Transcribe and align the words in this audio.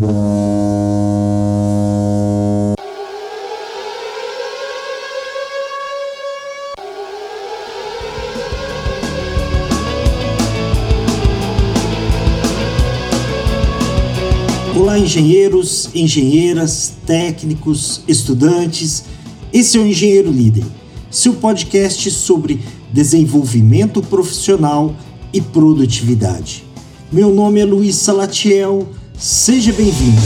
Olá, 0.00 0.06
engenheiros, 14.96 15.90
engenheiras, 15.92 16.94
técnicos, 17.04 18.02
estudantes. 18.06 19.02
Esse 19.52 19.78
é 19.78 19.80
o 19.80 19.86
Engenheiro 19.86 20.30
Líder, 20.30 20.62
seu 21.10 21.34
podcast 21.34 22.08
sobre 22.12 22.60
desenvolvimento 22.92 24.00
profissional 24.00 24.94
e 25.32 25.40
produtividade. 25.40 26.62
Meu 27.10 27.34
nome 27.34 27.58
é 27.58 27.64
Luiz 27.64 27.96
Salatiel, 27.96 28.86
seja 29.18 29.72
bem-vindo. 29.72 30.20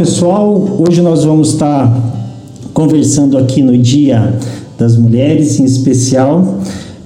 pessoal, 0.00 0.78
hoje 0.78 1.02
nós 1.02 1.24
vamos 1.24 1.50
estar 1.50 1.94
conversando 2.72 3.36
aqui 3.36 3.62
no 3.62 3.76
Dia 3.76 4.34
das 4.78 4.96
Mulheres, 4.96 5.60
em 5.60 5.64
especial, 5.64 6.58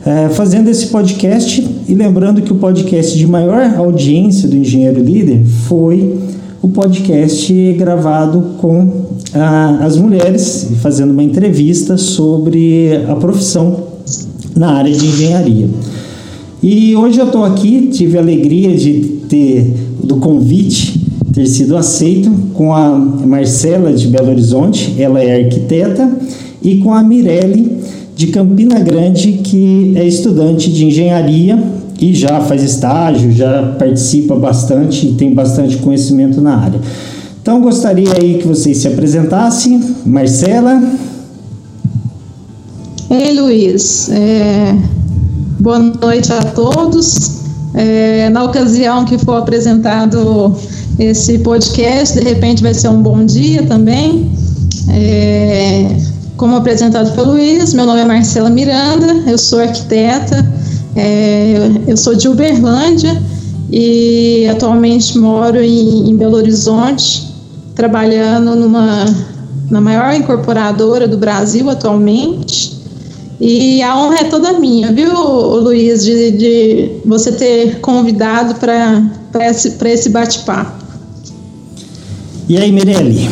é, 0.06 0.28
fazendo 0.28 0.70
esse 0.70 0.86
podcast 0.86 1.68
e 1.88 1.92
lembrando 1.92 2.40
que 2.40 2.52
o 2.52 2.54
podcast 2.54 3.18
de 3.18 3.26
maior 3.26 3.74
audiência 3.78 4.48
do 4.48 4.54
Engenheiro 4.54 5.02
Líder 5.02 5.44
foi 5.66 6.20
o 6.62 6.68
podcast 6.68 7.52
gravado 7.72 8.58
com 8.58 9.06
a, 9.34 9.84
as 9.84 9.96
mulheres, 9.96 10.68
fazendo 10.80 11.10
uma 11.10 11.24
entrevista 11.24 11.96
sobre 11.96 13.02
a 13.08 13.16
profissão 13.16 13.88
na 14.54 14.70
área 14.70 14.92
de 14.92 15.04
engenharia. 15.04 15.68
E 16.62 16.94
hoje 16.94 17.18
eu 17.18 17.26
estou 17.26 17.44
aqui, 17.44 17.88
tive 17.92 18.18
a 18.18 18.20
alegria 18.20 18.72
de 18.76 19.00
ter 19.28 19.74
do 20.00 20.18
convite 20.18 20.93
ter 21.34 21.46
sido 21.46 21.76
aceito 21.76 22.30
com 22.54 22.72
a 22.72 22.90
Marcela 22.96 23.92
de 23.92 24.06
Belo 24.06 24.30
Horizonte, 24.30 24.94
ela 24.98 25.20
é 25.20 25.44
arquiteta, 25.44 26.08
e 26.62 26.76
com 26.76 26.94
a 26.94 27.02
Mirelle 27.02 27.78
de 28.14 28.28
Campina 28.28 28.78
Grande, 28.78 29.40
que 29.42 29.92
é 29.96 30.06
estudante 30.06 30.72
de 30.72 30.86
engenharia 30.86 31.62
e 32.00 32.14
já 32.14 32.40
faz 32.40 32.62
estágio, 32.62 33.32
já 33.32 33.74
participa 33.78 34.36
bastante 34.36 35.08
e 35.08 35.14
tem 35.14 35.34
bastante 35.34 35.76
conhecimento 35.78 36.40
na 36.40 36.56
área. 36.56 36.80
Então 37.42 37.60
gostaria 37.60 38.12
aí 38.18 38.38
que 38.38 38.46
vocês 38.46 38.78
se 38.78 38.88
apresentassem. 38.88 39.82
Marcela. 40.06 40.82
Ei, 43.10 43.38
Luiz. 43.38 44.08
É... 44.10 44.74
Boa 45.60 45.78
noite 45.78 46.32
a 46.32 46.42
todos. 46.42 47.42
É... 47.74 48.30
Na 48.30 48.44
ocasião 48.44 49.04
que 49.04 49.18
for 49.18 49.34
apresentado 49.34 50.56
esse 50.98 51.38
podcast. 51.38 52.18
De 52.18 52.24
repente 52.24 52.62
vai 52.62 52.74
ser 52.74 52.88
um 52.88 53.02
bom 53.02 53.24
dia 53.24 53.62
também. 53.64 54.30
É, 54.90 55.96
como 56.36 56.56
apresentado 56.56 57.14
pelo 57.14 57.32
Luiz, 57.32 57.72
meu 57.72 57.86
nome 57.86 58.00
é 58.00 58.04
Marcela 58.04 58.50
Miranda, 58.50 59.22
eu 59.26 59.38
sou 59.38 59.60
arquiteta, 59.60 60.44
é, 60.96 61.70
eu 61.86 61.96
sou 61.96 62.14
de 62.14 62.28
Uberlândia 62.28 63.20
e 63.70 64.46
atualmente 64.50 65.16
moro 65.18 65.60
em, 65.60 66.10
em 66.10 66.16
Belo 66.16 66.36
Horizonte, 66.36 67.32
trabalhando 67.74 68.54
numa 68.56 69.06
na 69.70 69.80
maior 69.80 70.14
incorporadora 70.14 71.08
do 71.08 71.16
Brasil 71.16 71.70
atualmente. 71.70 72.74
E 73.40 73.82
a 73.82 73.96
honra 73.96 74.18
é 74.20 74.24
toda 74.24 74.52
minha, 74.54 74.92
viu, 74.92 75.12
Luiz, 75.12 76.04
de, 76.04 76.30
de 76.32 76.90
você 77.04 77.32
ter 77.32 77.80
convidado 77.80 78.54
para 78.54 79.48
esse, 79.48 79.76
esse 79.84 80.08
bate-papo. 80.08 80.83
E 82.46 82.58
aí, 82.58 82.70
Mirelle? 82.70 83.26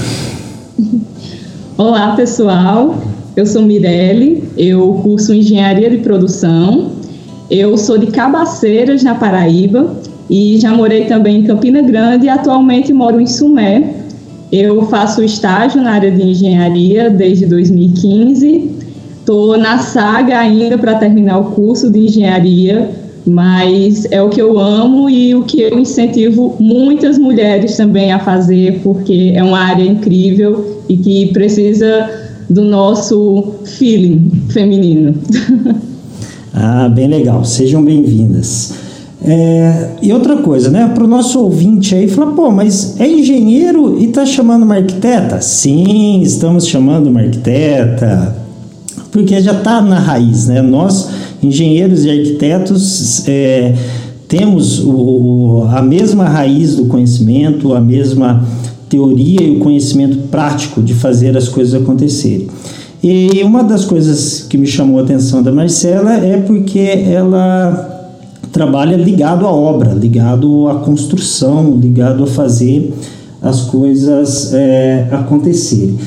Olá, 1.76 2.16
pessoal. 2.16 2.96
Eu 3.36 3.44
sou 3.44 3.60
Mirelle, 3.60 4.42
eu 4.56 5.00
curso 5.02 5.34
Engenharia 5.34 5.90
de 5.90 5.98
Produção. 5.98 6.92
Eu 7.50 7.76
sou 7.76 7.98
de 7.98 8.06
Cabaceiras, 8.06 9.02
na 9.02 9.14
Paraíba, 9.14 9.98
e 10.30 10.58
já 10.58 10.72
morei 10.72 11.04
também 11.04 11.40
em 11.40 11.42
Campina 11.44 11.82
Grande 11.82 12.24
e 12.24 12.28
atualmente 12.30 12.90
moro 12.90 13.20
em 13.20 13.26
Sumé. 13.26 13.96
Eu 14.50 14.86
faço 14.86 15.22
estágio 15.22 15.82
na 15.82 15.92
área 15.92 16.10
de 16.10 16.22
engenharia 16.22 17.10
desde 17.10 17.44
2015. 17.44 18.70
Estou 19.18 19.58
na 19.58 19.76
saga 19.76 20.38
ainda 20.38 20.78
para 20.78 20.94
terminar 20.94 21.38
o 21.38 21.50
curso 21.50 21.90
de 21.90 22.06
engenharia 22.06 23.01
mas 23.26 24.06
é 24.10 24.20
o 24.20 24.28
que 24.28 24.40
eu 24.40 24.58
amo 24.58 25.08
e 25.08 25.34
o 25.34 25.42
que 25.42 25.60
eu 25.60 25.78
incentivo 25.78 26.56
muitas 26.58 27.18
mulheres 27.18 27.76
também 27.76 28.12
a 28.12 28.18
fazer, 28.18 28.80
porque 28.82 29.32
é 29.34 29.42
uma 29.42 29.58
área 29.58 29.84
incrível 29.84 30.82
e 30.88 30.96
que 30.96 31.26
precisa 31.32 32.10
do 32.48 32.62
nosso 32.62 33.54
feeling 33.64 34.30
feminino. 34.48 35.14
Ah, 36.54 36.86
bem 36.86 37.06
legal. 37.06 37.44
Sejam 37.46 37.82
bem-vindas. 37.82 38.74
É, 39.24 39.90
e 40.02 40.12
outra 40.12 40.36
coisa, 40.38 40.68
né? 40.68 40.90
Para 40.94 41.04
o 41.04 41.06
nosso 41.06 41.40
ouvinte 41.40 41.94
aí, 41.94 42.08
fala, 42.08 42.32
pô, 42.32 42.50
mas 42.50 43.00
é 43.00 43.08
engenheiro 43.08 43.98
e 44.00 44.08
tá 44.08 44.26
chamando 44.26 44.64
uma 44.64 44.76
arquiteta? 44.76 45.40
Sim, 45.40 46.20
estamos 46.20 46.66
chamando 46.66 47.06
uma 47.06 47.20
arquiteta, 47.20 48.36
porque 49.10 49.40
já 49.40 49.52
está 49.52 49.80
na 49.80 49.98
raiz, 49.98 50.48
né? 50.48 50.60
Nós 50.60 51.08
engenheiros 51.42 52.04
e 52.04 52.10
arquitetos 52.10 53.26
é, 53.28 53.74
temos 54.28 54.78
o, 54.82 55.64
a 55.70 55.82
mesma 55.82 56.24
raiz 56.24 56.76
do 56.76 56.86
conhecimento, 56.86 57.74
a 57.74 57.80
mesma 57.80 58.46
teoria 58.88 59.42
e 59.42 59.56
o 59.56 59.58
conhecimento 59.58 60.28
prático 60.28 60.82
de 60.82 60.94
fazer 60.94 61.36
as 61.36 61.48
coisas 61.48 61.80
acontecerem. 61.80 62.48
E 63.02 63.42
uma 63.42 63.64
das 63.64 63.84
coisas 63.84 64.46
que 64.48 64.56
me 64.56 64.66
chamou 64.66 65.00
a 65.00 65.02
atenção 65.02 65.42
da 65.42 65.50
Marcela 65.50 66.14
é 66.14 66.36
porque 66.36 66.78
ela 66.78 67.90
trabalha 68.52 68.96
ligado 68.96 69.46
à 69.46 69.50
obra, 69.50 69.92
ligado 69.92 70.68
à 70.68 70.76
construção, 70.76 71.76
ligado 71.76 72.22
a 72.22 72.26
fazer 72.26 72.92
as 73.40 73.62
coisas 73.62 74.54
é, 74.54 75.08
acontecerem. 75.10 75.98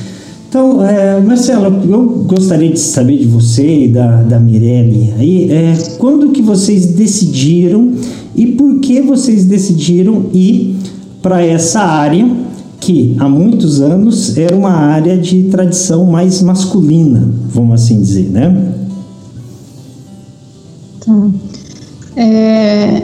Então, 0.56 0.82
é, 0.82 1.20
Marcelo, 1.20 1.66
eu 1.86 2.06
gostaria 2.24 2.72
de 2.72 2.80
saber 2.80 3.18
de 3.18 3.26
você 3.26 3.84
e 3.84 3.88
da, 3.88 4.22
da 4.22 4.40
Mirelle 4.40 5.12
aí, 5.18 5.52
é, 5.52 5.76
quando 5.98 6.30
que 6.30 6.40
vocês 6.40 6.86
decidiram 6.86 7.92
e 8.34 8.46
por 8.46 8.80
que 8.80 9.02
vocês 9.02 9.44
decidiram 9.44 10.30
ir 10.32 10.74
para 11.20 11.44
essa 11.44 11.80
área 11.82 12.26
que 12.80 13.14
há 13.18 13.28
muitos 13.28 13.82
anos 13.82 14.38
era 14.38 14.56
uma 14.56 14.70
área 14.70 15.18
de 15.18 15.42
tradição 15.42 16.06
mais 16.06 16.40
masculina, 16.40 17.30
vamos 17.50 17.82
assim 17.82 18.00
dizer, 18.00 18.30
né? 18.30 18.72
Tá. 21.04 21.28
É, 22.16 23.02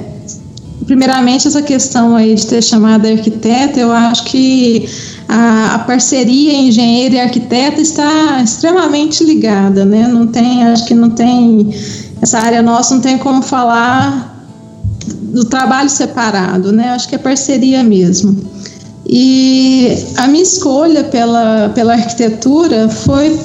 primeiramente, 0.87 1.47
essa 1.49 1.61
questão 1.61 2.17
aí 2.17 2.35
de 2.35 2.47
ter 2.47 2.63
chamado 2.63 3.07
arquiteta, 3.07 3.79
eu 3.79 3.93
acho 3.93 4.25
que 4.25 4.89
a, 5.33 5.77
a, 5.77 5.79
parceria 5.79 6.53
engenheiro 6.53 7.15
e 7.15 7.21
arquiteto 7.21 7.81
está 7.81 8.43
extremamente 8.43 9.25
ligada, 9.25 9.83
né? 9.83 10.07
Não 10.07 10.27
tem, 10.27 10.63
acho 10.65 10.85
que 10.85 10.95
não 10.95 11.09
tem, 11.09 11.75
essa 12.21 12.39
área 12.39 12.61
nossa 12.61 12.95
não 12.95 13.01
tem 13.01 13.17
como 13.17 13.41
falar 13.41 14.47
do 15.07 15.47
trabalho 15.47 15.89
separado, 15.89 16.71
né? 16.71 16.91
Acho 16.91 17.09
que 17.09 17.15
é 17.15 17.19
parceria 17.19 17.83
mesmo. 17.83 18.37
E 19.07 19.97
a 20.17 20.29
minha 20.29 20.43
escolha 20.43 21.05
pela, 21.05 21.71
pela 21.75 21.95
arquitetura 21.95 22.91
foi 22.91 23.39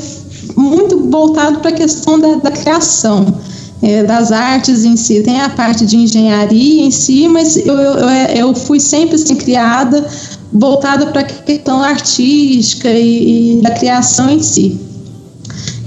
muito 0.57 1.09
voltado 1.09 1.59
para 1.59 1.69
a 1.69 1.73
questão 1.73 2.19
da, 2.19 2.35
da 2.35 2.51
criação. 2.51 3.33
É, 3.79 4.03
das 4.03 4.31
artes 4.31 4.83
em 4.83 4.97
si, 4.97 5.21
tem 5.21 5.39
a 5.39 5.49
parte 5.49 5.85
de 5.85 5.97
engenharia 5.97 6.83
em 6.83 6.89
si, 6.89 7.27
mas 7.27 7.55
eu, 7.55 7.75
eu, 7.75 8.09
eu 8.35 8.55
fui 8.55 8.79
sempre 8.79 9.13
assim, 9.13 9.35
criada 9.35 10.03
voltada 10.51 11.07
para 11.07 11.21
a 11.21 11.25
questão 11.25 11.81
artística 11.81 12.89
e, 12.89 13.59
e 13.59 13.61
da 13.61 13.71
criação 13.71 14.29
em 14.29 14.41
si. 14.41 14.87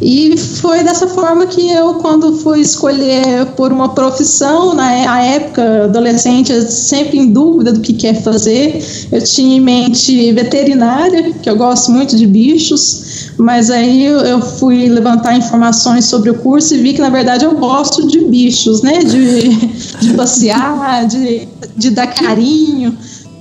E 0.01 0.35
foi 0.35 0.83
dessa 0.83 1.07
forma 1.07 1.47
que 1.47 1.71
eu, 1.71 1.95
quando 1.95 2.35
fui 2.35 2.61
escolher 2.61 3.45
por 3.55 3.71
uma 3.71 3.91
profissão, 3.91 4.75
na 4.75 5.21
época, 5.21 5.85
adolescente, 5.85 6.59
sempre 6.71 7.19
em 7.19 7.31
dúvida 7.31 7.71
do 7.71 7.81
que 7.81 7.93
quer 7.93 8.23
fazer, 8.23 8.83
eu 9.13 9.23
tinha 9.23 9.59
em 9.59 9.61
mente 9.61 10.33
veterinária, 10.33 11.35
que 11.35 11.51
eu 11.51 11.57
gosto 11.57 11.93
muito 11.93 12.17
de 12.17 12.27
bichos, 12.27 13.31
mas 13.37 13.71
aí 13.71 14.07
eu 14.07 14.41
fui 14.41 14.89
levantar 14.89 15.37
informações 15.37 16.07
sobre 16.07 16.31
o 16.31 16.35
curso 16.35 16.75
e 16.75 16.79
vi 16.79 16.95
que, 16.95 17.01
na 17.01 17.11
verdade, 17.11 17.45
eu 17.45 17.55
gosto 17.57 18.07
de 18.07 18.21
bichos, 18.25 18.81
né? 18.81 19.01
De, 19.01 19.51
de 20.01 20.15
passear, 20.15 21.07
de, 21.07 21.47
de 21.77 21.91
dar 21.91 22.07
carinho 22.07 22.97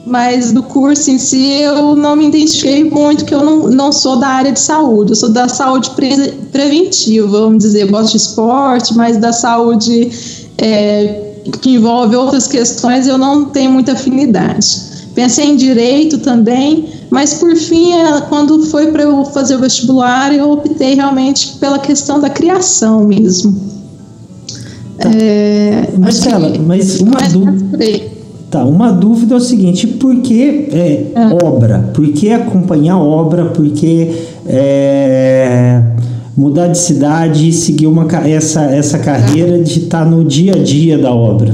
mas 0.10 0.52
do 0.52 0.64
curso 0.64 1.12
em 1.12 1.18
si 1.18 1.62
eu 1.62 1.96
não 1.96 2.16
me 2.16 2.28
identifiquei 2.28 2.84
muito, 2.84 3.26
que 3.26 3.34
eu 3.34 3.44
não, 3.44 3.70
não 3.70 3.92
sou 3.92 4.18
da 4.18 4.28
área 4.28 4.52
de 4.52 4.60
saúde, 4.60 5.12
eu 5.12 5.16
sou 5.16 5.30
da 5.30 5.48
saúde 5.48 5.92
pre 5.92 6.10
preventiva, 6.52 7.28
vamos 7.28 7.64
dizer, 7.64 7.84
eu 7.84 7.88
gosto 7.90 8.12
de 8.12 8.18
esporte, 8.18 8.96
mas 8.96 9.18
da 9.18 9.32
saúde 9.32 10.12
é, 10.58 11.42
que 11.62 11.76
envolve 11.76 12.16
outras 12.16 12.48
questões 12.48 13.08
eu 13.08 13.18
não 13.18 13.46
tenho 13.46 13.72
muita 13.72 13.94
afinidade. 13.94 14.90
Pensei 15.16 15.46
em 15.46 15.56
direito 15.56 16.20
também, 16.20 16.88
mas 17.10 17.34
por 17.36 17.56
fim, 17.56 17.94
é, 17.94 18.22
quando 18.22 18.64
foi 18.68 18.92
para 18.92 19.04
eu 19.04 19.26
fazer 19.26 19.56
o 19.56 19.60
vestibular, 19.60 20.34
eu 20.34 20.52
optei 20.52 20.96
realmente 20.96 21.58
pela 21.60 21.80
questão 21.80 22.20
da 22.20 22.30
criação 22.30 23.06
mesmo. 23.06 23.58
Tá. 24.98 25.10
É, 25.16 25.90
Marcela, 25.98 26.52
mas 26.60 27.00
uma 27.00 27.20
dúvida. 27.22 28.19
Tá, 28.50 28.64
uma 28.64 28.92
dúvida 28.92 29.36
é 29.36 29.38
o 29.38 29.42
seguinte, 29.42 29.86
por 29.86 30.22
que 30.22 30.70
é, 30.72 31.12
é. 31.14 31.46
obra? 31.46 31.92
Por 31.94 32.08
que 32.12 32.32
acompanhar 32.32 32.98
obra? 32.98 33.46
Por 33.46 33.70
que 33.70 34.12
é, 34.48 35.80
mudar 36.36 36.68
de 36.68 36.80
cidade 36.80 37.48
e 37.48 37.54
seguir 37.54 37.86
uma, 37.86 38.08
essa, 38.28 38.62
essa 38.64 38.98
carreira 38.98 39.62
de 39.62 39.84
estar 39.84 40.04
no 40.04 40.24
dia 40.24 40.54
a 40.54 40.64
dia 40.64 40.98
da 40.98 41.14
obra? 41.14 41.54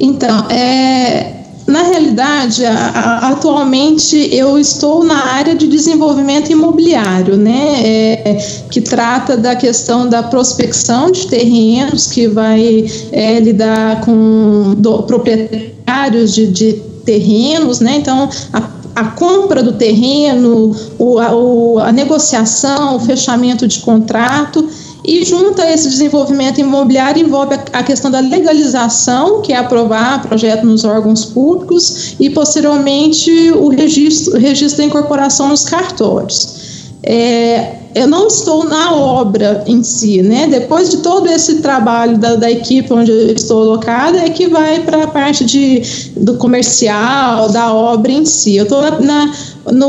Então, 0.00 0.48
é, 0.48 1.31
na 1.66 1.82
realidade, 1.82 2.64
a, 2.64 2.72
a, 2.74 3.28
atualmente 3.28 4.16
eu 4.34 4.58
estou 4.58 5.04
na 5.04 5.32
área 5.32 5.54
de 5.54 5.68
desenvolvimento 5.68 6.50
imobiliário, 6.50 7.36
né, 7.36 7.82
é, 7.84 8.34
que 8.70 8.80
trata 8.80 9.36
da 9.36 9.54
questão 9.54 10.08
da 10.08 10.22
prospecção 10.22 11.10
de 11.10 11.26
terrenos, 11.28 12.08
que 12.08 12.26
vai 12.26 12.86
é, 13.12 13.38
lidar 13.40 14.00
com 14.00 14.74
do, 14.76 15.02
proprietários 15.04 16.34
de, 16.34 16.48
de 16.48 16.72
terrenos, 17.04 17.80
né, 17.80 17.96
então 17.96 18.28
a 18.52 18.82
a 18.94 19.04
compra 19.04 19.62
do 19.62 19.72
terreno, 19.72 20.76
o, 20.98 21.18
a, 21.18 21.88
a 21.88 21.92
negociação, 21.92 22.96
o 22.96 23.00
fechamento 23.00 23.66
de 23.66 23.80
contrato 23.80 24.68
e 25.04 25.24
junto 25.24 25.60
a 25.60 25.70
esse 25.70 25.88
desenvolvimento 25.88 26.60
imobiliário 26.60 27.22
envolve 27.24 27.56
a 27.72 27.82
questão 27.82 28.10
da 28.10 28.20
legalização, 28.20 29.42
que 29.42 29.52
é 29.52 29.56
aprovar 29.56 30.22
projeto 30.22 30.64
nos 30.64 30.84
órgãos 30.84 31.24
públicos, 31.24 32.14
e 32.20 32.30
posteriormente 32.30 33.30
o 33.52 33.68
registro, 33.68 34.38
registro 34.38 34.78
da 34.78 34.84
incorporação 34.84 35.48
nos 35.48 35.64
cartórios. 35.64 36.92
É, 37.02 37.81
eu 37.94 38.06
não 38.06 38.26
estou 38.26 38.64
na 38.64 38.94
obra 38.94 39.64
em 39.66 39.82
si, 39.82 40.22
né? 40.22 40.46
Depois 40.46 40.90
de 40.90 40.98
todo 40.98 41.28
esse 41.28 41.56
trabalho 41.56 42.16
da, 42.18 42.36
da 42.36 42.50
equipe 42.50 42.92
onde 42.92 43.10
eu 43.10 43.34
estou 43.34 43.62
alocada, 43.62 44.18
é 44.18 44.30
que 44.30 44.48
vai 44.48 44.80
para 44.80 45.04
a 45.04 45.06
parte 45.06 45.44
de, 45.44 45.82
do 46.16 46.34
comercial, 46.34 47.48
da 47.50 47.72
obra 47.72 48.12
em 48.12 48.24
si. 48.24 48.56
Eu 48.56 48.64
estou 48.64 48.82
na, 49.00 49.32
na, 49.70 49.86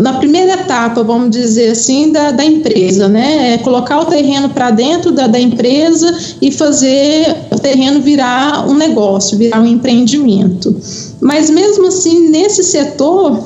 na 0.00 0.12
primeira 0.14 0.54
etapa, 0.54 1.02
vamos 1.02 1.30
dizer 1.30 1.70
assim, 1.70 2.10
da, 2.12 2.32
da 2.32 2.44
empresa, 2.44 3.08
né? 3.08 3.54
É 3.54 3.58
colocar 3.58 4.00
o 4.00 4.06
terreno 4.06 4.48
para 4.48 4.70
dentro 4.70 5.12
da, 5.12 5.26
da 5.26 5.38
empresa 5.38 6.12
e 6.42 6.50
fazer 6.50 7.34
o 7.50 7.58
terreno 7.58 8.00
virar 8.00 8.68
um 8.68 8.74
negócio, 8.74 9.38
virar 9.38 9.60
um 9.60 9.66
empreendimento. 9.66 10.74
Mas 11.20 11.48
mesmo 11.48 11.86
assim, 11.86 12.28
nesse 12.28 12.62
setor, 12.62 13.42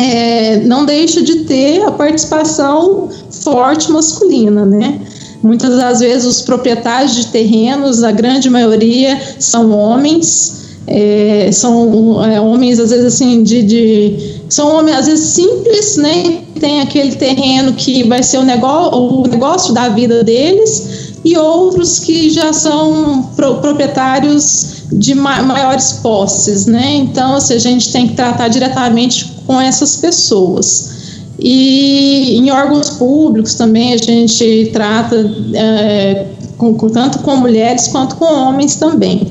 é, 0.00 0.60
não 0.60 0.86
deixa 0.86 1.20
de 1.20 1.40
ter 1.40 1.82
a 1.82 1.92
participação 1.92 3.10
forte 3.30 3.92
masculina, 3.92 4.64
né? 4.64 4.98
Muitas 5.42 5.76
das 5.76 6.00
vezes 6.00 6.26
os 6.26 6.40
proprietários 6.40 7.14
de 7.14 7.26
terrenos, 7.26 8.02
a 8.02 8.10
grande 8.10 8.48
maioria 8.48 9.20
são 9.38 9.70
homens, 9.70 10.78
é, 10.86 11.50
são 11.52 12.24
é, 12.24 12.40
homens 12.40 12.80
às 12.80 12.90
vezes 12.90 13.14
assim 13.14 13.42
de, 13.42 13.62
de, 13.62 14.40
são 14.48 14.74
homens 14.74 14.96
às 14.96 15.06
vezes 15.06 15.26
simples, 15.26 15.96
né? 15.98 16.44
Tem 16.58 16.80
aquele 16.80 17.16
terreno 17.16 17.74
que 17.74 18.02
vai 18.04 18.22
ser 18.22 18.38
o 18.38 18.44
negócio, 18.44 18.98
o 18.98 19.28
negócio 19.28 19.74
da 19.74 19.90
vida 19.90 20.24
deles 20.24 21.12
e 21.22 21.36
outros 21.36 21.98
que 21.98 22.30
já 22.30 22.54
são 22.54 23.30
pro, 23.36 23.56
proprietários 23.56 24.69
de 24.92 25.14
ma 25.14 25.42
maiores 25.42 25.94
posses, 25.94 26.66
né? 26.66 26.94
Então, 26.96 27.34
assim, 27.34 27.54
a 27.54 27.58
gente 27.58 27.92
tem 27.92 28.08
que 28.08 28.14
tratar 28.14 28.48
diretamente 28.48 29.32
com 29.46 29.60
essas 29.60 29.96
pessoas. 29.96 31.00
E 31.38 32.36
em 32.36 32.50
órgãos 32.50 32.90
públicos 32.90 33.54
também 33.54 33.94
a 33.94 33.96
gente 33.96 34.70
trata 34.72 35.16
é, 35.54 36.26
com, 36.58 36.74
com, 36.74 36.88
tanto 36.90 37.20
com 37.20 37.36
mulheres 37.36 37.88
quanto 37.88 38.16
com 38.16 38.26
homens 38.26 38.76
também. 38.76 39.26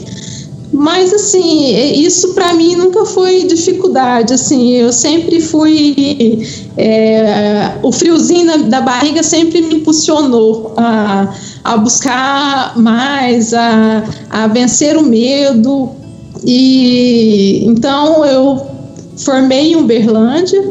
Mas 0.71 1.11
assim, 1.11 1.75
isso 1.99 2.33
para 2.35 2.53
mim 2.53 2.75
nunca 2.75 3.03
foi 3.05 3.43
dificuldade. 3.43 4.33
Assim, 4.33 4.73
eu 4.73 4.93
sempre 4.93 5.41
fui 5.41 6.47
é, 6.77 7.71
o 7.81 7.91
friozinho 7.91 8.65
da 8.65 8.79
barriga 8.79 9.23
sempre 9.23 9.61
me 9.61 9.75
impulsionou 9.75 10.73
a, 10.77 11.33
a 11.63 11.77
buscar 11.77 12.77
mais, 12.77 13.53
a, 13.53 14.03
a 14.29 14.47
vencer 14.47 14.95
o 14.95 15.03
medo. 15.03 15.89
E 16.45 17.63
então 17.65 18.23
eu 18.23 18.61
formei 19.17 19.73
em 19.73 19.75
Uberlândia 19.75 20.63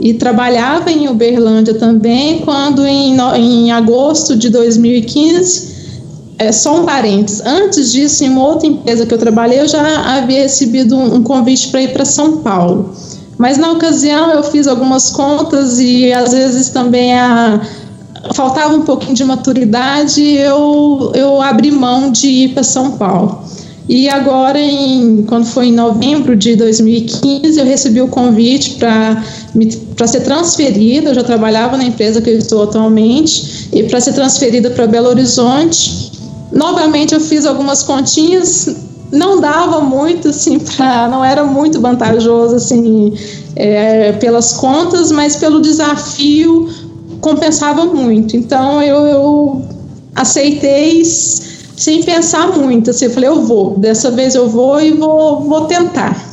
e 0.00 0.14
trabalhava 0.14 0.92
em 0.92 1.08
Uberlândia 1.08 1.74
também, 1.74 2.40
quando 2.40 2.86
em, 2.86 3.16
em 3.36 3.72
agosto 3.72 4.36
de 4.36 4.50
2015, 4.50 5.77
é, 6.38 6.52
só 6.52 6.80
um 6.80 6.84
parênteses, 6.84 7.44
antes 7.44 7.92
disso, 7.92 8.24
em 8.24 8.28
uma 8.28 8.46
outra 8.46 8.66
empresa 8.66 9.04
que 9.04 9.12
eu 9.12 9.18
trabalhei, 9.18 9.60
eu 9.60 9.68
já 9.68 10.16
havia 10.16 10.42
recebido 10.42 10.96
um, 10.96 11.16
um 11.16 11.22
convite 11.22 11.68
para 11.68 11.82
ir 11.82 11.92
para 11.92 12.04
São 12.04 12.38
Paulo. 12.38 12.94
Mas 13.36 13.58
na 13.58 13.70
ocasião 13.72 14.30
eu 14.32 14.42
fiz 14.42 14.66
algumas 14.66 15.10
contas 15.10 15.78
e 15.78 16.12
às 16.12 16.32
vezes 16.32 16.70
também 16.70 17.16
a, 17.16 17.60
faltava 18.34 18.74
um 18.74 18.82
pouquinho 18.82 19.14
de 19.14 19.24
maturidade, 19.24 20.22
eu, 20.22 21.12
eu 21.14 21.40
abri 21.40 21.70
mão 21.70 22.10
de 22.10 22.28
ir 22.28 22.48
para 22.54 22.62
São 22.62 22.92
Paulo. 22.92 23.44
E 23.88 24.06
agora, 24.08 24.60
em, 24.60 25.24
quando 25.26 25.46
foi 25.46 25.68
em 25.68 25.72
novembro 25.72 26.36
de 26.36 26.54
2015, 26.56 27.58
eu 27.58 27.64
recebi 27.64 28.02
o 28.02 28.08
convite 28.08 28.74
para 28.74 30.06
ser 30.06 30.20
transferida. 30.20 31.08
Eu 31.08 31.14
já 31.14 31.24
trabalhava 31.24 31.76
na 31.78 31.84
empresa 31.84 32.20
que 32.20 32.28
eu 32.28 32.36
estou 32.36 32.64
atualmente, 32.64 33.68
e 33.72 33.82
para 33.84 33.98
ser 33.98 34.12
transferida 34.12 34.70
para 34.70 34.86
Belo 34.86 35.08
Horizonte. 35.08 36.17
Novamente, 36.52 37.14
eu 37.14 37.20
fiz 37.20 37.44
algumas 37.44 37.82
continhas, 37.82 38.76
não 39.12 39.40
dava 39.40 39.80
muito, 39.80 40.28
assim, 40.28 40.58
pra, 40.76 41.08
não 41.08 41.24
era 41.24 41.44
muito 41.44 41.80
vantajoso, 41.80 42.56
assim, 42.56 43.14
é, 43.56 44.12
pelas 44.12 44.54
contas, 44.54 45.12
mas 45.12 45.36
pelo 45.36 45.60
desafio 45.60 46.68
compensava 47.20 47.84
muito. 47.84 48.36
Então, 48.36 48.82
eu, 48.82 49.06
eu 49.06 49.62
aceitei 50.14 51.04
sem 51.04 52.02
pensar 52.02 52.56
muito. 52.56 52.90
Assim, 52.90 53.06
eu 53.06 53.10
falei, 53.10 53.28
eu 53.28 53.42
vou, 53.42 53.78
dessa 53.78 54.10
vez 54.10 54.34
eu 54.34 54.48
vou 54.48 54.80
e 54.80 54.92
vou, 54.92 55.42
vou 55.42 55.64
tentar. 55.66 56.28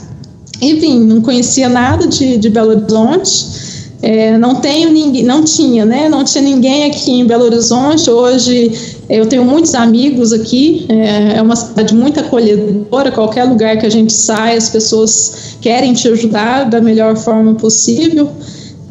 E 0.62 0.74
vim, 0.76 1.00
não 1.02 1.22
conhecia 1.22 1.68
nada 1.70 2.08
de, 2.08 2.38
de 2.38 2.50
Belo 2.50 2.72
Horizonte. 2.72 3.65
É, 4.06 4.38
não 4.38 4.62
tenho 4.62 4.92
ninguém, 4.92 5.24
não 5.24 5.44
tinha, 5.44 5.84
né? 5.84 6.08
Não 6.08 6.24
tinha 6.24 6.44
ninguém 6.44 6.86
aqui 6.86 7.10
em 7.10 7.26
Belo 7.26 7.46
Horizonte. 7.46 8.08
Hoje 8.08 8.72
eu 9.10 9.26
tenho 9.26 9.44
muitos 9.44 9.74
amigos 9.74 10.32
aqui. 10.32 10.86
É, 10.88 11.38
é 11.38 11.42
uma 11.42 11.56
cidade 11.56 11.96
muito 11.96 12.20
acolhedora. 12.20 13.12
Qualquer 13.12 13.46
lugar 13.46 13.78
que 13.80 13.86
a 13.88 13.90
gente 13.90 14.14
sai, 14.14 14.58
as 14.58 14.70
pessoas 14.70 15.58
querem 15.60 15.92
te 15.94 16.08
ajudar 16.08 16.70
da 16.70 16.80
melhor 16.80 17.18
forma 17.18 17.56
possível. 17.56 18.30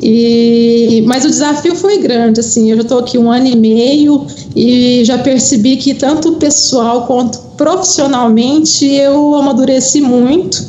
E, 0.02 1.04
mas 1.06 1.24
o 1.24 1.28
desafio 1.28 1.76
foi 1.76 1.98
grande, 1.98 2.40
assim, 2.40 2.70
eu 2.70 2.76
já 2.76 2.82
estou 2.82 2.98
aqui 2.98 3.16
um 3.16 3.30
ano 3.30 3.46
e 3.46 3.56
meio 3.56 4.26
e 4.54 5.02
já 5.04 5.16
percebi 5.16 5.76
que 5.76 5.94
tanto 5.94 6.32
pessoal 6.32 7.06
quanto 7.06 7.38
profissionalmente 7.56 8.84
eu 8.84 9.36
amadureci 9.36 10.00
muito. 10.00 10.60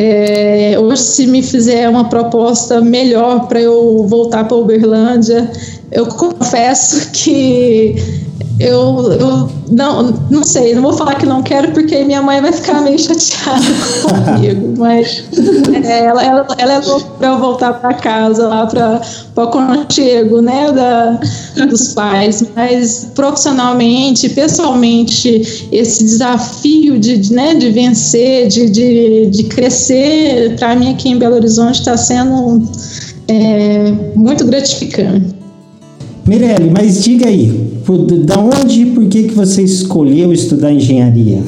É, 0.00 0.78
hoje, 0.78 1.02
se 1.02 1.26
me 1.26 1.42
fizer 1.42 1.88
uma 1.88 2.08
proposta 2.08 2.80
melhor 2.80 3.48
para 3.48 3.60
eu 3.60 4.06
voltar 4.06 4.44
para 4.44 4.56
Uberlândia, 4.56 5.50
eu 5.90 6.06
confesso 6.06 7.10
que 7.10 7.96
eu, 8.60 9.12
eu 9.12 9.48
não, 9.70 10.12
não 10.30 10.42
sei, 10.42 10.74
não 10.74 10.82
vou 10.82 10.92
falar 10.92 11.14
que 11.14 11.26
não 11.26 11.42
quero 11.42 11.70
porque 11.72 12.04
minha 12.04 12.20
mãe 12.20 12.40
vai 12.40 12.52
ficar 12.52 12.80
meio 12.80 12.98
chateada 12.98 13.62
comigo, 14.34 14.74
mas 14.76 15.24
é, 15.84 16.06
ela, 16.06 16.24
ela, 16.24 16.46
ela 16.58 16.72
é 16.72 16.78
louca 16.80 17.06
para 17.18 17.28
eu 17.28 17.38
voltar 17.38 17.72
para 17.74 17.94
casa, 17.94 18.48
lá 18.48 18.66
para 18.66 19.00
o 19.36 19.40
aconchego 19.40 20.40
né, 20.40 20.72
da, 20.72 21.20
dos 21.66 21.94
pais, 21.94 22.44
mas 22.56 23.10
profissionalmente, 23.14 24.28
pessoalmente, 24.30 25.68
esse 25.70 26.02
desafio 26.02 26.98
de, 26.98 27.32
né, 27.32 27.54
de 27.54 27.70
vencer, 27.70 28.48
de, 28.48 28.68
de, 28.68 29.26
de 29.26 29.44
crescer, 29.44 30.56
para 30.58 30.74
mim 30.74 30.90
aqui 30.90 31.10
em 31.10 31.18
Belo 31.18 31.36
Horizonte 31.36 31.78
está 31.78 31.96
sendo 31.96 32.68
é, 33.28 33.92
muito 34.16 34.44
gratificante. 34.46 35.37
Mirelle, 36.28 36.70
mas 36.70 37.02
diga 37.02 37.26
aí, 37.26 37.46
da 38.26 38.38
onde 38.38 38.82
e 38.82 38.86
por 38.90 39.06
que, 39.06 39.24
que 39.24 39.34
você 39.34 39.62
escolheu 39.62 40.30
estudar 40.30 40.70
engenharia? 40.70 41.38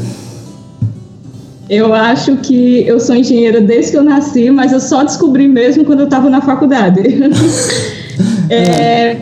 Eu 1.68 1.92
acho 1.92 2.38
que 2.38 2.82
eu 2.86 2.98
sou 2.98 3.14
engenheira 3.14 3.60
desde 3.60 3.92
que 3.92 3.98
eu 3.98 4.02
nasci, 4.02 4.50
mas 4.50 4.72
eu 4.72 4.80
só 4.80 5.04
descobri 5.04 5.46
mesmo 5.46 5.84
quando 5.84 6.00
eu 6.00 6.06
estava 6.06 6.30
na 6.30 6.40
faculdade. 6.40 7.00
é, 8.48 9.16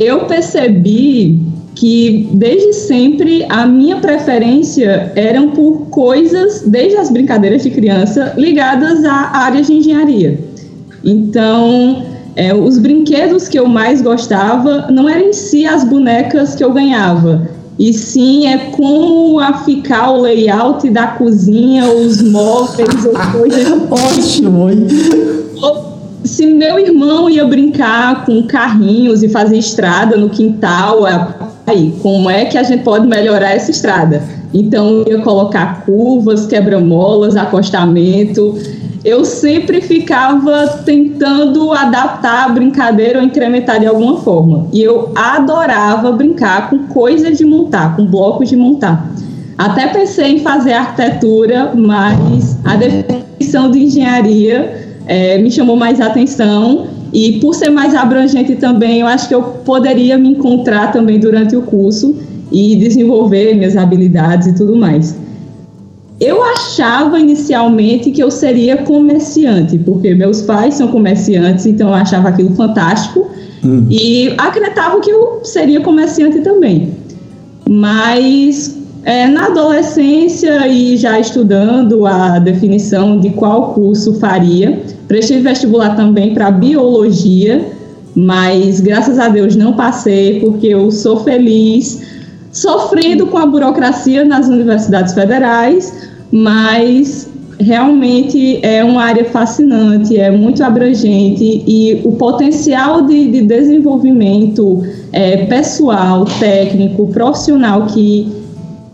eu 0.00 0.26
percebi 0.26 1.40
que 1.76 2.28
desde 2.32 2.72
sempre 2.72 3.46
a 3.48 3.64
minha 3.66 3.98
preferência 3.98 5.12
eram 5.14 5.52
por 5.52 5.86
coisas, 5.90 6.62
desde 6.66 6.96
as 6.96 7.08
brincadeiras 7.08 7.62
de 7.62 7.70
criança, 7.70 8.34
ligadas 8.36 9.04
à 9.04 9.30
área 9.44 9.62
de 9.62 9.72
engenharia. 9.72 10.40
Então, 11.04 12.07
é, 12.38 12.54
os 12.54 12.78
brinquedos 12.78 13.48
que 13.48 13.58
eu 13.58 13.66
mais 13.66 14.00
gostava 14.00 14.86
não 14.92 15.08
eram 15.08 15.22
em 15.22 15.32
si 15.32 15.66
as 15.66 15.82
bonecas 15.82 16.54
que 16.54 16.62
eu 16.62 16.72
ganhava, 16.72 17.48
e 17.76 17.92
sim 17.92 18.46
é 18.46 18.58
como 18.76 19.40
a 19.40 19.54
ficar 19.64 20.12
o 20.12 20.20
layout 20.20 20.88
da 20.88 21.08
cozinha, 21.08 21.90
os 21.90 22.22
móveis, 22.22 23.06
as 23.06 23.26
coisas. 23.34 23.82
Ótimo, 23.90 24.70
hein? 24.70 24.86
Se 26.22 26.46
meu 26.46 26.78
irmão 26.78 27.28
ia 27.28 27.44
brincar 27.44 28.24
com 28.24 28.44
carrinhos 28.44 29.24
e 29.24 29.28
fazer 29.28 29.58
estrada 29.58 30.16
no 30.16 30.30
quintal, 30.30 31.06
aí, 31.66 31.92
como 32.02 32.30
é 32.30 32.44
que 32.44 32.56
a 32.56 32.62
gente 32.62 32.84
pode 32.84 33.06
melhorar 33.08 33.50
essa 33.50 33.72
estrada? 33.72 34.22
Então, 34.54 35.02
eu 35.06 35.08
ia 35.08 35.18
colocar 35.22 35.84
curvas, 35.84 36.46
quebra-molas, 36.46 37.36
acostamento 37.36 38.56
eu 39.08 39.24
sempre 39.24 39.80
ficava 39.80 40.66
tentando 40.84 41.72
adaptar 41.72 42.44
a 42.44 42.48
brincadeira 42.50 43.18
ou 43.18 43.24
incrementar 43.24 43.80
de 43.80 43.86
alguma 43.86 44.18
forma. 44.18 44.68
E 44.72 44.82
eu 44.82 45.10
adorava 45.14 46.12
brincar 46.12 46.68
com 46.68 46.86
coisas 46.88 47.38
de 47.38 47.44
montar, 47.44 47.96
com 47.96 48.04
blocos 48.04 48.50
de 48.50 48.56
montar. 48.56 49.10
Até 49.56 49.88
pensei 49.88 50.36
em 50.36 50.40
fazer 50.40 50.74
arquitetura, 50.74 51.72
mas 51.74 52.58
a 52.64 52.76
definição 52.76 53.70
de 53.70 53.84
engenharia 53.84 54.88
é, 55.06 55.38
me 55.38 55.50
chamou 55.50 55.74
mais 55.74 56.00
atenção. 56.00 56.88
E 57.12 57.40
por 57.40 57.54
ser 57.54 57.70
mais 57.70 57.94
abrangente 57.94 58.56
também, 58.56 59.00
eu 59.00 59.06
acho 59.06 59.26
que 59.26 59.34
eu 59.34 59.42
poderia 59.42 60.18
me 60.18 60.28
encontrar 60.28 60.92
também 60.92 61.18
durante 61.18 61.56
o 61.56 61.62
curso 61.62 62.14
e 62.52 62.76
desenvolver 62.76 63.54
minhas 63.54 63.76
habilidades 63.76 64.48
e 64.48 64.54
tudo 64.54 64.76
mais. 64.76 65.16
Eu 66.20 66.42
achava 66.42 67.20
inicialmente 67.20 68.10
que 68.10 68.20
eu 68.20 68.30
seria 68.30 68.78
comerciante, 68.78 69.78
porque 69.78 70.14
meus 70.14 70.42
pais 70.42 70.74
são 70.74 70.88
comerciantes, 70.88 71.64
então 71.66 71.88
eu 71.88 71.94
achava 71.94 72.28
aquilo 72.28 72.54
fantástico. 72.54 73.30
Hum. 73.64 73.86
E 73.88 74.34
acreditava 74.36 75.00
que 75.00 75.10
eu 75.10 75.40
seria 75.44 75.80
comerciante 75.80 76.40
também. 76.40 76.92
Mas 77.68 78.76
é, 79.04 79.26
na 79.26 79.46
adolescência 79.46 80.66
e 80.66 80.96
já 80.96 81.20
estudando 81.20 82.04
a 82.04 82.38
definição 82.38 83.18
de 83.20 83.30
qual 83.30 83.74
curso 83.74 84.18
faria, 84.18 84.82
prestei 85.06 85.40
vestibular 85.40 85.94
também 85.94 86.34
para 86.34 86.50
biologia, 86.50 87.64
mas 88.14 88.80
graças 88.80 89.18
a 89.18 89.28
Deus 89.28 89.54
não 89.54 89.74
passei, 89.74 90.40
porque 90.40 90.66
eu 90.66 90.90
sou 90.90 91.22
feliz 91.22 92.02
sofrendo 92.50 93.26
com 93.26 93.38
a 93.38 93.46
burocracia 93.46 94.24
nas 94.24 94.48
universidades 94.48 95.14
federais, 95.14 96.07
mas 96.30 97.28
realmente 97.58 98.64
é 98.64 98.84
uma 98.84 99.02
área 99.02 99.24
fascinante, 99.24 100.16
é 100.16 100.30
muito 100.30 100.62
abrangente 100.62 101.64
e 101.66 102.00
o 102.04 102.12
potencial 102.12 103.02
de, 103.02 103.30
de 103.30 103.42
desenvolvimento 103.42 104.84
é, 105.12 105.38
pessoal, 105.46 106.24
técnico, 106.38 107.08
profissional 107.08 107.86
que 107.86 108.32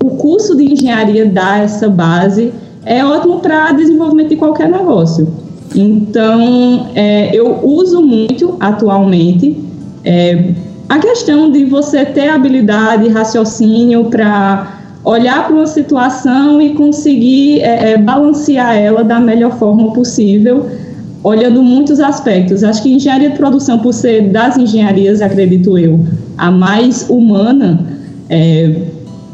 o 0.02 0.10
curso 0.10 0.56
de 0.56 0.72
engenharia 0.72 1.26
dá 1.26 1.58
essa 1.58 1.88
base 1.88 2.52
é 2.86 3.04
ótimo 3.04 3.40
para 3.40 3.72
desenvolvimento 3.72 4.30
de 4.30 4.36
qualquer 4.36 4.68
negócio. 4.68 5.28
Então, 5.74 6.88
é, 6.94 7.34
eu 7.34 7.60
uso 7.62 8.02
muito 8.02 8.56
atualmente 8.60 9.56
é, 10.04 10.52
a 10.88 10.98
questão 10.98 11.50
de 11.50 11.64
você 11.64 12.04
ter 12.04 12.28
habilidade, 12.28 13.08
raciocínio 13.08 14.04
para 14.04 14.83
olhar 15.04 15.46
para 15.46 15.54
uma 15.54 15.66
situação 15.66 16.60
e 16.60 16.74
conseguir 16.74 17.60
é, 17.60 17.92
é, 17.92 17.98
balancear 17.98 18.74
ela 18.74 19.04
da 19.04 19.20
melhor 19.20 19.58
forma 19.58 19.92
possível, 19.92 20.66
olhando 21.22 21.62
muitos 21.62 22.00
aspectos. 22.00 22.64
Acho 22.64 22.82
que 22.82 22.92
engenharia 22.92 23.30
de 23.30 23.36
produção, 23.36 23.78
por 23.78 23.92
ser 23.92 24.28
das 24.28 24.56
engenharias, 24.56 25.20
acredito 25.20 25.76
eu, 25.76 26.00
a 26.38 26.50
mais 26.50 27.08
humana, 27.10 27.86
é, 28.30 28.74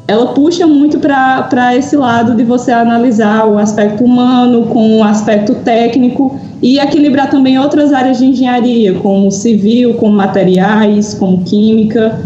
ela 0.08 0.26
puxa 0.34 0.66
muito 0.66 0.98
para 0.98 1.76
esse 1.76 1.96
lado 1.96 2.34
de 2.34 2.42
você 2.42 2.72
analisar 2.72 3.46
o 3.46 3.56
aspecto 3.56 4.02
humano 4.02 4.64
com 4.66 4.98
o 4.98 5.04
aspecto 5.04 5.54
técnico 5.54 6.36
e 6.60 6.80
equilibrar 6.80 7.30
também 7.30 7.56
outras 7.60 7.92
áreas 7.92 8.18
de 8.18 8.26
engenharia, 8.26 8.94
como 8.94 9.30
civil, 9.30 9.94
como 9.94 10.16
materiais, 10.16 11.14
como 11.14 11.44
química. 11.44 12.18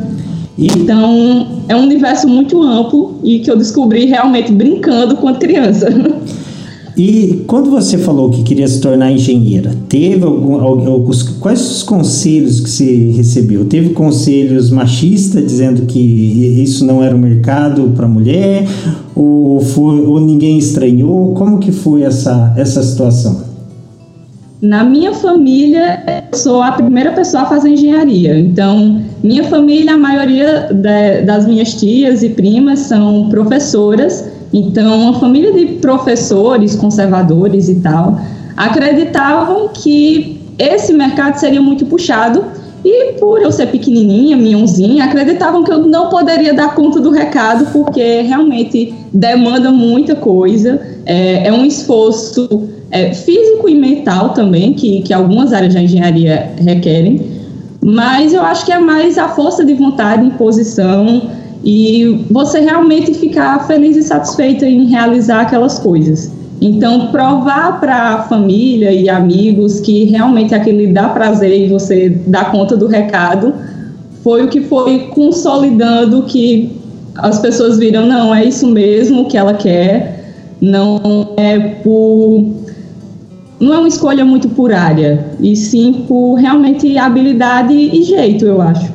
Então, 0.59 1.54
é 1.69 1.77
um 1.77 1.83
universo 1.83 2.29
muito 2.29 2.63
amplo 2.63 3.19
e 3.23 3.39
que 3.41 3.51
eu 3.51 3.57
descobri 3.57 4.07
realmente 4.07 4.53
brincando 4.53 5.17
quando 5.17 5.39
criança. 5.39 5.89
E 6.97 7.43
quando 7.49 7.71
você 7.71 7.99
falou 7.99 8.31
que 8.31 8.45
queria 8.45 8.69
se 8.69 8.81
tornar 8.81 9.11
engenheira, 9.11 9.73
teve 9.89 10.25
algum, 10.25 10.61
alguns, 10.61 11.25
quais 11.25 11.61
os 11.61 11.83
conselhos 11.83 12.61
que 12.61 12.71
você 12.71 13.11
recebeu? 13.11 13.65
Teve 13.65 13.91
conselhos 13.91 14.71
machistas 14.71 15.45
dizendo 15.45 15.87
que 15.87 15.99
isso 15.99 16.87
não 16.87 17.03
era 17.03 17.13
o 17.13 17.19
um 17.19 17.21
mercado 17.21 17.93
para 17.97 18.07
mulher, 18.07 18.65
ou, 19.15 19.61
foi, 19.61 20.03
ou 20.03 20.21
ninguém 20.21 20.57
estranhou? 20.57 21.35
Como 21.35 21.59
que 21.59 21.73
foi 21.73 22.03
essa, 22.03 22.55
essa 22.57 22.81
situação? 22.81 23.43
Na 24.63 24.85
minha 24.85 25.13
família, 25.13 26.01
eu 26.33 26.39
sou 26.39 26.63
a 26.63 26.73
primeira 26.73 27.11
pessoa 27.11 27.43
a 27.43 27.47
fazer 27.47 27.71
engenharia. 27.71 28.39
Então, 28.39 29.03
minha 29.25 29.45
família, 29.45 29.95
a 29.95 29.99
maioria 29.99 30.69
de, 30.71 31.23
das 31.23 31.47
minhas 31.47 31.73
tias 31.73 32.23
e 32.23 32.29
primas 32.29 32.81
são 32.81 33.31
professoras. 33.31 34.29
Então, 34.53 35.01
uma 35.01 35.19
família 35.19 35.51
de 35.51 35.65
professores, 35.77 36.77
conservadores 36.77 37.71
e 37.71 37.77
tal, 37.77 38.21
acreditavam 38.55 39.69
que 39.69 40.39
esse 40.59 40.93
mercado 40.93 41.37
seria 41.37 41.63
muito 41.63 41.87
puxado. 41.87 42.45
E 42.85 43.15
por 43.15 43.41
eu 43.41 43.51
ser 43.51 43.69
pequenininha, 43.69 44.37
minhãozinha, 44.37 45.07
acreditavam 45.07 45.65
que 45.65 45.73
eu 45.73 45.87
não 45.87 46.11
poderia 46.11 46.53
dar 46.53 46.75
conta 46.75 47.01
do 47.01 47.11
recado, 47.11 47.73
porque 47.73 48.21
realmente 48.21 48.93
demanda 49.11 49.73
muita 49.73 50.15
coisa, 50.15 50.83
é, 51.07 51.49
é 51.49 51.53
um 51.53 51.65
esforço 51.65 52.69
é, 52.91 53.15
físico 53.15 53.71
e 53.71 53.75
mental 53.75 54.35
também, 54.35 54.75
que, 54.75 55.01
que 55.01 55.15
algumas 55.15 55.55
áreas 55.55 55.73
da 55.73 55.81
engenharia 55.81 56.51
requerem, 56.63 57.34
mas 57.85 58.33
eu 58.33 58.41
acho 58.41 58.65
que 58.65 58.73
é 58.73 58.79
mais 58.79 59.19
a 59.19 59.29
força 59.29 59.63
de 59.63 59.75
vontade, 59.75 60.25
imposição 60.25 61.29
e 61.63 62.25
você 62.31 62.61
realmente 62.61 63.13
ficar 63.13 63.67
feliz 63.67 63.95
e 63.95 64.03
satisfeita 64.03 64.65
em 64.65 64.87
realizar 64.87 65.43
aquelas 65.43 65.79
coisas. 65.79 66.33
Então, 66.63 67.09
provar 67.09 67.81
para 67.81 68.15
a 68.15 68.23
família 68.23 68.91
e 68.91 69.11
amigos 69.11 69.81
que 69.81 70.05
realmente 70.05 70.55
aquilo 70.55 70.79
lhe 70.79 70.95
dá 70.95 71.11
prazer 71.11 71.67
e 71.67 71.69
você 71.69 72.09
dá 72.27 72.47
conta 72.47 72.75
do 72.75 72.87
recado 72.87 73.53
foi 74.23 74.45
o 74.45 74.49
que 74.49 74.63
foi 74.63 75.11
consolidando 75.11 76.23
que 76.23 76.73
as 77.17 77.39
pessoas 77.39 77.79
viram, 77.79 78.07
não, 78.07 78.35
é 78.35 78.47
isso 78.47 78.67
mesmo 78.67 79.27
que 79.27 79.37
ela 79.37 79.53
quer, 79.53 80.25
não 80.59 81.35
é 81.37 81.59
por 81.59 82.65
não 83.65 83.75
é 83.75 83.79
uma 83.79 83.89
escolha 83.89 84.25
muito 84.25 84.49
por 84.51 84.73
área, 84.73 85.27
e 85.41 85.57
sim 85.57 86.05
por 86.07 86.35
realmente 86.35 86.97
habilidade 86.99 87.73
e 87.73 88.03
jeito, 88.03 88.45
eu 88.45 88.61
acho. 88.61 88.93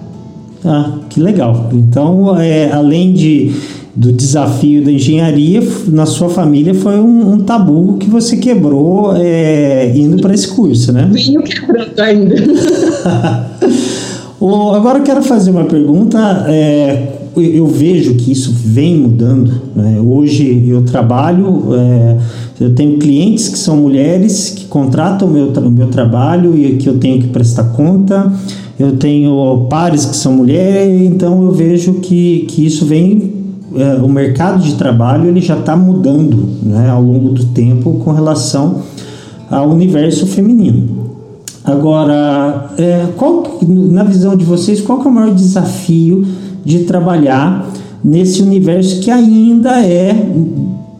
Ah, 0.64 1.00
que 1.10 1.20
legal. 1.20 1.70
Então, 1.74 2.40
é, 2.40 2.72
além 2.72 3.14
de, 3.14 3.52
do 3.96 4.12
desafio 4.12 4.84
da 4.84 4.92
engenharia 4.92 5.62
na 5.88 6.06
sua 6.06 6.30
família 6.30 6.74
foi 6.74 7.00
um, 7.00 7.34
um 7.34 7.40
tabu 7.40 7.98
que 7.98 8.10
você 8.10 8.38
quebrou 8.38 9.16
é, 9.16 9.92
indo 9.96 10.22
para 10.22 10.34
esse 10.34 10.50
curso, 10.50 10.92
né? 10.92 11.10
Vinho 11.12 11.42
quebrando 11.42 12.00
ainda. 12.00 12.36
Agora 14.76 15.00
eu 15.00 15.04
quero 15.04 15.22
fazer 15.22 15.52
uma 15.52 15.66
pergunta. 15.66 16.46
É, 16.48 17.20
eu 17.36 17.68
vejo 17.68 18.16
que 18.16 18.32
isso 18.32 18.54
vem 18.54 18.96
mudando. 18.96 19.62
Né? 19.76 20.00
Hoje 20.00 20.66
eu 20.68 20.84
trabalho, 20.84 21.76
é, 21.76 22.18
eu 22.60 22.76
tenho 22.76 22.98
clientes 23.00 23.48
que 23.48 23.58
são 23.58 23.78
mulheres 23.78 24.50
que 24.50 24.66
contratam 24.66 25.28
o 25.28 25.32
meu, 25.32 25.48
o 25.48 25.72
meu 25.72 25.88
trabalho 25.88 26.58
e 26.58 26.76
que 26.76 26.90
eu 26.90 27.00
tenho 27.00 27.22
que 27.22 27.28
prestar 27.28 27.64
conta. 27.66 28.32
Eu 28.78 28.98
tenho 28.98 29.68
pares 29.70 30.06
que 30.06 30.16
são 30.16 30.34
mulheres, 30.34 31.02
então 31.02 31.44
eu 31.44 31.52
vejo 31.52 31.96
que, 31.96 32.46
que 32.50 32.66
isso 32.66 32.86
vem. 32.86 33.40
É, 33.76 33.96
o 34.02 34.10
mercado 34.10 34.62
de 34.62 34.76
trabalho 34.76 35.30
ele 35.30 35.42
já 35.42 35.58
está 35.58 35.76
mudando 35.76 36.50
né, 36.64 36.90
ao 36.90 37.02
longo 37.02 37.30
do 37.30 37.46
tempo 37.46 37.94
com 38.04 38.12
relação 38.12 38.82
ao 39.50 39.70
universo 39.70 40.26
feminino. 40.28 41.10
Agora, 41.64 42.72
é, 42.78 43.06
qual, 43.16 43.44
na 43.68 44.04
visão 44.04 44.36
de 44.36 44.44
vocês, 44.44 44.82
qual 44.82 45.02
é 45.02 45.08
o 45.08 45.12
maior 45.12 45.34
desafio 45.34 46.26
de 46.66 46.80
trabalhar 46.80 47.70
nesse 48.04 48.42
universo 48.42 49.02
que 49.02 49.12
ainda 49.12 49.82
é 49.82 50.14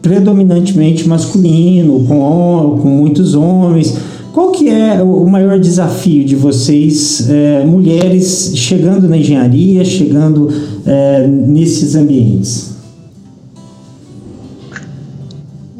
predominantemente 0.02 1.06
masculino, 1.08 2.04
com, 2.06 2.78
com 2.82 2.88
muitos 2.88 3.34
homens? 3.34 3.96
Qual 4.32 4.52
que 4.52 4.68
é 4.68 5.02
o 5.02 5.26
maior 5.26 5.58
desafio 5.58 6.24
de 6.24 6.36
vocês, 6.36 7.28
é, 7.28 7.64
mulheres, 7.64 8.52
chegando 8.54 9.08
na 9.08 9.16
engenharia, 9.16 9.84
chegando 9.84 10.48
é, 10.86 11.26
nesses 11.26 11.96
ambientes? 11.96 12.70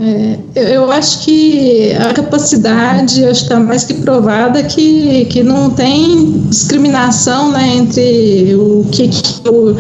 É, 0.01 0.39
eu 0.55 0.91
acho 0.91 1.25
que 1.25 1.93
a 1.93 2.13
capacidade 2.13 3.23
está 3.23 3.61
mais 3.61 3.85
que 3.85 3.95
provada 3.95 4.63
que, 4.65 5.27
que 5.27 5.43
não 5.43 5.71
tem 5.71 6.41
discriminação 6.49 7.53
né, 7.53 7.77
entre 7.77 8.55
o 8.55 8.85
que, 8.91 9.09
que 9.09 9.49
o, 9.49 9.77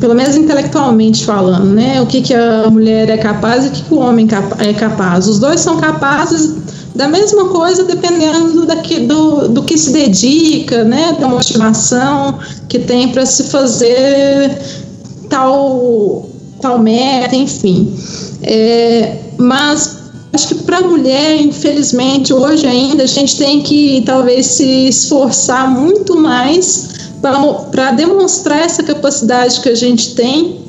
pelo 0.00 0.14
menos 0.14 0.36
intelectualmente 0.36 1.24
falando, 1.24 1.66
né, 1.66 2.00
o 2.00 2.06
que, 2.06 2.20
que 2.20 2.34
a 2.34 2.68
mulher 2.70 3.08
é 3.08 3.16
capaz 3.16 3.64
e 3.64 3.68
o 3.68 3.70
que, 3.70 3.82
que 3.82 3.94
o 3.94 3.98
homem 3.98 4.26
é 4.58 4.72
capaz. 4.72 5.26
Os 5.26 5.38
dois 5.38 5.60
são 5.60 5.76
capazes 5.78 6.54
da 6.94 7.08
mesma 7.08 7.48
coisa 7.48 7.84
dependendo 7.84 8.66
daqui, 8.66 9.00
do, 9.00 9.48
do 9.48 9.62
que 9.62 9.76
se 9.76 9.90
dedica, 9.90 10.84
né, 10.84 11.16
da 11.20 11.28
motivação 11.28 12.38
que 12.68 12.78
tem 12.78 13.08
para 13.08 13.26
se 13.26 13.44
fazer 13.44 14.58
tal, 15.28 16.28
tal 16.60 16.78
meta, 16.78 17.36
enfim. 17.36 17.94
É, 18.42 19.16
mas 19.38 19.98
acho 20.32 20.48
que 20.48 20.54
para 20.54 20.78
a 20.78 20.82
mulher, 20.82 21.40
infelizmente, 21.40 22.32
hoje 22.32 22.66
ainda 22.66 23.04
a 23.04 23.06
gente 23.06 23.36
tem 23.36 23.62
que 23.62 24.02
talvez 24.06 24.46
se 24.46 24.88
esforçar 24.88 25.70
muito 25.70 26.16
mais 26.16 26.95
para 27.70 27.92
demonstrar 27.92 28.60
essa 28.60 28.82
capacidade 28.82 29.60
que 29.60 29.68
a 29.68 29.74
gente 29.74 30.14
tem 30.14 30.60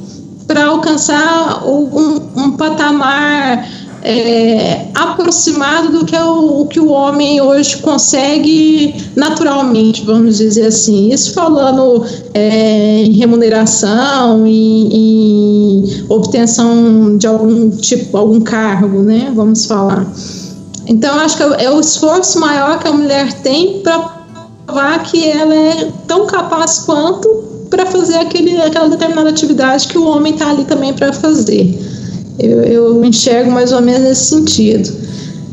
para 0.47 0.65
alcançar 0.65 1.67
um, 1.67 2.21
um 2.35 2.51
patamar 2.51 3.67
é, 4.01 4.87
aproximado 4.95 5.91
do 5.91 6.05
que, 6.05 6.15
é 6.15 6.23
o, 6.23 6.61
o, 6.61 6.67
que 6.67 6.79
o 6.79 6.89
homem 6.89 7.41
hoje 7.41 7.77
consegue 7.77 8.95
naturalmente, 9.15 10.05
vamos 10.05 10.37
dizer 10.37 10.67
assim. 10.67 11.11
Isso 11.11 11.33
falando 11.33 12.05
é, 12.33 13.03
em 13.03 13.11
remuneração, 13.11 14.47
em, 14.47 14.89
em, 14.93 16.05
obtenção 16.07 17.17
de 17.17 17.27
algum 17.27 17.69
tipo, 17.69 18.15
algum 18.15 18.39
cargo, 18.39 19.01
né? 19.01 19.31
Vamos 19.35 19.65
falar. 19.65 20.07
Então, 20.85 21.19
acho 21.19 21.35
que 21.35 21.43
é 21.43 21.69
o 21.69 21.81
esforço 21.81 22.39
maior 22.39 22.79
que 22.79 22.87
a 22.87 22.93
mulher 22.93 23.33
tem 23.41 23.81
para 23.81 24.16
provar 24.67 25.01
que 25.03 25.25
ela 25.25 25.55
é 25.55 25.91
tão 26.05 26.27
capaz 26.27 26.79
quanto 26.79 27.27
para 27.69 27.85
fazer 27.85 28.15
aquele, 28.15 28.61
aquela 28.61 28.89
determinada 28.89 29.29
atividade 29.29 29.87
que 29.87 29.97
o 29.97 30.05
homem 30.05 30.33
está 30.33 30.49
ali 30.49 30.65
também 30.65 30.93
para 30.93 31.11
fazer. 31.13 31.77
Eu, 32.37 32.61
eu 32.63 33.05
enxergo 33.05 33.49
mais 33.49 33.71
ou 33.71 33.81
menos 33.81 34.01
nesse 34.01 34.25
sentido. 34.25 35.07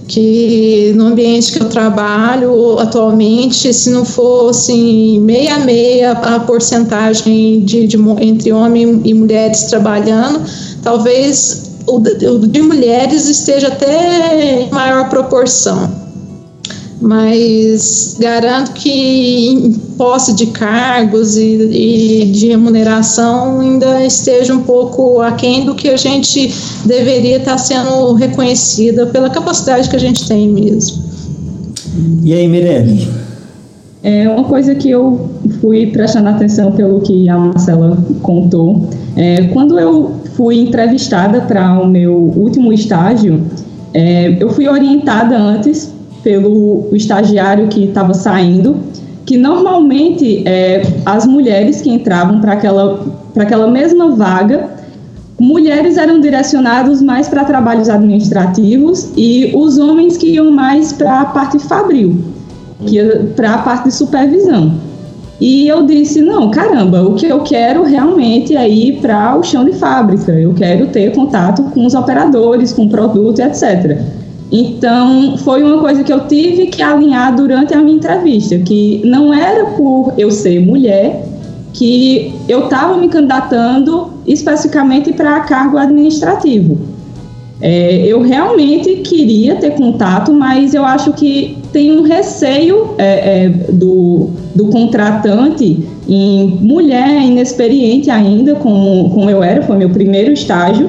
Que 0.07 0.93
no 0.97 1.07
ambiente 1.07 1.51
que 1.51 1.63
eu 1.63 1.69
trabalho 1.71 2.79
atualmente, 2.79 3.73
se 3.73 3.89
não 3.89 4.05
fosse 4.05 5.19
meia 5.21 5.59
meia 5.61 6.13
a 6.13 6.41
porcentagem 6.41 7.65
de, 7.65 7.87
de, 7.87 7.97
entre 8.21 8.53
homens 8.53 9.01
e 9.03 9.15
mulheres 9.15 9.63
trabalhando, 9.63 10.43
talvez 10.83 11.71
o 11.87 11.99
de, 12.01 12.27
o 12.27 12.39
de 12.47 12.61
mulheres 12.61 13.27
esteja 13.31 13.69
até 13.69 14.65
em 14.65 14.71
maior 14.71 15.09
proporção 15.09 16.04
mas 17.05 18.17
garanto 18.19 18.73
que 18.73 18.91
em 19.51 19.73
posse 19.99 20.33
de 20.33 20.47
cargos 20.47 21.37
e, 21.37 21.43
e, 21.43 22.33
de 22.33 22.49
remuneração 22.49 23.61
ainda 23.61 24.03
esteja 24.03 24.55
um 24.55 24.63
pouco 24.63 25.21
aquém 25.21 25.67
do 25.67 25.75
que 25.75 25.91
a 25.91 25.99
gente 25.99 26.51
deveria 26.87 27.37
estar 27.37 27.59
sendo 27.59 28.15
reconhecida 28.15 29.07
pela 29.07 29.29
capacidade 29.29 29.91
que 29.91 29.97
a 29.97 30.01
gente 30.01 30.27
tem 30.27 30.49
mesmo. 30.49 31.05
E 32.23 32.33
aí, 32.33 32.49
Mirelle? 32.49 33.07
É 34.03 34.27
uma 34.29 34.45
coisa 34.45 34.75
que 34.75 34.89
eu 34.89 35.29
fui 35.61 35.87
prestando 35.89 36.31
atenção 36.31 36.73
pelo 36.73 37.01
que 37.01 37.29
a 37.29 37.39
Marcela 37.39 37.99
contou. 38.23 38.89
É, 39.15 39.43
quando 39.49 39.79
eu 39.79 40.13
fui 40.35 40.59
entrevistada 40.59 41.43
para 41.43 41.79
o 41.81 41.87
meu 41.87 42.15
último 42.15 42.73
estágio, 42.73 43.43
é, 43.93 44.37
eu 44.41 44.49
fui 44.51 44.67
orientada 44.69 45.39
antes 45.39 45.94
pelo 46.25 46.89
estagiário 46.93 47.69
que 47.69 47.85
estava 47.85 48.15
saindo, 48.15 48.77
que 49.27 49.37
normalmente 49.37 50.43
é, 50.49 50.83
as 51.05 51.27
mulheres 51.27 51.83
que 51.83 51.91
entravam 51.91 52.41
para 52.41 52.55
aquela, 52.55 53.07
aquela 53.39 53.71
mesma 53.71 54.17
vaga, 54.17 54.71
mulheres 55.39 55.97
eram 55.99 56.21
direcionadas 56.21 57.03
mais 57.03 57.29
para 57.29 57.45
trabalhos 57.45 57.89
administrativos 57.89 59.11
e 59.17 59.53
os 59.55 59.79
homens 59.79 60.17
que 60.17 60.31
iam 60.31 60.51
mais 60.51 60.93
para 60.93 61.21
a 61.21 61.25
parte 61.27 61.59
fabril, 61.59 62.17
para 63.37 63.55
a 63.55 63.59
parte 63.59 63.85
de 63.85 63.95
supervisão. 63.95 64.75
E 65.41 65.67
eu 65.67 65.85
disse: 65.85 66.23
não, 66.23 66.51
caramba, 66.51 67.03
o 67.03 67.15
que 67.15 67.27
eu 67.27 67.41
quero 67.41 67.83
realmente 67.83 68.57
é 68.57 68.69
ir 68.69 69.01
para 69.01 69.37
o 69.37 69.43
chão 69.43 69.65
de 69.65 69.73
fábrica, 69.73 70.33
eu 70.33 70.55
quero 70.55 70.87
ter 70.87 71.13
contato 71.13 71.63
com 71.65 71.85
os 71.85 71.95
operadores, 71.95 72.73
com 72.73 72.85
o 72.85 72.89
produto, 72.89 73.41
etc. 73.41 74.01
Então, 74.57 75.37
foi 75.39 75.65
uma 75.65 75.81
coisa 75.81 76.05
que 76.05 76.13
eu 76.13 76.29
tive 76.29 76.67
que 76.67 76.81
alinhar 76.81 77.35
durante 77.35 77.75
a 77.75 77.79
minha 77.79 77.97
entrevista, 77.97 78.57
que 78.57 79.03
não 79.05 79.35
era 79.35 79.65
por 79.71 80.15
eu 80.17 80.31
ser 80.31 80.65
mulher 80.65 81.27
que 81.73 82.33
eu 82.49 82.67
estava 82.67 82.97
me 82.97 83.09
candidatando 83.09 84.13
especificamente 84.25 85.13
para 85.13 85.41
cargo 85.41 85.77
administrativo. 85.77 86.79
É, 87.61 88.07
eu 88.07 88.23
realmente 88.23 88.95
queria 88.99 89.57
ter 89.57 89.73
contato, 89.73 90.33
mas 90.33 90.73
eu 90.73 90.85
acho 90.85 91.13
que 91.15 91.59
tem 91.73 91.99
um 91.99 92.03
receio 92.03 92.95
é, 92.97 93.47
é, 93.47 93.49
do, 93.49 94.31
do 94.55 94.67
contratante 94.67 95.85
em 96.09 96.47
mulher 96.61 97.23
inexperiente 97.23 98.09
ainda, 98.09 98.55
como, 98.55 99.11
como 99.11 99.29
eu 99.29 99.43
era, 99.43 99.63
foi 99.63 99.77
meu 99.77 99.91
primeiro 99.91 100.33
estágio, 100.33 100.89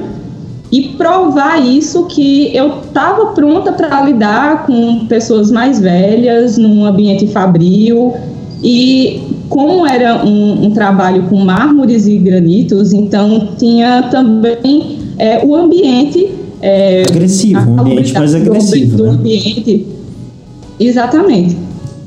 e 0.70 0.88
provar 0.96 1.64
isso 1.64 2.06
que 2.06 2.54
eu 2.54 2.80
estava 2.80 3.26
pronta 3.26 3.72
para 3.72 4.02
lidar 4.02 4.66
com 4.66 5.06
pessoas 5.06 5.50
mais 5.50 5.80
velhas 5.80 6.58
num 6.58 6.84
ambiente 6.84 7.28
fabril 7.28 8.14
e 8.62 9.22
como 9.48 9.86
era 9.86 10.24
um, 10.24 10.66
um 10.66 10.70
trabalho 10.72 11.24
com 11.24 11.36
mármores 11.36 12.06
e 12.06 12.18
granitos, 12.18 12.92
então 12.92 13.50
tinha 13.56 14.04
também 14.10 14.98
é, 15.18 15.44
o 15.44 15.54
ambiente 15.54 16.30
é, 16.60 17.02
agressivo, 17.08 17.70
um 17.70 17.80
ambiente 17.80 18.12
mais 18.12 18.34
agressivo, 18.34 18.96
do, 18.96 19.04
né? 19.04 19.10
ambiente. 19.10 19.86
Exatamente. 20.80 21.56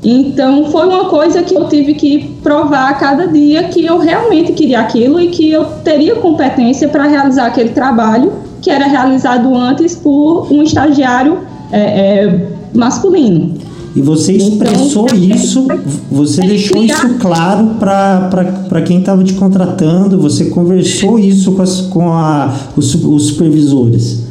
Então 0.02 0.70
foi 0.70 0.86
uma 0.86 1.06
coisa 1.06 1.42
que 1.42 1.54
eu 1.54 1.68
tive 1.68 1.94
que 1.94 2.30
provar 2.42 2.90
a 2.90 2.94
cada 2.94 3.26
dia 3.26 3.64
que 3.64 3.84
eu 3.84 3.98
realmente 3.98 4.52
queria 4.52 4.80
aquilo 4.80 5.20
e 5.20 5.28
que 5.28 5.50
eu 5.50 5.64
teria 5.84 6.16
competência 6.16 6.88
para 6.88 7.04
realizar 7.04 7.46
aquele 7.46 7.70
trabalho 7.70 8.32
que 8.60 8.70
era 8.70 8.86
realizado 8.86 9.54
antes 9.54 9.94
por 9.94 10.52
um 10.52 10.62
estagiário 10.62 11.38
é, 11.72 11.80
é, 11.80 12.48
masculino. 12.74 13.54
E 13.94 14.00
você 14.00 14.34
então, 14.34 14.48
expressou 14.48 15.06
então, 15.12 15.36
isso, 15.36 15.66
você 16.10 16.42
deixou 16.42 16.82
isso 16.82 17.14
claro 17.18 17.76
para 17.78 18.82
quem 18.86 19.00
estava 19.00 19.24
te 19.24 19.34
contratando, 19.34 20.20
você 20.20 20.44
conversou 20.46 21.18
isso 21.18 21.52
com, 21.52 21.62
as, 21.62 21.80
com 21.82 22.12
a, 22.12 22.54
os, 22.76 22.94
os 22.94 23.26
supervisores. 23.28 24.24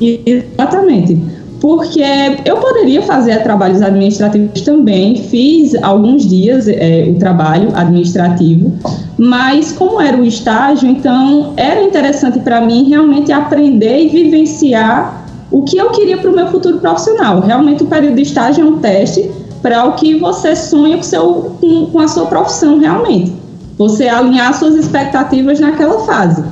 Exatamente. 0.00 1.20
Porque 1.64 2.02
eu 2.44 2.58
poderia 2.58 3.00
fazer 3.00 3.42
trabalhos 3.42 3.80
administrativos 3.80 4.60
também, 4.60 5.16
fiz 5.16 5.74
alguns 5.82 6.28
dias 6.28 6.68
é, 6.68 7.06
o 7.08 7.18
trabalho 7.18 7.70
administrativo, 7.74 8.70
mas 9.16 9.72
como 9.72 9.98
era 9.98 10.14
o 10.14 10.26
estágio, 10.26 10.86
então 10.86 11.54
era 11.56 11.82
interessante 11.82 12.38
para 12.40 12.60
mim 12.60 12.90
realmente 12.90 13.32
aprender 13.32 14.04
e 14.04 14.08
vivenciar 14.08 15.26
o 15.50 15.62
que 15.62 15.78
eu 15.78 15.88
queria 15.92 16.18
para 16.18 16.30
o 16.30 16.36
meu 16.36 16.48
futuro 16.48 16.80
profissional. 16.80 17.40
Realmente 17.40 17.82
o 17.82 17.86
período 17.86 18.16
de 18.16 18.22
estágio 18.24 18.62
é 18.62 18.68
um 18.68 18.78
teste 18.80 19.30
para 19.62 19.86
o 19.86 19.92
que 19.92 20.18
você 20.18 20.54
sonha 20.54 20.98
com, 20.98 21.02
seu, 21.02 21.56
com, 21.62 21.86
com 21.86 21.98
a 21.98 22.08
sua 22.08 22.26
profissão 22.26 22.78
realmente. 22.78 23.32
Você 23.78 24.06
alinhar 24.06 24.52
suas 24.52 24.74
expectativas 24.74 25.58
naquela 25.60 26.00
fase. 26.00 26.44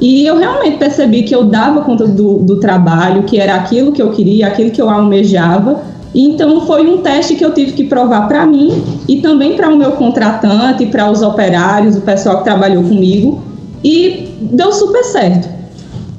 E 0.00 0.26
eu 0.26 0.36
realmente 0.36 0.76
percebi 0.76 1.22
que 1.22 1.34
eu 1.34 1.44
dava 1.44 1.80
conta 1.82 2.06
do, 2.06 2.38
do 2.38 2.60
trabalho, 2.60 3.22
que 3.22 3.38
era 3.38 3.54
aquilo 3.54 3.92
que 3.92 4.02
eu 4.02 4.10
queria, 4.10 4.46
aquilo 4.46 4.70
que 4.70 4.80
eu 4.80 4.90
almejava. 4.90 5.82
Então 6.14 6.66
foi 6.66 6.86
um 6.86 6.98
teste 6.98 7.34
que 7.34 7.44
eu 7.44 7.52
tive 7.52 7.72
que 7.72 7.84
provar 7.84 8.28
para 8.28 8.46
mim 8.46 8.82
e 9.08 9.20
também 9.20 9.56
para 9.56 9.68
o 9.68 9.76
meu 9.76 9.92
contratante, 9.92 10.86
para 10.86 11.10
os 11.10 11.22
operários, 11.22 11.96
o 11.96 12.00
pessoal 12.02 12.38
que 12.38 12.44
trabalhou 12.44 12.82
comigo. 12.82 13.42
E 13.82 14.28
deu 14.40 14.72
super 14.72 15.04
certo. 15.04 15.48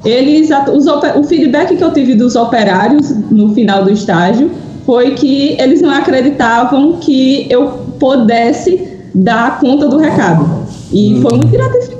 Eles, 0.04 0.50
os, 0.72 0.86
o 0.86 1.24
feedback 1.24 1.76
que 1.76 1.82
eu 1.82 1.92
tive 1.92 2.14
dos 2.14 2.36
operários 2.36 3.10
no 3.30 3.52
final 3.54 3.84
do 3.84 3.90
estágio 3.90 4.50
foi 4.86 5.12
que 5.12 5.56
eles 5.60 5.82
não 5.82 5.90
acreditavam 5.90 6.94
que 6.94 7.46
eu 7.50 7.68
pudesse 7.98 8.88
dar 9.14 9.58
conta 9.60 9.88
do 9.88 9.98
recado. 9.98 10.66
E 10.92 11.20
foi 11.20 11.36
muito 11.36 11.50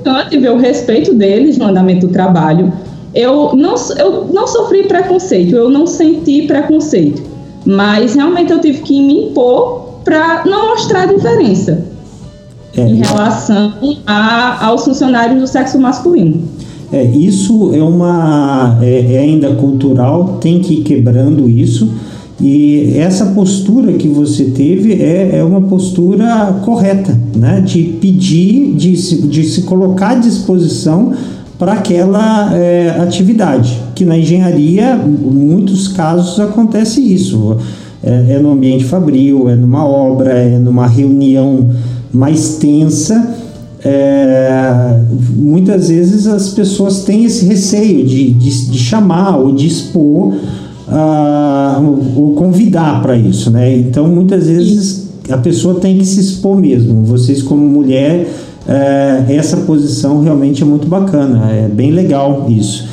gratificante 0.08 0.38
ver 0.38 0.50
o 0.50 0.56
respeito 0.56 1.14
deles 1.14 1.58
no 1.58 1.66
andamento 1.66 2.06
do 2.06 2.12
trabalho. 2.12 2.72
Eu 3.14 3.54
não, 3.54 3.74
eu 3.96 4.26
não 4.32 4.46
sofri 4.46 4.84
preconceito, 4.84 5.54
eu 5.54 5.70
não 5.70 5.86
senti 5.86 6.42
preconceito, 6.42 7.22
mas 7.64 8.14
realmente 8.14 8.52
eu 8.52 8.60
tive 8.60 8.80
que 8.80 9.00
me 9.00 9.30
impor 9.30 10.00
para 10.04 10.44
não 10.44 10.68
mostrar 10.68 11.06
diferença 11.06 11.84
é. 12.76 12.82
em 12.82 12.96
relação 12.96 13.74
a, 14.06 14.66
aos 14.66 14.84
funcionários 14.84 15.40
do 15.40 15.46
sexo 15.46 15.78
masculino. 15.78 16.42
É, 16.92 17.04
isso 17.04 17.74
é 17.74 17.82
uma 17.82 18.78
é, 18.80 19.14
é 19.14 19.18
ainda 19.18 19.54
cultural, 19.54 20.38
tem 20.40 20.60
que 20.60 20.74
ir 20.74 20.82
quebrando 20.82 21.48
isso 21.48 21.90
e 22.40 22.96
essa 22.96 23.26
postura 23.26 23.92
que 23.94 24.06
você 24.06 24.44
teve 24.44 24.92
é, 25.02 25.38
é 25.38 25.44
uma 25.44 25.60
postura 25.62 26.60
correta, 26.64 27.18
né? 27.34 27.60
de 27.60 27.82
pedir, 28.00 28.74
de 28.74 28.96
se, 28.96 29.22
de 29.26 29.42
se 29.42 29.62
colocar 29.62 30.10
à 30.10 30.14
disposição 30.14 31.12
para 31.58 31.72
aquela 31.72 32.54
é, 32.54 32.90
atividade, 33.00 33.82
que 33.96 34.04
na 34.04 34.16
engenharia, 34.16 34.94
em 34.94 35.10
muitos 35.10 35.88
casos, 35.88 36.38
acontece 36.38 37.00
isso. 37.00 37.56
É, 38.00 38.34
é 38.34 38.38
no 38.38 38.52
ambiente 38.52 38.84
fabril, 38.84 39.48
é 39.48 39.56
numa 39.56 39.84
obra, 39.84 40.30
é 40.30 40.58
numa 40.58 40.86
reunião 40.86 41.70
mais 42.12 42.58
tensa. 42.58 43.34
É, 43.84 45.00
muitas 45.34 45.88
vezes 45.88 46.28
as 46.28 46.50
pessoas 46.50 47.02
têm 47.02 47.24
esse 47.24 47.44
receio 47.44 48.06
de, 48.06 48.32
de, 48.34 48.70
de 48.70 48.78
chamar 48.78 49.38
ou 49.38 49.52
de 49.52 49.66
expor 49.66 50.34
uh, 50.90 52.20
o 52.20 52.34
convidar 52.34 53.02
para 53.02 53.16
isso, 53.16 53.50
né? 53.50 53.76
Então, 53.76 54.08
muitas 54.08 54.46
vezes 54.46 55.08
a 55.30 55.36
pessoa 55.36 55.80
tem 55.80 55.98
que 55.98 56.04
se 56.04 56.20
expor 56.20 56.56
mesmo. 56.56 57.02
Vocês, 57.04 57.42
como 57.42 57.62
mulher, 57.62 58.26
uh, 58.66 59.32
essa 59.32 59.58
posição 59.58 60.22
realmente 60.22 60.62
é 60.62 60.66
muito 60.66 60.86
bacana, 60.86 61.50
é 61.50 61.68
bem 61.68 61.90
legal 61.90 62.46
isso. 62.48 62.88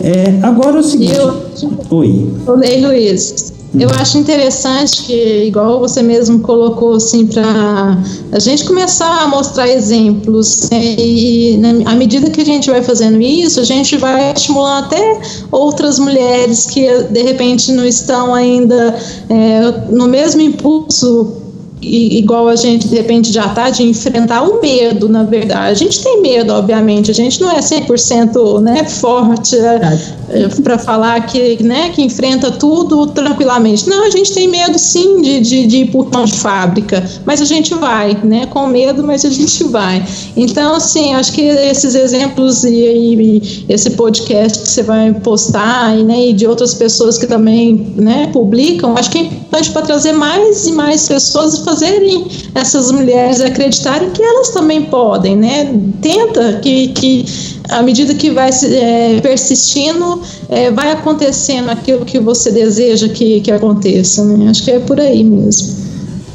É, 0.00 0.38
agora 0.42 0.76
é 0.76 0.80
o 0.80 0.82
seguinte. 0.82 1.16
Eu... 1.16 1.43
Oi. 1.90 2.30
Oi, 2.46 2.80
Luiz. 2.80 3.52
Eu 3.78 3.88
acho 4.00 4.18
interessante 4.18 5.02
que, 5.02 5.46
igual 5.46 5.80
você 5.80 6.00
mesmo 6.00 6.38
colocou, 6.40 6.94
assim, 6.94 7.26
para 7.26 7.98
a 8.30 8.38
gente 8.38 8.64
começar 8.64 9.22
a 9.22 9.26
mostrar 9.26 9.68
exemplos, 9.68 10.68
né, 10.70 10.94
e 10.96 11.56
na, 11.56 11.90
à 11.90 11.94
medida 11.96 12.30
que 12.30 12.40
a 12.40 12.44
gente 12.44 12.70
vai 12.70 12.82
fazendo 12.82 13.20
isso, 13.20 13.58
a 13.58 13.64
gente 13.64 13.96
vai 13.96 14.32
estimulando 14.32 14.84
até 14.84 15.20
outras 15.50 15.98
mulheres 15.98 16.66
que, 16.66 16.86
de 17.10 17.22
repente, 17.22 17.72
não 17.72 17.84
estão 17.84 18.32
ainda 18.32 18.96
é, 19.28 19.60
no 19.90 20.06
mesmo 20.06 20.40
impulso 20.40 21.43
igual 21.82 22.48
a 22.48 22.56
gente 22.56 22.88
de 22.88 22.96
repente 22.96 23.32
já 23.32 23.46
está 23.46 23.70
de 23.70 23.82
enfrentar 23.82 24.42
o 24.42 24.60
medo, 24.60 25.08
na 25.08 25.22
verdade. 25.22 25.70
A 25.70 25.74
gente 25.74 26.02
tem 26.02 26.20
medo, 26.20 26.52
obviamente, 26.52 27.10
a 27.10 27.14
gente 27.14 27.40
não 27.40 27.50
é 27.50 27.60
100% 27.60 28.60
né, 28.60 28.84
forte 28.84 29.56
é, 29.56 29.98
é 30.30 30.48
para 30.62 30.78
falar 30.78 31.26
que, 31.26 31.62
né, 31.62 31.90
que 31.90 32.02
enfrenta 32.02 32.50
tudo 32.50 33.06
tranquilamente. 33.08 33.88
Não, 33.88 34.04
a 34.04 34.10
gente 34.10 34.32
tem 34.32 34.48
medo 34.48 34.78
sim 34.78 35.20
de, 35.20 35.40
de, 35.40 35.66
de 35.66 35.76
ir 35.78 35.90
por 35.90 36.10
mão 36.10 36.24
de 36.24 36.34
fábrica, 36.34 37.04
mas 37.24 37.40
a 37.40 37.44
gente 37.44 37.74
vai, 37.74 38.16
né, 38.24 38.46
com 38.46 38.66
medo, 38.66 39.04
mas 39.04 39.24
a 39.24 39.30
gente 39.30 39.64
vai. 39.64 40.04
Então, 40.36 40.74
assim, 40.74 41.14
acho 41.14 41.32
que 41.32 41.42
esses 41.42 41.94
exemplos 41.94 42.64
e, 42.64 42.74
e 42.74 43.64
esse 43.68 43.90
podcast 43.90 44.60
que 44.60 44.68
você 44.68 44.82
vai 44.82 45.12
postar 45.12 45.98
e, 45.98 46.02
né, 46.02 46.28
e 46.28 46.32
de 46.32 46.46
outras 46.46 46.74
pessoas 46.74 47.18
que 47.18 47.26
também 47.26 47.92
né, 47.96 48.30
publicam, 48.32 48.96
acho 48.96 49.10
que 49.10 49.18
é 49.18 49.22
importante 49.22 49.70
para 49.70 49.82
trazer 49.82 50.12
mais 50.12 50.66
e 50.66 50.72
mais 50.72 51.06
pessoas 51.06 51.54
e 51.54 51.63
fazerem 51.64 52.26
essas 52.54 52.90
mulheres 52.90 53.40
acreditarem 53.40 54.10
que 54.10 54.22
elas 54.22 54.50
também 54.50 54.82
podem, 54.82 55.36
né? 55.36 55.74
Tenta 56.00 56.60
que, 56.60 56.88
que 56.88 57.24
à 57.68 57.82
medida 57.82 58.14
que 58.14 58.30
vai 58.30 58.50
é, 58.50 59.20
persistindo, 59.20 60.20
é, 60.48 60.70
vai 60.70 60.92
acontecendo 60.92 61.70
aquilo 61.70 62.04
que 62.04 62.18
você 62.20 62.50
deseja 62.50 63.08
que, 63.08 63.40
que 63.40 63.50
aconteça, 63.50 64.24
né? 64.24 64.48
Acho 64.48 64.64
que 64.64 64.70
é 64.70 64.78
por 64.78 65.00
aí 65.00 65.24
mesmo. 65.24 65.84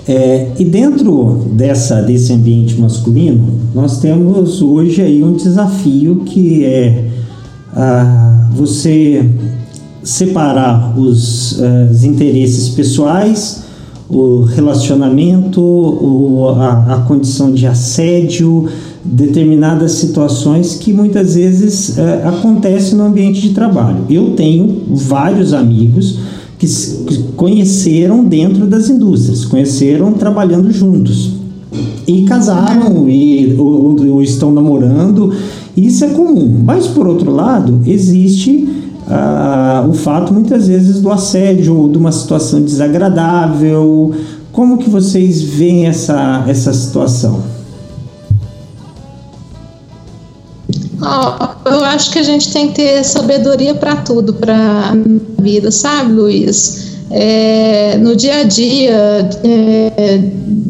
É, 0.08 0.52
e 0.58 0.66
dentro 0.66 1.46
dessa, 1.52 2.02
desse 2.02 2.34
ambiente 2.34 2.80
masculino, 2.80 3.60
nós 3.76 4.00
temos 4.00 4.60
hoje 4.62 5.02
aí 5.02 5.24
um 5.24 5.34
desafio 5.34 6.24
que 6.26 6.66
é 6.66 7.06
você 8.54 9.24
separar 10.04 10.98
os, 11.00 11.60
os 11.92 12.04
interesses 12.04 12.70
pessoais 12.70 13.69
o 14.10 14.42
relacionamento, 14.42 15.62
o, 15.62 16.50
a, 16.58 16.96
a, 16.96 17.02
condição 17.02 17.52
de 17.52 17.68
assédio, 17.68 18.68
determinadas 19.06 19.94
situações 19.94 20.76
que 20.76 20.92
muitas 20.92 21.36
vezes 21.36 21.98
é, 21.98 22.24
acontecem 22.26 22.98
no 22.98 23.06
ambiente 23.06 23.40
de 23.40 23.50
trabalho. 23.52 24.00
Eu 24.10 24.32
tenho 24.32 24.84
vários 24.90 25.54
amigos 25.54 26.20
que, 26.58 26.68
conheceram 27.36 28.24
dentro 28.24 28.66
das 28.66 28.90
indústrias, 28.90 29.46
conheceram 29.46 30.12
trabalhando 30.14 30.72
juntos 30.72 31.34
e 32.08 32.24
casaram 32.24 33.08
e 33.08 33.56
ou, 33.58 33.96
ou 34.10 34.22
estão 34.22 34.52
namorando. 34.52 35.32
Isso 35.78 36.04
é 36.04 36.10
comum. 36.10 36.62
Mas 36.66 36.88
por 36.88 37.08
outro 37.08 37.32
lado, 37.32 37.82
existe 37.86 38.68
ah, 39.10 39.86
o 39.90 39.94
fato 39.94 40.32
muitas 40.32 40.68
vezes 40.68 41.02
do 41.02 41.12
assédio, 41.12 41.90
de 41.92 41.98
uma 41.98 42.12
situação 42.12 42.62
desagradável. 42.62 44.14
Como 44.52 44.78
que 44.78 44.90
vocês 44.90 45.42
veem 45.42 45.88
essa, 45.88 46.46
essa 46.48 46.72
situação? 46.74 47.42
Oh, 51.02 51.70
eu 51.70 51.84
acho 51.86 52.12
que 52.12 52.20
a 52.20 52.24
gente 52.24 52.52
tem 52.52 52.68
que 52.68 52.76
ter 52.76 53.04
sabedoria 53.04 53.74
para 53.74 53.96
tudo, 53.96 54.34
para 54.34 54.56
a 54.56 55.42
vida, 55.42 55.72
sabe, 55.72 56.12
Luiz? 56.12 56.90
É, 57.10 57.98
no 57.98 58.16
dia 58.16 58.42
a 58.42 58.44
dia 58.44 59.30
é, 59.44 60.20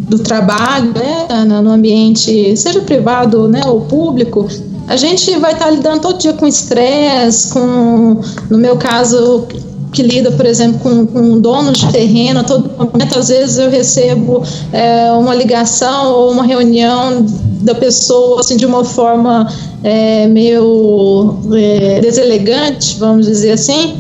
do 0.10 0.20
trabalho, 0.20 0.94
né, 0.94 1.44
no 1.62 1.70
ambiente, 1.72 2.56
seja 2.56 2.80
privado 2.82 3.48
né, 3.50 3.62
ou 3.66 3.82
público, 3.82 4.48
a 4.90 4.96
gente 4.96 5.38
vai 5.38 5.54
estar 5.54 5.66
tá 5.66 5.72
lidando 5.72 6.02
todo 6.02 6.18
dia 6.18 6.34
com 6.34 6.48
estresse, 6.48 7.54
com, 7.54 8.20
no 8.50 8.58
meu 8.58 8.76
caso, 8.76 9.46
que 9.94 10.02
lida, 10.02 10.32
por 10.32 10.48
exemplo, 10.48 10.80
com, 10.80 11.06
com 11.06 11.40
donos 11.40 11.78
de 11.78 11.92
terreno, 11.92 12.40
a 12.40 12.44
todo 12.44 12.72
momento, 12.76 13.20
às 13.20 13.28
vezes 13.28 13.60
eu 13.60 13.70
recebo 13.70 14.42
é, 14.74 15.12
uma 15.12 15.36
ligação 15.36 16.12
ou 16.12 16.32
uma 16.32 16.44
reunião 16.44 17.24
da 17.62 17.76
pessoa 17.76 18.40
assim, 18.40 18.58
de 18.58 18.66
uma 18.66 18.84
forma 18.84 19.48
é, 19.84 20.26
meio 20.26 21.38
é, 21.54 22.02
deselegante, 22.02 22.98
vamos 22.98 23.28
dizer 23.28 23.52
assim. 23.52 23.96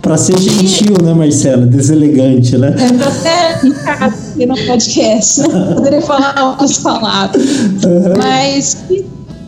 Para 0.00 0.16
ser 0.16 0.38
gentil, 0.38 0.94
né, 1.02 1.12
Marcela? 1.12 1.66
Deselegante, 1.66 2.56
né? 2.56 2.72
É, 2.78 3.10
ser 3.10 3.66
em 3.66 3.72
casa, 3.72 4.46
no 4.46 4.66
podcast, 4.66 5.40
né? 5.40 5.74
Poderia 5.74 6.02
falar 6.02 6.50
outras 6.50 6.78
palavras. 6.78 7.42
Uhum. 7.42 8.14
Mas 8.16 8.76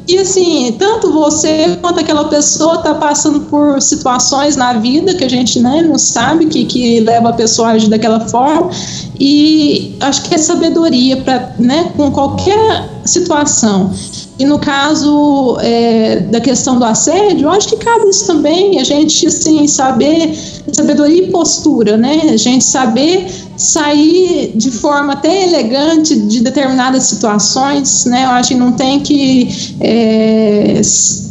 e 0.09 0.19
assim, 0.19 0.77
tanto 0.79 1.13
você 1.13 1.77
quanto 1.81 1.99
aquela 1.99 2.25
pessoa 2.29 2.77
está 2.77 2.95
passando 2.95 3.41
por 3.41 3.83
situações 3.83 4.55
na 4.55 4.75
vida 4.75 5.15
que 5.15 5.25
a 5.25 5.29
gente 5.29 5.59
né, 5.59 5.83
não 5.83 5.99
sabe 5.99 6.47
que, 6.47 6.65
que 6.65 7.01
leva 7.01 7.31
a 7.31 7.33
pessoa 7.33 7.69
a 7.69 7.71
agir 7.73 7.89
daquela 7.89 8.21
forma. 8.21 8.71
E 9.19 9.97
acho 10.01 10.23
que 10.23 10.35
é 10.35 10.39
sabedoria 10.39 11.17
para, 11.17 11.55
né, 11.59 11.93
com 11.97 12.13
qualquer 12.13 12.89
situação. 13.05 13.93
E 14.39 14.45
no 14.45 14.59
caso 14.59 15.57
é, 15.61 16.21
da 16.21 16.41
questão 16.41 16.79
do 16.79 16.85
assédio, 16.85 17.47
eu 17.47 17.51
acho 17.51 17.69
que 17.69 17.77
cabe 17.77 18.09
isso 18.09 18.27
também, 18.27 18.79
a 18.79 18.85
gente 18.85 19.27
assim, 19.27 19.67
saber, 19.67 20.37
sabedoria 20.73 21.25
e 21.25 21.31
postura, 21.31 21.97
né? 21.97 22.21
A 22.33 22.37
gente 22.37 22.63
saber 22.63 23.27
sair 23.57 24.53
de 24.55 24.71
forma 24.71 25.15
até 25.15 25.45
elegante 25.45 26.19
de 26.19 26.41
determinadas 26.41 27.05
situações, 27.05 28.05
né? 28.05 28.25
Eu 28.25 28.31
acho 28.31 28.49
que 28.51 28.55
não 28.55 28.73
tem 28.73 29.01
que, 29.01 29.77
é, 29.81 30.81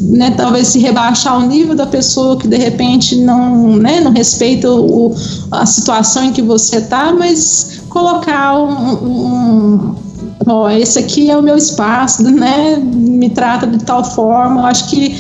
né, 0.02 0.32
talvez 0.32 0.70
se 0.70 0.80
rebaixar 0.80 1.38
o 1.38 1.48
nível 1.48 1.76
da 1.76 1.86
pessoa 1.86 2.38
que 2.38 2.48
de 2.48 2.58
repente 2.58 3.16
não, 3.16 3.76
né, 3.76 4.02
não 4.02 4.12
respeita 4.12 4.72
o, 4.72 5.16
a 5.52 5.66
situação 5.66 6.26
em 6.26 6.32
que 6.32 6.42
você 6.42 6.78
está, 6.78 7.14
mas 7.14 7.82
colocar 7.90 8.58
um, 8.58 8.94
um 8.94 9.96
ó, 10.48 10.70
esse 10.70 11.00
aqui 11.00 11.30
é 11.30 11.38
o 11.38 11.42
meu 11.42 11.58
espaço, 11.58 12.24
né? 12.24 12.78
Me 12.78 13.30
trata 13.30 13.66
de 13.66 13.78
tal 13.84 14.04
forma. 14.04 14.62
Eu 14.62 14.66
acho 14.66 14.90
que 14.90 15.16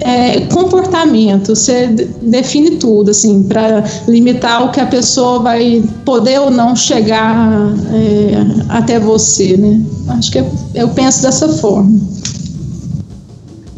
é, 0.00 0.40
comportamento, 0.52 1.54
você 1.54 1.86
define 2.22 2.72
tudo, 2.72 3.10
assim, 3.10 3.42
para 3.42 3.84
limitar 4.06 4.64
o 4.64 4.70
que 4.70 4.80
a 4.80 4.86
pessoa 4.86 5.40
vai 5.40 5.82
poder 6.04 6.40
ou 6.40 6.50
não 6.50 6.74
chegar 6.76 7.72
é, 7.92 8.32
até 8.68 8.98
você, 8.98 9.56
né? 9.56 9.80
Acho 10.08 10.32
que 10.32 10.44
eu, 10.74 10.88
penso 10.90 11.22
dessa 11.22 11.48
forma. 11.48 11.98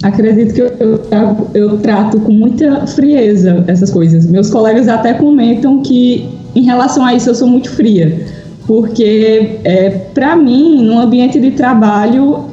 Acredito 0.02 0.54
que 0.54 0.60
eu, 0.60 0.68
eu, 0.78 1.50
eu, 1.52 1.78
trato 1.78 2.18
com 2.20 2.32
muita 2.32 2.86
frieza 2.86 3.64
essas 3.66 3.90
coisas. 3.90 4.24
Meus 4.26 4.48
colegas 4.50 4.88
até 4.88 5.14
comentam 5.14 5.82
que, 5.82 6.28
em 6.54 6.62
relação 6.62 7.04
a 7.04 7.14
isso, 7.14 7.28
eu 7.28 7.34
sou 7.34 7.48
muito 7.48 7.70
fria 7.70 8.40
porque 8.70 9.58
é, 9.64 9.90
para 10.14 10.36
mim, 10.36 10.84
no 10.84 11.00
ambiente 11.00 11.40
de 11.40 11.50
trabalho, 11.50 12.44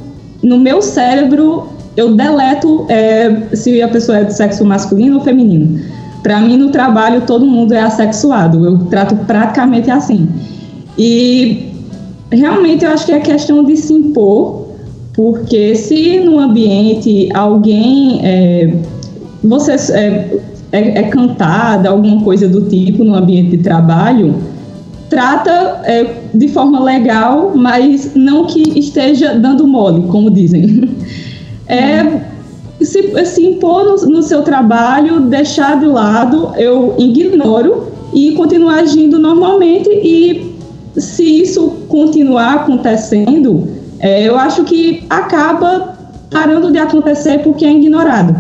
no 0.42 0.58
meu 0.58 0.82
cérebro, 0.82 1.68
eu 1.98 2.14
deleto 2.14 2.86
é, 2.90 3.48
se 3.54 3.82
a 3.82 3.88
pessoa 3.88 4.20
é 4.20 4.24
do 4.24 4.32
sexo 4.32 4.64
masculino 4.64 5.16
ou 5.16 5.24
feminino. 5.24 5.82
Para 6.22 6.40
mim, 6.40 6.56
no 6.56 6.70
trabalho, 6.70 7.22
todo 7.22 7.44
mundo 7.44 7.74
é 7.74 7.82
assexuado. 7.82 8.64
Eu 8.64 8.78
trato 8.86 9.16
praticamente 9.26 9.90
assim. 9.90 10.30
E 10.96 11.72
realmente 12.32 12.86
eu 12.86 12.92
acho 12.92 13.06
que 13.08 13.12
é 13.12 13.20
questão 13.20 13.64
de 13.64 13.76
se 13.76 13.92
impor, 13.94 14.68
porque 15.14 15.74
se 15.74 16.20
no 16.20 16.40
ambiente 16.40 17.30
alguém 17.34 18.20
é, 18.24 18.74
você 19.44 19.72
é, 19.94 20.40
é, 20.72 21.00
é 21.00 21.04
cantada, 21.04 21.90
alguma 21.90 22.22
coisa 22.24 22.48
do 22.48 22.62
tipo 22.70 23.04
no 23.04 23.16
ambiente 23.16 23.58
de 23.58 23.64
trabalho, 23.64 24.36
trata 25.10 25.82
é, 25.84 26.14
de 26.32 26.48
forma 26.50 26.84
legal, 26.84 27.54
mas 27.56 28.14
não 28.14 28.46
que 28.46 28.78
esteja 28.78 29.34
dando 29.34 29.66
mole, 29.68 30.04
como 30.10 30.30
dizem. 30.30 30.90
É, 31.68 32.22
se, 32.82 33.26
se 33.26 33.46
impor 33.46 33.84
no, 33.84 34.10
no, 34.10 34.24
seu 34.24 34.42
trabalho, 34.44 35.22
deixar 35.22 35.80
de 35.80 35.86
lado, 35.86 36.52
eu 36.58 36.96
ignoro 36.98 37.92
e 38.14 38.32
continuar 38.34 38.80
agindo 38.80 39.20
normalmente. 39.20 39.90
E 39.90 40.56
se 40.96 41.24
isso 41.24 41.70
continuar 41.90 42.56
acontecendo, 42.56 43.68
é, 44.00 44.28
eu 44.28 44.38
acho 44.38 44.64
que 44.64 45.06
acaba 45.10 45.98
parando 46.32 46.72
de 46.72 46.78
acontecer 46.78 47.40
porque 47.40 47.66
é 47.66 47.72
ignorado. 47.72 48.36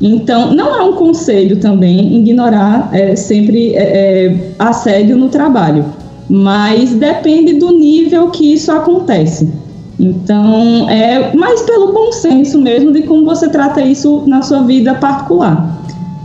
Então, 0.00 0.52
não 0.52 0.76
é 0.76 0.82
um 0.82 0.92
conselho 0.92 1.56
também 1.56 2.18
ignorar 2.18 2.90
é, 2.92 3.16
sempre 3.16 3.74
é, 3.74 4.26
é, 4.26 4.50
assédio 4.58 5.16
no 5.16 5.30
trabalho, 5.30 5.86
mas 6.28 6.92
depende 6.94 7.54
do 7.54 7.72
nível 7.72 8.30
que 8.30 8.52
isso 8.52 8.70
acontece. 8.70 9.48
Então, 9.98 10.88
é 10.90 11.34
mais 11.34 11.62
pelo 11.62 11.92
bom 11.92 12.12
senso 12.12 12.60
mesmo 12.60 12.92
de 12.92 13.02
como 13.02 13.24
você 13.24 13.48
trata 13.48 13.80
isso 13.80 14.24
na 14.26 14.42
sua 14.42 14.62
vida 14.62 14.94
particular. 14.94 15.74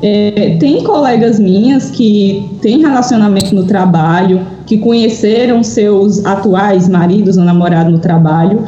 É, 0.03 0.57
tem 0.59 0.83
colegas 0.83 1.39
minhas 1.39 1.91
que 1.91 2.49
têm 2.61 2.79
relacionamento 2.79 3.53
no 3.53 3.65
trabalho, 3.65 4.41
que 4.65 4.77
conheceram 4.77 5.63
seus 5.63 6.25
atuais 6.25 6.89
maridos 6.89 7.37
ou 7.37 7.43
namorados 7.43 7.93
no 7.93 7.99
trabalho, 7.99 8.63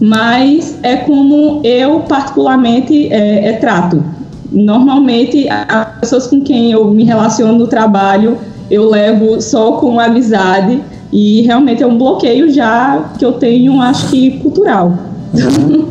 mas 0.00 0.78
é 0.82 0.96
como 0.96 1.60
eu 1.62 2.00
particularmente 2.00 3.12
é, 3.12 3.48
é 3.48 3.52
trato 3.54 4.02
normalmente 4.50 5.46
as 5.48 6.00
pessoas 6.00 6.26
com 6.26 6.40
quem 6.40 6.72
eu 6.72 6.90
me 6.90 7.04
relaciono 7.04 7.58
no 7.58 7.66
trabalho 7.66 8.38
eu 8.70 8.88
levo 8.88 9.40
só 9.40 9.72
com 9.72 9.98
amizade 9.98 10.80
e 11.12 11.42
realmente 11.42 11.82
é 11.82 11.86
um 11.86 11.96
bloqueio 11.96 12.52
já 12.52 13.12
que 13.18 13.24
eu 13.24 13.32
tenho, 13.32 13.80
acho 13.80 14.10
que 14.10 14.32
cultural. 14.38 14.98
Uhum. 15.34 15.86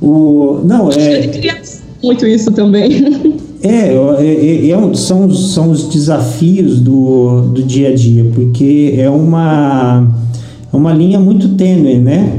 o, 0.00 0.60
não, 0.64 0.90
é. 0.90 1.30
muito 2.02 2.26
isso 2.26 2.50
também. 2.52 3.34
É, 3.66 3.94
é, 4.18 4.70
é, 4.70 4.94
são, 4.94 5.32
são 5.32 5.70
os 5.70 5.88
desafios 5.88 6.80
do, 6.80 7.48
do 7.48 7.62
dia 7.62 7.88
a 7.88 7.94
dia, 7.94 8.30
porque 8.34 8.94
é 8.98 9.08
uma, 9.08 10.06
é 10.70 10.76
uma 10.76 10.92
linha 10.92 11.18
muito 11.18 11.48
tênue, 11.56 11.98
né? 11.98 12.38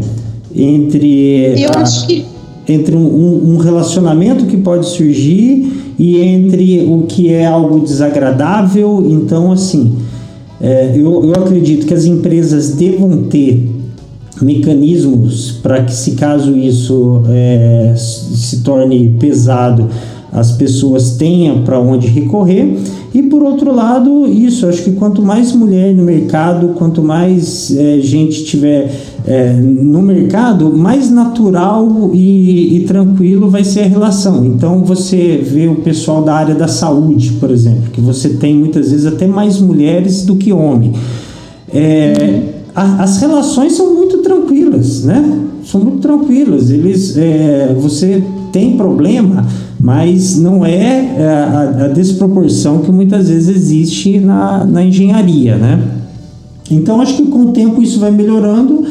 Entre. 0.56 1.56
Eu 1.58 1.72
a... 1.74 1.80
acho 1.80 2.06
que 2.06 2.24
entre 2.68 2.96
um, 2.96 3.54
um, 3.54 3.58
relacionamento 3.58 4.46
que 4.46 4.58
pode 4.58 4.88
surgir 4.88 5.94
e 5.98 6.20
entre 6.20 6.82
o 6.82 7.04
que 7.08 7.32
é 7.32 7.46
algo 7.46 7.80
desagradável. 7.80 9.06
Então, 9.08 9.52
assim, 9.52 9.96
é, 10.62 10.94
eu, 10.96 11.24
eu 11.24 11.32
acredito 11.34 11.86
que 11.86 11.94
as 11.94 12.06
empresas 12.06 12.76
devam 12.76 13.24
ter 13.24 13.70
mecanismos 14.42 15.52
para 15.52 15.84
que, 15.84 15.94
se 15.94 16.12
caso 16.12 16.56
isso 16.58 17.24
é, 17.30 17.94
se 17.96 18.62
torne 18.62 19.16
pesado, 19.20 19.90
as 20.36 20.52
pessoas 20.52 21.12
tenham 21.12 21.64
para 21.64 21.80
onde 21.80 22.08
recorrer. 22.08 22.78
E 23.14 23.24
por 23.24 23.42
outro 23.42 23.74
lado, 23.74 24.28
isso, 24.28 24.68
acho 24.68 24.84
que 24.84 24.92
quanto 24.92 25.22
mais 25.22 25.54
mulher 25.54 25.96
no 25.96 26.04
mercado, 26.04 26.74
quanto 26.78 27.02
mais 27.02 27.74
é, 27.74 28.02
gente 28.02 28.44
tiver 28.44 28.94
é, 29.26 29.54
no 29.54 30.02
mercado, 30.02 30.76
mais 30.76 31.10
natural 31.10 32.12
e, 32.14 32.76
e, 32.76 32.80
tranquilo 32.82 33.50
vai 33.50 33.64
ser 33.64 33.84
a 33.84 33.88
relação. 33.88 34.46
Então 34.46 34.84
você 34.84 35.42
vê 35.42 35.70
o 35.70 35.76
pessoal 35.76 36.22
da 36.22 36.34
área 36.34 36.54
da 36.54 36.68
saúde, 36.68 37.38
por 37.40 37.50
exemplo, 37.50 37.90
que 37.94 38.02
você 38.02 38.30
tem 38.30 38.54
muitas 38.54 38.92
vezes 38.92 39.06
até 39.06 39.26
mais 39.26 39.62
mulheres 39.62 40.26
do 40.26 40.36
que 40.36 40.52
homem. 40.52 40.92
É, 41.74 42.42
a, 42.76 43.04
as 43.04 43.22
relações 43.22 43.72
são 43.72 43.96
muito 43.96 44.18
tranquilas, 44.18 45.06
né? 45.06 45.40
São 45.64 45.80
muito 45.80 46.00
tranquilas. 46.00 46.70
Eles, 46.70 47.16
você 47.82 48.22
tem 48.56 48.78
problema 48.78 49.46
mas 49.86 50.40
não 50.40 50.66
é, 50.66 51.16
é 51.18 51.28
a, 51.28 51.86
a, 51.86 51.88
desproporção 51.90 52.80
que 52.80 52.92
muitas 52.92 53.30
vezes 53.30 53.56
existe 53.56 54.18
na, 54.20 54.64
na 54.66 54.84
engenharia, 54.84 55.58
né? 55.58 55.80
Então 56.72 57.02
acho 57.02 57.18
que 57.18 57.24
com 57.28 57.40
o 57.40 57.52
tempo 57.52 57.84
isso 57.84 58.00
vai 58.00 58.10
melhorando 58.10 58.84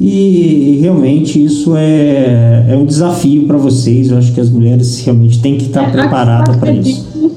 e, 0.00 0.76
e 0.76 0.78
realmente 0.80 1.44
isso 1.44 1.76
é, 1.76 2.66
é 2.70 2.76
um 2.76 2.86
desafio 2.86 3.46
para 3.46 3.58
vocês. 3.58 4.10
Eu 4.10 4.18
acho 4.18 4.32
que 4.32 4.40
as 4.40 4.48
mulheres 4.48 5.04
realmente 5.04 5.40
têm 5.42 5.58
que 5.58 5.66
estar 5.66 5.88
é, 5.88 5.90
preparadas 5.90 6.56
para 6.56 6.72
isso. 6.72 7.30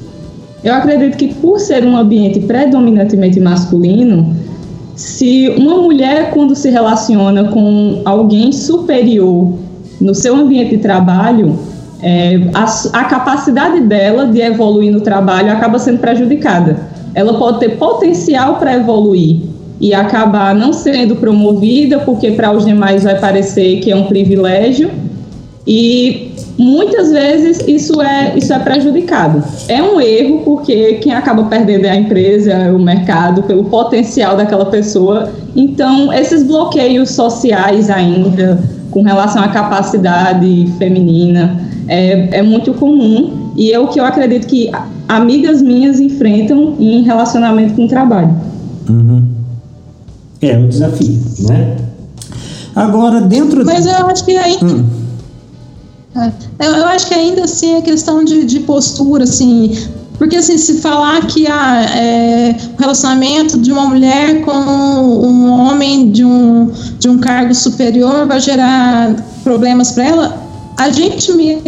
Eu 0.64 0.74
acredito 0.76 1.18
que 1.18 1.34
por 1.34 1.60
ser 1.60 1.84
um 1.84 1.98
ambiente 1.98 2.40
predominantemente 2.40 3.40
masculino, 3.40 4.34
se 4.96 5.50
uma 5.58 5.82
mulher 5.82 6.32
quando 6.32 6.56
se 6.56 6.70
relaciona 6.70 7.46
com 7.46 8.02
alguém 8.06 8.52
superior 8.52 9.54
no 10.02 10.16
seu 10.16 10.36
ambiente 10.36 10.72
de 10.72 10.78
trabalho, 10.80 11.58
é, 12.02 12.40
a, 12.54 12.66
a 13.00 13.06
capacidade 13.06 13.80
dela 13.82 14.26
de 14.26 14.42
evoluir 14.42 14.92
no 14.92 15.02
trabalho 15.02 15.52
acaba 15.52 15.78
sendo 15.78 16.00
prejudicada. 16.00 16.78
Ela 17.14 17.36
pode 17.36 17.60
ter 17.60 17.78
potencial 17.78 18.56
para 18.56 18.76
evoluir 18.76 19.42
e 19.80 19.94
acabar 19.94 20.54
não 20.56 20.74
sendo 20.74 21.16
promovida, 21.16 22.00
porque 22.00 22.32
para 22.32 22.52
os 22.52 22.66
demais 22.66 23.04
vai 23.04 23.20
parecer 23.20 23.80
que 23.80 23.92
é 23.92 23.96
um 23.96 24.06
privilégio, 24.06 24.92
e 25.66 26.32
muitas 26.58 27.12
vezes 27.12 27.64
isso 27.68 28.02
é, 28.02 28.34
isso 28.36 28.54
é 28.54 28.60
prejudicado. 28.60 29.44
É 29.68 29.82
um 29.82 30.00
erro, 30.02 30.42
porque 30.44 30.96
quem 30.96 31.14
acaba 31.14 31.44
perdendo 31.44 31.86
é 31.86 31.92
a 31.92 31.96
empresa, 31.96 32.52
é 32.52 32.72
o 32.72 32.80
mercado, 32.80 33.44
pelo 33.44 33.66
potencial 33.66 34.36
daquela 34.36 34.66
pessoa. 34.66 35.32
Então, 35.56 36.12
esses 36.12 36.44
bloqueios 36.44 37.12
sociais 37.12 37.90
ainda, 37.90 38.60
com 38.92 39.02
relação 39.02 39.42
à 39.42 39.48
capacidade 39.48 40.72
feminina, 40.78 41.60
é, 41.88 42.40
é 42.40 42.42
muito 42.42 42.74
comum 42.74 43.52
e 43.56 43.72
é 43.72 43.80
o 43.80 43.88
que 43.88 44.00
eu 44.00 44.06
acredito 44.06 44.46
que 44.46 44.70
amigas 45.08 45.62
minhas 45.62 46.00
enfrentam 46.00 46.76
em 46.80 47.02
relacionamento 47.02 47.74
com 47.74 47.86
o 47.86 47.88
trabalho. 47.88 48.36
Uhum. 48.90 49.28
É 50.42 50.58
um 50.58 50.68
desafio, 50.68 51.20
né? 51.48 51.78
Agora, 52.76 53.22
dentro... 53.22 53.66
Mas 53.66 53.86
eu 53.86 54.08
acho 54.08 54.26
que 54.26 54.38
aí... 54.38 54.58
Hum. 54.62 54.86
É, 56.60 56.68
eu 56.68 56.86
acho 56.88 57.08
que 57.08 57.14
ainda 57.14 57.46
assim 57.46 57.76
é 57.76 57.82
questão 57.82 58.24
de, 58.24 58.46
de 58.46 58.60
postura, 58.62 59.24
assim, 59.24 59.78
Porque, 60.22 60.36
assim, 60.36 60.56
se 60.56 60.76
falar 60.76 61.26
que 61.26 61.48
ah, 61.48 61.84
é, 61.98 62.56
o 62.78 62.80
relacionamento 62.80 63.58
de 63.58 63.72
uma 63.72 63.88
mulher 63.88 64.42
com 64.42 64.52
um 64.52 65.50
homem 65.50 66.12
de 66.12 66.24
um, 66.24 66.72
de 67.00 67.10
um 67.10 67.18
cargo 67.18 67.56
superior 67.56 68.28
vai 68.28 68.40
gerar 68.40 69.16
problemas 69.44 69.94
para 69.94 70.06
ela, 70.06 70.48
a 70.78 70.92
gente 70.92 71.32
mesmo 71.32 71.64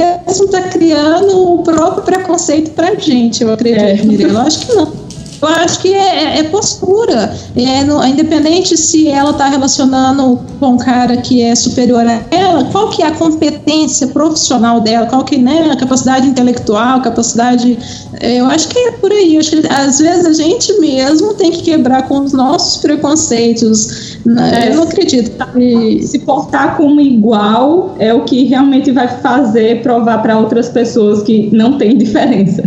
está 0.45 0.61
criando 0.69 1.35
o 1.35 1.63
próprio 1.63 2.03
preconceito 2.03 2.69
para 2.75 2.89
a 2.89 2.95
gente, 2.95 3.41
eu 3.41 3.51
acredito, 3.51 4.21
é. 4.21 4.29
Eu 4.29 4.37
acho 4.37 4.67
que 4.67 4.73
não. 4.73 5.02
Eu 5.43 5.49
acho 5.49 5.79
que 5.79 5.93
é, 5.93 6.39
é 6.39 6.43
postura. 6.43 7.35
É, 7.55 7.83
no, 7.83 8.03
independente 8.05 8.77
se 8.77 9.09
ela 9.09 9.31
está 9.31 9.47
relacionando 9.47 10.39
com 10.59 10.67
um 10.67 10.77
cara 10.77 11.17
que 11.17 11.41
é 11.41 11.53
superior 11.53 12.05
a 12.07 12.21
ela, 12.31 12.63
qual 12.71 12.89
que 12.89 13.03
é 13.03 13.07
a 13.07 13.11
competência 13.11 14.07
profissional 14.07 14.79
dela, 14.79 15.05
qual 15.07 15.23
que 15.23 15.37
né, 15.37 15.69
a 15.71 15.75
capacidade 15.75 16.27
intelectual, 16.27 17.01
capacidade. 17.01 17.77
É, 18.21 18.39
eu 18.39 18.45
acho 18.45 18.69
que 18.69 18.79
é 18.79 18.91
por 18.93 19.11
aí. 19.11 19.35
Eu 19.35 19.39
acho 19.41 19.51
que 19.51 19.67
às 19.67 19.99
vezes 19.99 20.25
a 20.25 20.33
gente 20.33 20.79
mesmo 20.79 21.33
tem 21.33 21.51
que 21.51 21.63
quebrar 21.63 22.07
com 22.07 22.19
os 22.19 22.31
nossos 22.31 22.81
preconceitos. 22.81 24.17
Né? 24.25 24.69
Eu 24.69 24.75
não 24.77 24.83
acredito. 24.83 25.31
E 25.59 26.01
se 26.07 26.19
portar 26.19 26.77
como 26.77 27.01
igual 27.01 27.95
é 27.99 28.13
o 28.13 28.23
que 28.23 28.45
realmente 28.45 28.91
vai 28.91 29.07
fazer 29.19 29.81
provar 29.81 30.21
para 30.21 30.39
outras 30.39 30.69
pessoas 30.69 31.23
que 31.23 31.49
não 31.51 31.77
tem 31.77 31.97
diferença. 31.97 32.63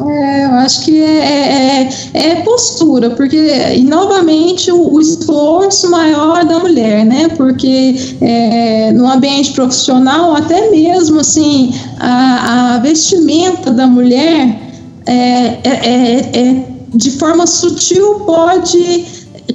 É, 0.00 0.44
eu 0.44 0.50
acho 0.54 0.84
que 0.84 1.00
é, 1.00 1.82
é, 1.82 1.90
é, 2.14 2.34
postura, 2.42 3.10
porque, 3.10 3.36
e 3.36 3.84
novamente, 3.84 4.70
o, 4.72 4.94
o, 4.94 5.00
esforço 5.00 5.88
maior 5.88 6.44
da 6.44 6.58
mulher, 6.58 7.04
né? 7.04 7.28
Porque 7.36 7.94
é, 8.20 8.90
no 8.90 9.08
ambiente 9.08 9.52
profissional, 9.52 10.34
até 10.34 10.68
mesmo 10.70 11.20
assim, 11.20 11.72
a, 12.00 12.74
a 12.74 12.78
vestimenta 12.78 13.70
da 13.70 13.86
mulher 13.86 14.58
é, 15.06 15.12
é, 15.12 15.60
é, 15.64 16.40
é 16.40 16.64
de 16.92 17.10
forma 17.12 17.46
sutil 17.46 18.20
pode 18.20 19.04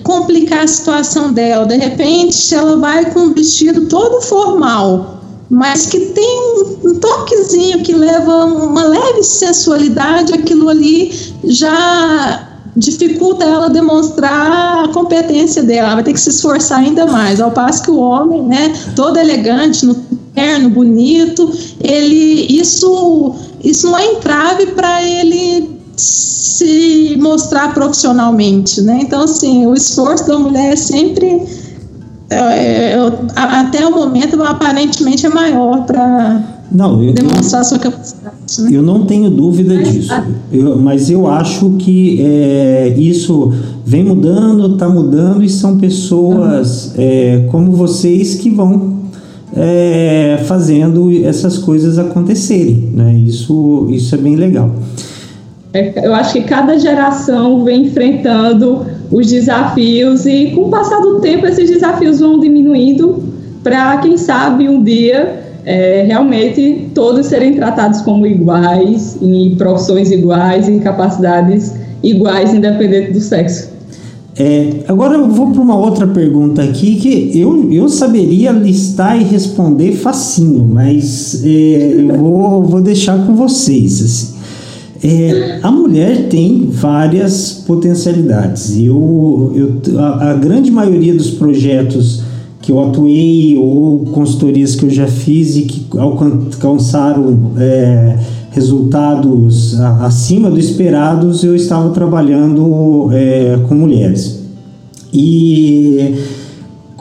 complicar 0.04 0.63
a 0.63 0.67
situação 0.67 1.34
dela. 1.34 1.65
De 1.65 1.78
repente, 1.78 2.56
ela 2.56 2.78
vai 2.78 3.12
com 3.12 3.19
um 3.19 3.34
vestido 3.34 3.88
todo 3.88 4.21
formal, 4.21 5.18
mas 5.49 5.88
que 5.88 5.99
tem 5.99 6.39
um 6.83 6.95
toquezinho 6.99 7.81
que 7.81 7.93
leva 7.93 8.45
uma 8.45 8.83
leve 8.83 9.23
sensualidade, 9.23 10.33
aquilo 10.33 10.69
ali 10.69 11.12
já 11.43 12.47
dificulta 12.75 13.43
ela 13.43 13.69
demonstrar 13.69 14.85
a 14.85 14.88
competência 14.89 15.63
dela, 15.63 15.88
ela 15.88 15.95
vai 15.95 16.03
ter 16.03 16.13
que 16.13 16.19
se 16.19 16.29
esforçar 16.29 16.79
ainda 16.79 17.07
mais, 17.07 17.41
ao 17.41 17.51
passo 17.51 17.83
que 17.83 17.91
o 17.91 17.97
homem, 17.97 18.43
né, 18.43 18.73
todo 18.95 19.17
elegante, 19.17 19.85
no 19.85 19.95
terno, 20.35 20.69
bonito, 20.69 21.51
ele, 21.81 22.45
isso, 22.47 23.35
isso 23.63 23.88
não 23.88 23.97
é 23.97 24.13
entrave 24.13 24.67
para 24.67 25.03
ele 25.03 25.79
se 25.97 27.17
mostrar 27.19 27.73
profissionalmente, 27.73 28.81
né, 28.81 28.99
então 29.01 29.23
assim, 29.23 29.65
o 29.65 29.73
esforço 29.73 30.27
da 30.27 30.38
mulher 30.38 30.73
é 30.73 30.75
sempre 30.75 31.43
eu, 32.29 33.13
até 33.35 33.85
o 33.85 33.91
momento 33.91 34.41
aparentemente 34.43 35.25
é 35.25 35.29
maior 35.29 35.85
para 35.85 36.43
demonstrar 36.71 37.61
eu, 37.61 37.65
sua 37.65 37.79
capacidade. 37.79 38.35
Né? 38.59 38.69
Eu 38.71 38.83
não 38.83 39.05
tenho 39.05 39.29
dúvida 39.29 39.73
mas, 39.75 39.91
disso, 39.91 40.13
eu, 40.51 40.77
mas 40.77 41.09
eu 41.09 41.27
acho 41.27 41.71
que 41.79 42.21
é, 42.21 42.93
isso 42.97 43.53
vem 43.85 44.03
mudando, 44.03 44.73
está 44.73 44.87
mudando 44.87 45.43
e 45.43 45.49
são 45.49 45.77
pessoas 45.77 46.87
uhum. 46.87 46.93
é, 46.97 47.47
como 47.49 47.71
vocês 47.71 48.35
que 48.35 48.49
vão 48.49 48.99
é, 49.55 50.43
fazendo 50.45 51.11
essas 51.25 51.57
coisas 51.57 51.97
acontecerem, 51.97 52.91
né? 52.93 53.13
Isso, 53.13 53.87
isso 53.89 54.13
é 54.13 54.17
bem 54.17 54.35
legal. 54.35 54.71
É, 55.73 56.05
eu 56.05 56.13
acho 56.13 56.33
que 56.33 56.41
cada 56.41 56.77
geração 56.77 57.63
vem 57.63 57.85
enfrentando 57.85 58.85
os 59.12 59.28
desafios 59.28 60.26
e 60.26 60.52
com 60.52 60.65
o 60.65 60.69
passar 60.69 61.02
do 61.02 61.19
tempo 61.19 61.45
esses 61.45 61.69
desafios 61.69 62.19
vão 62.19 62.39
diminuindo 62.39 63.24
para 63.63 63.98
quem 63.98 64.17
sabe 64.17 64.69
um 64.69 64.84
dia 64.84 65.50
é, 65.65 66.04
realmente 66.08 66.89
todos 66.95 67.28
serem 67.28 67.54
tratados 67.54 68.02
como 68.02 68.26
iguais, 68.26 69.17
em 69.22 69.56
profissões 69.56 70.12
iguais, 70.12 70.69
em 70.69 70.80
capacidades 70.80 71.74
iguais, 72.02 72.54
independente 72.54 73.12
do 73.12 73.19
sexo. 73.19 73.69
É, 74.38 74.86
agora 74.88 75.15
eu 75.15 75.28
vou 75.28 75.52
para 75.52 75.62
uma 75.62 75.76
outra 75.76 76.08
pergunta 76.08 76.63
aqui 76.63 76.95
que 76.95 77.38
eu, 77.38 77.72
eu 77.74 77.89
saberia 77.89 78.52
listar 78.52 79.19
e 79.19 79.24
responder 79.24 79.91
facinho, 79.91 80.65
mas 80.65 81.43
é, 81.43 81.95
eu 81.98 82.15
vou, 82.15 82.63
vou 82.63 82.82
deixar 82.82 83.26
com 83.28 83.36
vocês. 83.36 84.02
Assim. 84.02 84.38
É, 85.01 85.59
a 85.63 85.71
mulher 85.71 86.27
tem 86.27 86.69
várias 86.69 87.63
potencialidades. 87.65 88.77
Eu, 88.77 89.53
eu, 89.55 89.99
a, 89.99 90.31
a, 90.31 90.33
grande 90.33 90.69
maioria 90.69 91.13
dos 91.13 91.31
projetos 91.31 92.23
que 92.62 92.71
eu 92.71 92.83
atuei 92.83 93.57
ou 93.57 93.99
consultorias 94.12 94.75
que 94.75 94.85
eu 94.85 94.89
já 94.89 95.07
fiz 95.07 95.55
e 95.55 95.62
que 95.62 95.88
alcançaram 95.97 97.53
é, 97.57 98.17
resultados 98.51 99.79
acima 100.01 100.49
do 100.51 100.59
esperados, 100.59 101.43
eu 101.43 101.55
estava 101.55 101.89
trabalhando 101.91 103.09
é, 103.13 103.57
com 103.69 103.75
mulheres. 103.75 104.39
E 105.13 106.15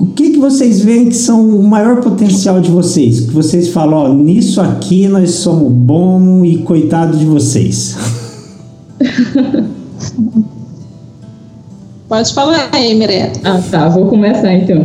o 0.00 0.06
que, 0.06 0.30
que 0.30 0.38
vocês 0.38 0.80
veem 0.80 1.08
que 1.08 1.16
são 1.16 1.48
o 1.48 1.62
maior 1.62 2.00
potencial 2.00 2.60
de 2.60 2.70
vocês? 2.70 3.20
Que 3.20 3.32
vocês 3.32 3.68
falam, 3.68 3.98
ó, 3.98 4.08
nisso 4.14 4.60
aqui 4.60 5.08
nós 5.08 5.30
somos 5.30 5.72
bom 5.72 6.44
e 6.44 6.58
coitado 6.58 7.16
de 7.16 7.24
vocês. 7.24 7.96
Pode 12.08 12.32
falar 12.32 12.68
aí, 12.72 12.94
Mirella. 12.94 13.32
Ah, 13.44 13.60
tá. 13.70 13.88
Vou 13.88 14.06
começar 14.06 14.52
então. 14.54 14.84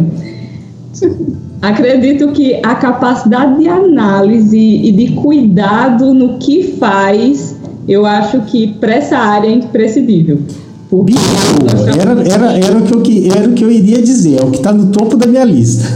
Acredito 1.62 2.30
que 2.34 2.56
a 2.64 2.76
capacidade 2.76 3.60
de 3.60 3.70
análise 3.70 4.58
e 4.58 4.92
de 4.92 5.14
cuidado 5.14 6.14
no 6.14 6.38
que 6.40 6.64
faz, 6.74 7.56
eu 7.88 8.06
acho 8.06 8.42
que 8.42 8.68
para 8.74 8.96
essa 8.96 9.18
área 9.18 9.48
é 9.48 9.54
imprescindível. 9.54 10.40
Bicho, 11.02 11.20
era, 12.00 12.12
era, 12.12 12.66
era, 12.66 12.78
o 12.78 13.02
que 13.02 13.28
eu, 13.28 13.34
era 13.34 13.50
o 13.50 13.54
que 13.54 13.64
eu 13.64 13.72
iria 13.72 14.02
dizer, 14.02 14.42
é 14.42 14.44
o 14.44 14.52
que 14.52 14.58
está 14.58 14.72
no 14.72 14.92
topo 14.92 15.18
da 15.18 15.26
minha 15.26 15.44
lista. 15.44 15.88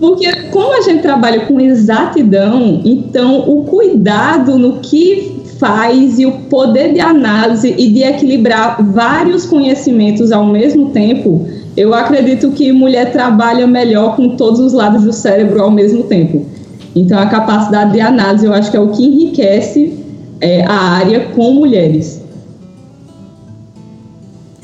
Porque 0.00 0.32
como 0.50 0.72
a 0.76 0.80
gente 0.80 1.02
trabalha 1.02 1.40
com 1.46 1.60
exatidão, 1.60 2.80
então 2.84 3.48
o 3.48 3.64
cuidado 3.64 4.56
no 4.56 4.80
que 4.80 5.42
faz 5.58 6.18
e 6.18 6.26
o 6.26 6.32
poder 6.32 6.92
de 6.92 7.00
análise 7.00 7.74
e 7.76 7.90
de 7.90 8.02
equilibrar 8.02 8.82
vários 8.82 9.46
conhecimentos 9.46 10.32
ao 10.32 10.46
mesmo 10.46 10.90
tempo, 10.90 11.46
eu 11.76 11.94
acredito 11.94 12.50
que 12.50 12.72
mulher 12.72 13.12
trabalha 13.12 13.66
melhor 13.66 14.16
com 14.16 14.36
todos 14.36 14.60
os 14.60 14.72
lados 14.72 15.04
do 15.04 15.12
cérebro 15.12 15.62
ao 15.62 15.70
mesmo 15.70 16.04
tempo. 16.04 16.44
Então 16.94 17.18
a 17.18 17.26
capacidade 17.26 17.92
de 17.92 18.00
análise 18.00 18.46
eu 18.46 18.52
acho 18.52 18.70
que 18.70 18.76
é 18.76 18.80
o 18.80 18.88
que 18.88 19.04
enriquece 19.04 19.98
é, 20.40 20.64
a 20.64 20.74
área 20.74 21.20
com 21.34 21.52
mulheres. 21.52 22.23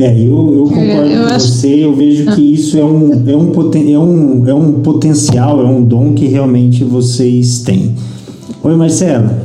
É, 0.01 0.19
eu, 0.19 0.55
eu 0.55 0.65
concordo 0.65 1.11
eu 1.11 1.27
com 1.27 1.35
acho... 1.35 1.47
você, 1.47 1.85
eu 1.85 1.95
vejo 1.95 2.35
que 2.35 2.41
isso 2.55 2.79
é 2.79 2.85
um, 2.85 3.29
é, 3.29 3.37
um 3.37 3.53
poten, 3.53 3.93
é, 3.93 3.99
um, 3.99 4.49
é 4.49 4.55
um 4.55 4.81
potencial, 4.81 5.61
é 5.61 5.69
um 5.69 5.83
dom 5.83 6.15
que 6.15 6.27
realmente 6.27 6.83
vocês 6.85 7.61
têm. 7.61 7.95
Oi, 8.63 8.77
Marcela. 8.77 9.39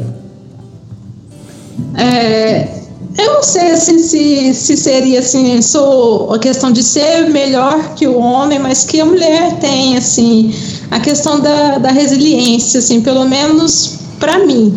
É, 1.98 2.70
eu 3.18 3.34
não 3.34 3.44
sei 3.44 3.72
assim, 3.72 4.00
se, 4.00 4.54
se 4.54 4.78
seria 4.78 5.20
assim, 5.20 5.62
sou 5.62 6.34
a 6.34 6.40
questão 6.40 6.72
de 6.72 6.84
ser 6.84 7.30
melhor 7.30 7.94
que 7.94 8.08
o 8.08 8.18
homem, 8.18 8.58
mas 8.58 8.86
que 8.86 9.02
a 9.02 9.06
mulher 9.06 9.60
tem, 9.60 9.98
assim, 9.98 10.54
a 10.90 11.02
questão 11.02 11.42
da, 11.42 11.80
da 11.80 11.92
resiliência, 11.92 12.80
assim, 12.80 13.02
pelo 13.02 13.28
menos 13.28 13.98
para 14.20 14.46
mim 14.46 14.74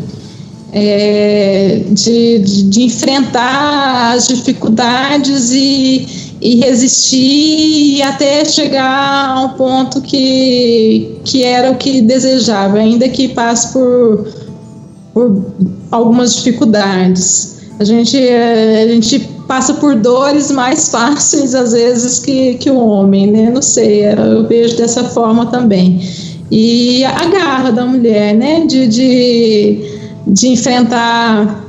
é, 0.72 1.82
de, 1.90 2.38
de, 2.38 2.62
de, 2.64 2.82
enfrentar 2.82 4.14
as 4.14 4.28
dificuldades 4.28 5.50
e, 5.52 6.06
e 6.40 6.56
resistir 6.56 7.96
e 7.96 8.02
até 8.02 8.44
chegar 8.44 9.30
a 9.30 9.40
um 9.42 9.48
ponto 9.50 10.00
que, 10.02 11.18
que 11.24 11.42
era 11.42 11.70
o 11.70 11.76
que 11.76 12.02
desejava, 12.02 12.78
ainda 12.78 13.08
que 13.08 13.28
passe 13.28 13.72
por, 13.72 14.28
por 15.14 15.46
algumas 15.90 16.34
dificuldades. 16.36 17.58
A 17.80 17.84
gente, 17.84 18.18
a 18.18 18.88
gente 18.88 19.20
passa 19.46 19.74
por 19.74 19.94
dores 19.94 20.50
mais 20.50 20.90
fáceis 20.90 21.54
às 21.54 21.72
vezes 21.72 22.18
que, 22.18 22.54
que 22.54 22.70
o 22.70 22.76
homem, 22.76 23.28
né? 23.28 23.50
Não 23.50 23.62
sei, 23.62 24.04
eu 24.04 24.46
vejo 24.46 24.76
dessa 24.76 25.04
forma 25.04 25.46
também. 25.46 26.00
E 26.50 27.04
a 27.04 27.26
garra 27.26 27.70
da 27.70 27.84
mulher, 27.84 28.34
né? 28.34 28.66
de, 28.66 28.86
de 28.86 29.87
de 30.28 30.48
enfrentar 30.48 31.64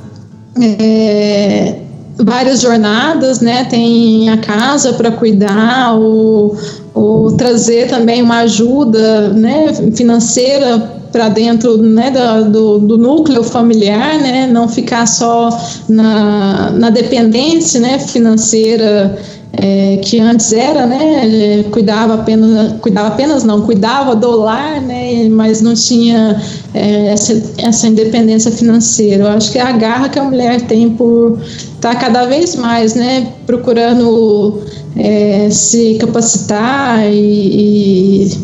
é, 0.61 1.75
várias 2.17 2.61
jornadas, 2.61 3.39
né? 3.39 3.65
Tem 3.65 4.29
a 4.29 4.37
casa 4.37 4.93
para 4.93 5.11
cuidar, 5.11 5.93
ou, 5.93 6.57
ou 6.93 7.31
trazer 7.33 7.87
também 7.87 8.21
uma 8.21 8.39
ajuda 8.39 9.29
né, 9.29 9.73
financeira 9.95 10.99
para 11.11 11.29
dentro 11.29 11.77
né, 11.77 12.11
do, 12.51 12.79
do, 12.79 12.97
núcleo 12.97 13.43
familiar, 13.43 14.19
né, 14.19 14.45
não 14.45 14.67
ficar 14.67 15.07
só 15.07 15.49
na, 15.87 16.69
na 16.71 16.89
dependência 16.91 17.79
né, 17.79 17.97
financeira 17.97 19.17
é, 19.53 19.97
que 19.97 20.19
antes 20.19 20.53
era, 20.53 20.85
né, 20.85 21.63
cuidava 21.71 22.15
apenas, 22.15 22.73
cuidava 22.81 23.07
apenas 23.07 23.43
não, 23.43 23.61
cuidava 23.61 24.15
do 24.15 24.29
lar, 24.41 24.79
né, 24.81 25.27
mas 25.29 25.61
não 25.61 25.73
tinha 25.73 26.39
é, 26.73 27.07
essa, 27.07 27.41
essa 27.57 27.87
independência 27.87 28.51
financeira. 28.51 29.23
Eu 29.23 29.29
acho 29.29 29.51
que 29.51 29.57
é 29.57 29.61
a 29.61 29.71
garra 29.71 30.09
que 30.09 30.19
a 30.19 30.23
mulher 30.23 30.61
tem 30.61 30.91
por 30.91 31.39
estar 31.41 31.93
tá 31.93 31.95
cada 31.95 32.25
vez 32.25 32.55
mais, 32.55 32.93
né, 32.93 33.27
procurando 33.47 34.61
é, 34.95 35.49
se 35.49 35.95
capacitar 35.95 37.03
e, 37.11 38.25
e 38.25 38.37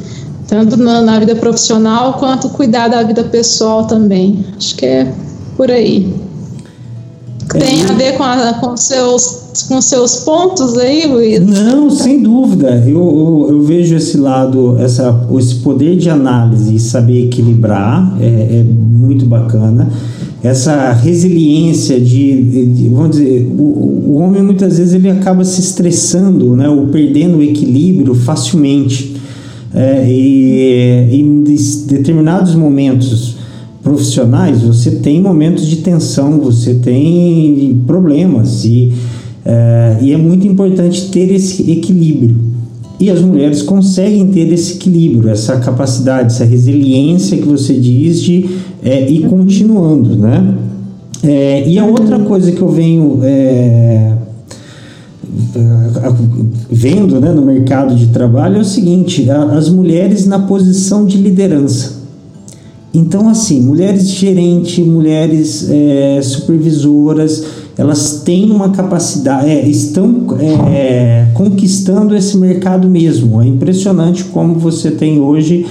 tanto 0.48 0.78
na, 0.78 1.02
na, 1.02 1.20
vida 1.20 1.36
profissional 1.36 2.14
quanto 2.14 2.50
cuidar 2.50 2.88
da 2.88 3.04
vida 3.04 3.24
pessoal 3.24 3.86
também. 3.86 4.44
Acho 4.58 4.76
que 4.76 4.86
é 4.86 5.14
por 5.56 5.70
aí. 5.70 6.25
Tem 7.60 7.84
a 7.84 7.94
ver 7.94 8.18
com, 8.18 8.24
a, 8.24 8.54
com 8.54 8.78
seus 8.78 9.46
com 9.64 9.82
seus 9.82 10.18
pontos 10.18 10.78
aí, 10.78 11.08
Luiz? 11.08 11.40
Não, 11.40 11.90
sem 11.90 12.22
dúvida. 12.22 12.84
Eu, 12.86 13.00
eu, 13.00 13.48
eu, 13.52 13.62
vejo 13.62 13.96
esse 13.96 14.18
lado, 14.18 14.78
essa, 14.80 15.28
esse 15.38 15.56
poder 15.56 15.96
de 15.96 16.10
análise 16.10 16.76
e 16.76 16.80
saber 16.80 17.26
equilibrar 17.26 18.18
é, 18.20 18.60
é 18.60 18.64
muito 18.64 19.26
bacana. 19.26 19.90
Essa 20.44 20.92
resiliência 20.92 22.00
de, 22.00 22.66
de 22.66 22.90
vamos 22.90 23.18
dizer, 23.18 23.48
o, 23.58 23.64
o, 23.64 24.16
homem 24.18 24.44
muitas 24.44 24.78
vezes 24.78 24.94
ele 24.94 25.10
acaba 25.10 25.44
se 25.44 25.60
estressando, 25.60 26.56
né, 26.56 26.70
ou 26.70 26.88
perdendo 26.88 27.38
o 27.38 27.44
equilíbrio 27.44 28.14
facilmente. 28.14 29.16
É, 29.74 30.06
e 30.08 31.20
em 31.20 31.44
determinados 31.44 32.56
momentos 32.56 33.35
profissionais, 33.86 34.64
você 34.64 34.90
tem 34.90 35.22
momentos 35.22 35.68
de 35.68 35.76
tensão, 35.76 36.40
você 36.40 36.74
tem 36.74 37.84
problemas 37.86 38.66
e 38.66 38.92
é, 39.46 40.00
e 40.02 40.12
é 40.12 40.18
muito 40.18 40.48
importante 40.48 41.12
ter 41.12 41.32
esse 41.32 41.70
equilíbrio. 41.72 42.36
E 43.00 43.12
as 43.12 43.22
mulheres 43.22 43.62
conseguem 43.62 44.26
ter 44.32 44.52
esse 44.52 44.78
equilíbrio, 44.78 45.30
essa 45.30 45.58
capacidade, 45.58 46.34
essa 46.34 46.46
resiliência 46.46 47.38
que 47.38 47.48
você 47.48 47.76
diz 47.76 48.22
de 48.22 48.50
é, 48.84 49.08
ir 49.08 49.28
continuando, 49.28 50.16
né? 50.16 50.56
É, 51.24 51.70
e 51.70 51.78
a 51.78 51.86
outra 51.86 52.18
coisa 52.20 52.52
que 52.52 52.62
eu 52.62 52.70
venho 52.70 53.20
é, 53.22 54.14
vendo 56.72 57.20
né, 57.20 57.32
no 57.32 57.44
mercado 57.44 57.96
de 57.96 58.08
trabalho 58.08 58.58
é 58.58 58.62
o 58.62 58.66
seguinte: 58.66 59.30
as 59.30 59.70
mulheres 59.70 60.26
na 60.26 60.40
posição 60.40 61.06
de 61.06 61.18
liderança. 61.18 61.95
Então, 62.96 63.28
assim, 63.28 63.60
mulheres 63.60 64.10
gerentes, 64.10 64.86
mulheres 64.86 65.70
é, 65.70 66.22
supervisoras, 66.22 67.44
elas 67.78 68.22
têm 68.24 68.50
uma 68.50 68.70
capacidade, 68.70 69.50
é, 69.50 69.68
estão 69.68 70.26
é, 70.74 71.28
conquistando 71.34 72.16
esse 72.16 72.38
mercado 72.38 72.88
mesmo. 72.88 73.42
É 73.42 73.48
impressionante 73.48 74.24
como 74.24 74.56
você 74.56 74.92
tem 74.92 75.20
hoje 75.20 75.66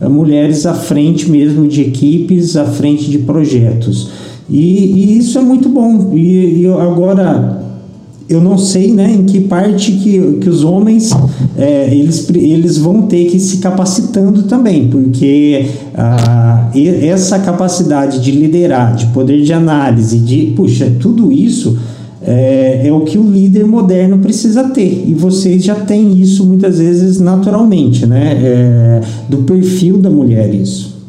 é, 0.00 0.08
mulheres 0.08 0.64
à 0.64 0.72
frente 0.72 1.30
mesmo 1.30 1.68
de 1.68 1.82
equipes, 1.82 2.56
à 2.56 2.64
frente 2.64 3.10
de 3.10 3.18
projetos. 3.18 4.08
E, 4.48 4.58
e 4.58 5.18
isso 5.18 5.38
é 5.38 5.42
muito 5.42 5.68
bom. 5.68 6.12
E, 6.14 6.62
e 6.62 6.66
agora 6.66 7.62
eu 8.30 8.40
não 8.40 8.56
sei 8.56 8.94
né, 8.94 9.12
em 9.12 9.24
que 9.24 9.40
parte 9.40 9.90
que, 9.90 10.38
que 10.40 10.48
os 10.48 10.62
homens 10.62 11.10
é, 11.58 11.92
eles, 11.92 12.30
eles 12.30 12.78
vão 12.78 13.02
ter 13.02 13.24
que 13.24 13.38
ir 13.38 13.40
se 13.40 13.56
capacitando 13.56 14.44
também, 14.44 14.88
porque 14.88 15.66
ah, 15.94 16.70
essa 17.02 17.40
capacidade 17.40 18.20
de 18.20 18.30
liderar, 18.30 18.94
de 18.94 19.06
poder 19.06 19.42
de 19.42 19.52
análise, 19.52 20.16
de 20.18 20.52
puxa, 20.54 20.92
tudo 21.00 21.32
isso 21.32 21.76
é, 22.22 22.82
é, 22.86 22.92
o 22.92 23.00
que 23.00 23.18
o 23.18 23.28
líder 23.28 23.66
moderno 23.66 24.18
precisa 24.18 24.64
ter. 24.64 25.04
E 25.08 25.12
vocês 25.14 25.64
já 25.64 25.74
têm 25.74 26.20
isso 26.20 26.46
muitas 26.46 26.78
vezes 26.78 27.18
naturalmente, 27.18 28.06
né? 28.06 28.38
É, 28.42 29.00
do 29.28 29.38
perfil 29.38 29.98
da 29.98 30.10
mulher 30.10 30.54
isso. 30.54 30.99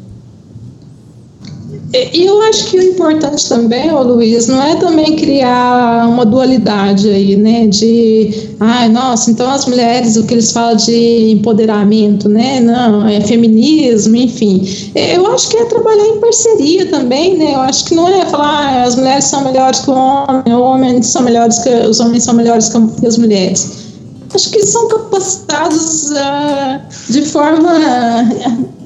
E 1.94 2.26
eu 2.26 2.42
acho 2.44 2.68
que 2.68 2.78
o 2.78 2.82
importante 2.82 3.50
também, 3.50 3.94
ô 3.94 4.02
Luiz, 4.02 4.48
não 4.48 4.64
é 4.64 4.76
também 4.76 5.18
criar 5.18 6.08
uma 6.08 6.26
dualidade 6.26 7.10
aí, 7.10 7.36
né? 7.36 7.68
De, 7.68 8.50
ai, 8.62 8.88
nossa, 8.88 9.30
então 9.30 9.52
as 9.52 9.66
mulheres, 9.66 10.16
o 10.16 10.24
que 10.24 10.36
eles 10.36 10.54
falam 10.54 10.78
de 10.78 11.32
empoderamento, 11.32 12.30
né? 12.30 12.62
Não, 12.62 13.06
é 13.06 13.20
feminismo, 13.20 14.16
enfim. 14.16 14.66
Eu 14.96 15.28
acho 15.28 15.50
que 15.50 15.58
é 15.58 15.66
trabalhar 15.66 16.08
em 16.08 16.20
parceria 16.22 16.86
também, 16.86 17.38
né? 17.38 17.56
Eu 17.56 17.60
acho 17.60 17.84
que 17.84 17.94
não 17.94 18.08
é 18.08 18.26
falar 18.26 18.52
ah, 18.52 18.84
as 18.84 18.96
mulheres 18.96 19.26
são 19.26 19.44
melhores 19.44 19.80
que 19.82 19.90
o 19.90 19.94
homem, 19.94 20.44
os 20.46 20.62
homens 20.62 21.08
são 21.08 21.22
melhores 21.24 21.60
que 21.60 21.70
os 21.70 22.00
homens 22.00 22.24
são 22.24 22.34
melhores 22.34 22.70
que 22.70 23.06
as 23.06 23.18
mulheres. 23.18 23.92
Acho 24.34 24.50
que 24.50 24.66
são 24.66 24.88
capacitados 24.88 26.10
uh, 26.12 27.12
de 27.12 27.22
forma 27.24 27.70
uh, 27.70 28.81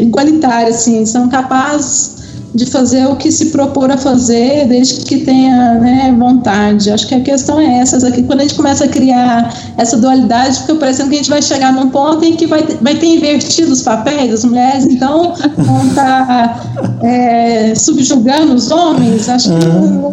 igualitária, 0.00 0.68
assim, 0.68 1.04
são 1.06 1.28
capazes 1.28 2.18
de 2.54 2.66
fazer 2.66 3.06
o 3.06 3.16
que 3.16 3.30
se 3.30 3.46
propor 3.46 3.90
a 3.90 3.96
fazer, 3.96 4.66
desde 4.66 5.04
que 5.04 5.18
tenha 5.18 5.74
né, 5.74 6.14
vontade. 6.18 6.90
Acho 6.90 7.06
que 7.06 7.14
a 7.14 7.20
questão 7.20 7.60
é 7.60 7.78
essa. 7.78 8.06
Aqui, 8.06 8.22
quando 8.22 8.40
a 8.40 8.42
gente 8.42 8.54
começa 8.54 8.84
a 8.84 8.88
criar 8.88 9.54
essa 9.76 9.96
dualidade, 9.96 10.60
fica 10.60 10.74
parecendo 10.76 11.10
que 11.10 11.16
a 11.16 11.18
gente 11.18 11.30
vai 11.30 11.42
chegar 11.42 11.72
num 11.72 11.90
ponto 11.90 12.24
em 12.24 12.34
que 12.36 12.46
vai, 12.46 12.62
vai 12.80 12.94
ter 12.94 13.06
invertido 13.06 13.72
os 13.72 13.82
papéis, 13.82 14.32
as 14.32 14.44
mulheres 14.44 14.84
então 14.84 15.34
vão 15.56 15.86
estar 15.88 16.26
tá, 16.26 17.06
é, 17.06 17.74
subjugando 17.74 18.54
os 18.54 18.70
homens. 18.70 19.28
Acho 19.28 19.50
que 19.50 19.66
não, 19.66 20.12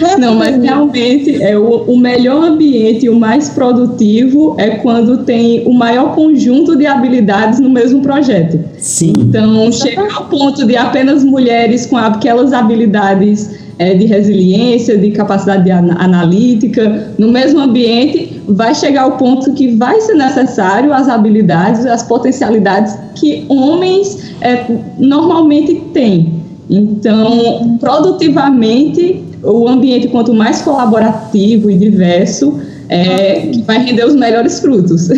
não, 0.00 0.08
é 0.08 0.16
não 0.18 0.34
mas 0.36 0.62
realmente 0.62 1.42
é 1.42 1.58
o, 1.58 1.84
o 1.84 1.98
melhor 1.98 2.44
ambiente 2.44 3.06
e 3.06 3.10
o 3.10 3.18
mais 3.18 3.48
produtivo 3.48 4.54
é 4.58 4.76
quando 4.76 5.18
tem 5.24 5.66
o 5.66 5.72
maior 5.72 6.14
conjunto 6.14 6.76
de 6.76 6.86
habilidades 6.86 7.58
no 7.58 7.70
mesmo 7.70 8.00
projeto. 8.02 8.60
Sim. 8.78 9.12
Então, 9.18 9.72
chegar 9.72 10.12
ao 10.14 10.26
ponto 10.26 10.64
de 10.66 10.76
apenas 10.76 11.23
mulheres 11.24 11.86
com 11.86 11.96
aquelas 11.96 12.52
habilidades 12.52 13.50
é, 13.78 13.94
de 13.94 14.06
resiliência, 14.06 14.96
de 14.96 15.10
capacidade 15.10 15.64
de 15.64 15.70
analítica, 15.70 17.12
no 17.18 17.30
mesmo 17.32 17.60
ambiente, 17.60 18.40
vai 18.48 18.74
chegar 18.74 19.02
ao 19.02 19.12
ponto 19.12 19.52
que 19.54 19.74
vai 19.74 20.00
ser 20.00 20.14
necessário 20.14 20.92
as 20.92 21.08
habilidades, 21.08 21.84
as 21.86 22.02
potencialidades 22.02 22.96
que 23.14 23.44
homens 23.48 24.32
é, 24.40 24.64
normalmente 24.98 25.74
têm. 25.92 26.34
Então, 26.70 27.76
produtivamente, 27.78 29.22
o 29.42 29.68
ambiente, 29.68 30.08
quanto 30.08 30.32
mais 30.32 30.62
colaborativo 30.62 31.70
e 31.70 31.76
diverso, 31.76 32.58
é, 32.88 33.50
vai 33.66 33.78
render 33.84 34.06
os 34.06 34.14
melhores 34.14 34.60
frutos. 34.60 35.10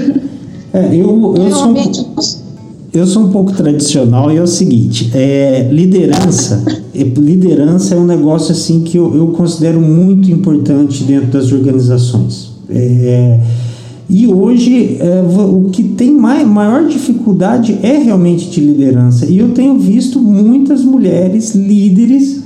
É, 0.73 0.89
eu, 0.93 1.35
eu 1.37 1.51
sou 1.53 1.75
eu 2.97 3.07
sou 3.07 3.25
um 3.25 3.29
pouco 3.29 3.53
tradicional 3.53 4.33
e 4.33 4.37
é 4.37 4.43
o 4.43 4.47
seguinte, 4.47 5.11
é, 5.15 5.69
liderança, 5.71 6.65
liderança 6.95 7.95
é 7.95 7.99
um 7.99 8.07
negócio 8.07 8.53
assim 8.53 8.81
que 8.81 8.97
eu, 8.97 9.15
eu 9.15 9.29
considero 9.29 9.81
muito 9.81 10.31
importante 10.31 11.05
dentro 11.05 11.29
das 11.29 11.53
organizações. 11.53 12.53
É, 12.71 13.41
e 14.09 14.27
hoje 14.27 14.97
é, 15.01 15.21
o 15.21 15.69
que 15.71 15.83
tem 15.83 16.13
maior 16.13 16.87
dificuldade 16.87 17.79
é 17.83 17.99
realmente 17.99 18.49
de 18.49 18.61
liderança. 18.61 19.27
E 19.27 19.39
eu 19.39 19.51
tenho 19.51 19.79
visto 19.79 20.21
muitas 20.21 20.83
mulheres 20.83 21.55
líderes 21.55 22.43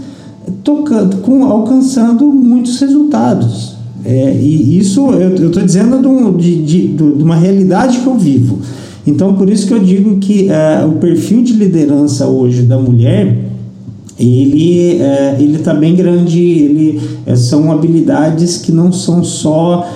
tocando, 0.64 1.18
com, 1.18 1.44
alcançando 1.44 2.24
muitos 2.26 2.80
resultados. 2.80 3.76
É, 4.04 4.34
e 4.40 4.78
isso 4.78 5.10
eu 5.10 5.46
estou 5.46 5.62
dizendo 5.62 6.36
de, 6.36 6.62
de, 6.62 6.88
de, 6.88 7.12
de 7.12 7.22
uma 7.22 7.36
realidade 7.36 7.98
que 7.98 8.06
eu 8.06 8.16
vivo. 8.16 8.58
Então, 9.06 9.34
por 9.34 9.48
isso 9.48 9.66
que 9.66 9.72
eu 9.72 9.78
digo 9.78 10.18
que 10.18 10.48
uh, 10.48 10.88
o 10.88 10.92
perfil 10.92 11.42
de 11.42 11.52
liderança 11.54 12.26
hoje 12.26 12.62
da 12.62 12.78
mulher 12.78 13.50
ele 14.18 15.00
uh, 15.00 15.40
ele 15.40 15.56
está 15.56 15.72
bem 15.72 15.96
grande 15.96 16.38
ele 16.38 17.00
uh, 17.26 17.36
são 17.36 17.72
habilidades 17.72 18.58
que 18.58 18.70
não 18.70 18.92
são 18.92 19.24
só 19.24 19.88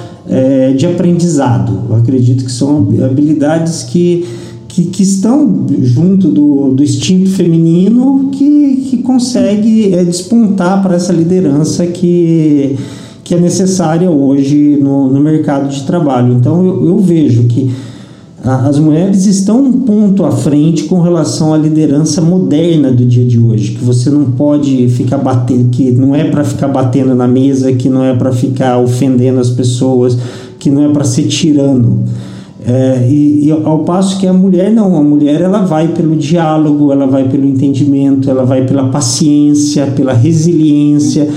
de 0.78 0.86
aprendizado 0.86 1.82
eu 1.90 1.96
acredito 1.96 2.46
que 2.46 2.50
são 2.50 2.88
habilidades 3.04 3.82
que 3.82 4.24
que, 4.66 4.86
que 4.86 5.02
estão 5.02 5.66
junto 5.82 6.28
do, 6.28 6.70
do 6.72 6.82
instinto 6.82 7.28
feminino 7.28 8.30
que, 8.32 8.86
que 8.88 9.02
consegue 9.02 9.90
despontar 10.06 10.82
para 10.82 10.96
essa 10.96 11.12
liderança 11.12 11.86
que, 11.86 12.74
que 13.22 13.34
é 13.34 13.38
necessária 13.38 14.10
hoje 14.10 14.78
no, 14.80 15.12
no 15.12 15.20
mercado 15.20 15.68
de 15.68 15.82
trabalho. 15.84 16.32
Então 16.32 16.64
eu, 16.64 16.88
eu 16.88 16.98
vejo 16.98 17.44
que 17.44 17.70
as 18.44 18.78
mulheres 18.78 19.24
estão 19.24 19.62
um 19.62 19.72
ponto 19.72 20.22
à 20.22 20.30
frente 20.30 20.84
com 20.84 21.00
relação 21.00 21.54
à 21.54 21.56
liderança 21.56 22.20
moderna 22.20 22.92
do 22.92 23.04
dia 23.06 23.24
de 23.24 23.38
hoje, 23.38 23.72
que 23.72 23.82
você 23.82 24.10
não 24.10 24.32
pode 24.32 24.86
ficar 24.88 25.16
batendo, 25.16 25.70
que 25.70 25.90
não 25.92 26.14
é 26.14 26.24
para 26.24 26.44
ficar 26.44 26.68
batendo 26.68 27.14
na 27.14 27.26
mesa, 27.26 27.72
que 27.72 27.88
não 27.88 28.04
é 28.04 28.14
para 28.14 28.32
ficar 28.32 28.78
ofendendo 28.78 29.40
as 29.40 29.48
pessoas, 29.48 30.18
que 30.58 30.68
não 30.68 30.84
é 30.84 30.92
para 30.92 31.04
ser 31.04 31.22
tirano. 31.22 32.04
É, 32.66 33.08
e, 33.10 33.46
e, 33.46 33.50
ao 33.50 33.80
passo 33.80 34.18
que 34.18 34.26
a 34.26 34.32
mulher 34.32 34.70
não, 34.70 34.94
a 34.96 35.02
mulher 35.02 35.40
ela 35.40 35.60
vai 35.60 35.88
pelo 35.88 36.14
diálogo, 36.14 36.92
ela 36.92 37.06
vai 37.06 37.26
pelo 37.28 37.46
entendimento, 37.46 38.30
ela 38.30 38.44
vai 38.44 38.66
pela 38.66 38.88
paciência, 38.88 39.86
pela 39.86 40.12
resiliência. 40.12 41.28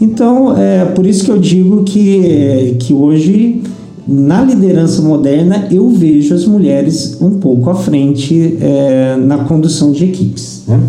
Então, 0.00 0.56
é 0.56 0.84
por 0.84 1.06
isso 1.06 1.24
que 1.24 1.30
eu 1.30 1.38
digo 1.38 1.84
que, 1.84 2.76
que 2.80 2.92
hoje, 2.92 3.62
na 4.06 4.42
liderança 4.42 5.02
moderna, 5.02 5.66
eu 5.70 5.88
vejo 5.88 6.34
as 6.34 6.44
mulheres 6.44 7.20
um 7.20 7.38
pouco 7.38 7.68
à 7.70 7.74
frente 7.74 8.56
é, 8.60 9.16
na 9.16 9.38
condução 9.38 9.90
de 9.90 10.04
equipes. 10.04 10.62
Né? 10.68 10.80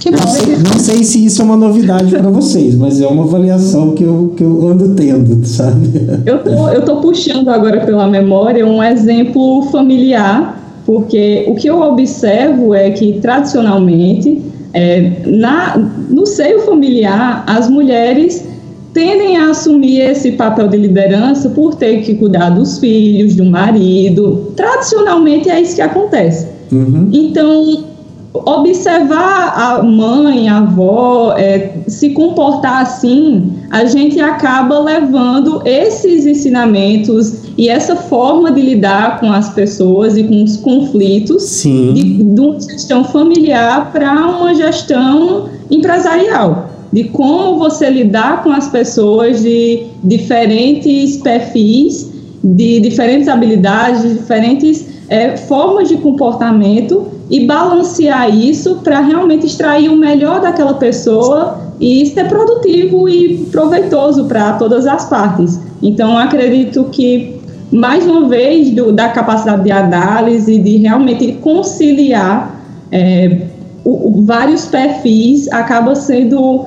Que 0.00 0.10
não, 0.10 0.26
sei, 0.26 0.56
não 0.56 0.78
sei 0.78 1.04
se 1.04 1.26
isso 1.26 1.42
é 1.42 1.44
uma 1.44 1.58
novidade 1.58 2.10
para 2.10 2.30
vocês, 2.30 2.74
mas 2.74 3.02
é 3.02 3.06
uma 3.06 3.24
avaliação 3.24 3.90
que 3.90 4.02
eu, 4.02 4.32
que 4.34 4.42
eu 4.42 4.68
ando 4.68 4.94
tendo, 4.94 5.44
sabe? 5.46 5.90
Eu 6.24 6.38
tô, 6.42 6.68
eu 6.68 6.84
tô 6.86 6.96
puxando 6.96 7.50
agora 7.50 7.84
pela 7.84 8.06
memória 8.06 8.66
um 8.66 8.82
exemplo 8.82 9.60
familiar, 9.64 10.58
porque 10.86 11.44
o 11.48 11.54
que 11.54 11.68
eu 11.68 11.82
observo 11.82 12.74
é 12.74 12.90
que, 12.90 13.20
tradicionalmente, 13.20 14.40
é, 14.72 15.20
na, 15.26 15.76
no 16.08 16.24
seio 16.24 16.60
familiar, 16.60 17.44
as 17.46 17.68
mulheres 17.68 18.48
tendem 18.92 19.36
a 19.36 19.50
assumir 19.50 20.00
esse 20.00 20.32
papel 20.32 20.68
de 20.68 20.76
liderança 20.76 21.48
por 21.50 21.74
ter 21.74 22.02
que 22.02 22.14
cuidar 22.14 22.50
dos 22.50 22.78
filhos, 22.78 23.34
do 23.36 23.44
marido. 23.44 24.52
Tradicionalmente 24.56 25.48
é 25.48 25.60
isso 25.60 25.76
que 25.76 25.82
acontece. 25.82 26.46
Uhum. 26.72 27.08
Então, 27.12 27.84
observar 28.32 29.54
a 29.56 29.82
mãe, 29.82 30.48
a 30.48 30.58
avó, 30.58 31.34
é, 31.36 31.72
se 31.88 32.10
comportar 32.10 32.82
assim, 32.82 33.52
a 33.70 33.84
gente 33.84 34.20
acaba 34.20 34.78
levando 34.78 35.62
esses 35.64 36.26
ensinamentos 36.26 37.50
e 37.58 37.68
essa 37.68 37.96
forma 37.96 38.52
de 38.52 38.62
lidar 38.62 39.20
com 39.20 39.32
as 39.32 39.50
pessoas 39.50 40.16
e 40.16 40.24
com 40.24 40.44
os 40.44 40.56
conflitos 40.56 41.42
Sim. 41.42 41.92
De, 41.92 42.22
de 42.22 42.40
uma 42.40 42.60
gestão 42.60 43.04
familiar 43.04 43.90
para 43.92 44.12
uma 44.12 44.54
gestão 44.54 45.48
empresarial. 45.70 46.79
De 46.92 47.04
como 47.04 47.58
você 47.58 47.88
lidar 47.88 48.42
com 48.42 48.50
as 48.50 48.68
pessoas 48.68 49.42
de 49.42 49.86
diferentes 50.02 51.18
perfis, 51.18 52.10
de 52.42 52.80
diferentes 52.80 53.28
habilidades, 53.28 54.02
de 54.02 54.14
diferentes 54.14 54.86
é, 55.08 55.36
formas 55.36 55.88
de 55.88 55.96
comportamento 55.98 57.06
e 57.28 57.46
balancear 57.46 58.34
isso 58.34 58.76
para 58.76 59.00
realmente 59.00 59.46
extrair 59.46 59.88
o 59.88 59.96
melhor 59.96 60.40
daquela 60.40 60.74
pessoa 60.74 61.60
e 61.80 62.06
ser 62.06 62.28
produtivo 62.28 63.08
e 63.08 63.38
proveitoso 63.50 64.24
para 64.26 64.54
todas 64.54 64.86
as 64.86 65.08
partes. 65.08 65.58
Então, 65.82 66.18
acredito 66.18 66.84
que, 66.92 67.40
mais 67.72 68.06
uma 68.06 68.28
vez, 68.28 68.70
do, 68.70 68.92
da 68.92 69.08
capacidade 69.08 69.64
de 69.64 69.72
análise, 69.72 70.58
de 70.58 70.76
realmente 70.76 71.32
conciliar 71.40 72.60
é, 72.92 73.46
o, 73.84 74.18
o, 74.18 74.24
vários 74.24 74.66
perfis, 74.66 75.50
acaba 75.52 75.94
sendo 75.94 76.66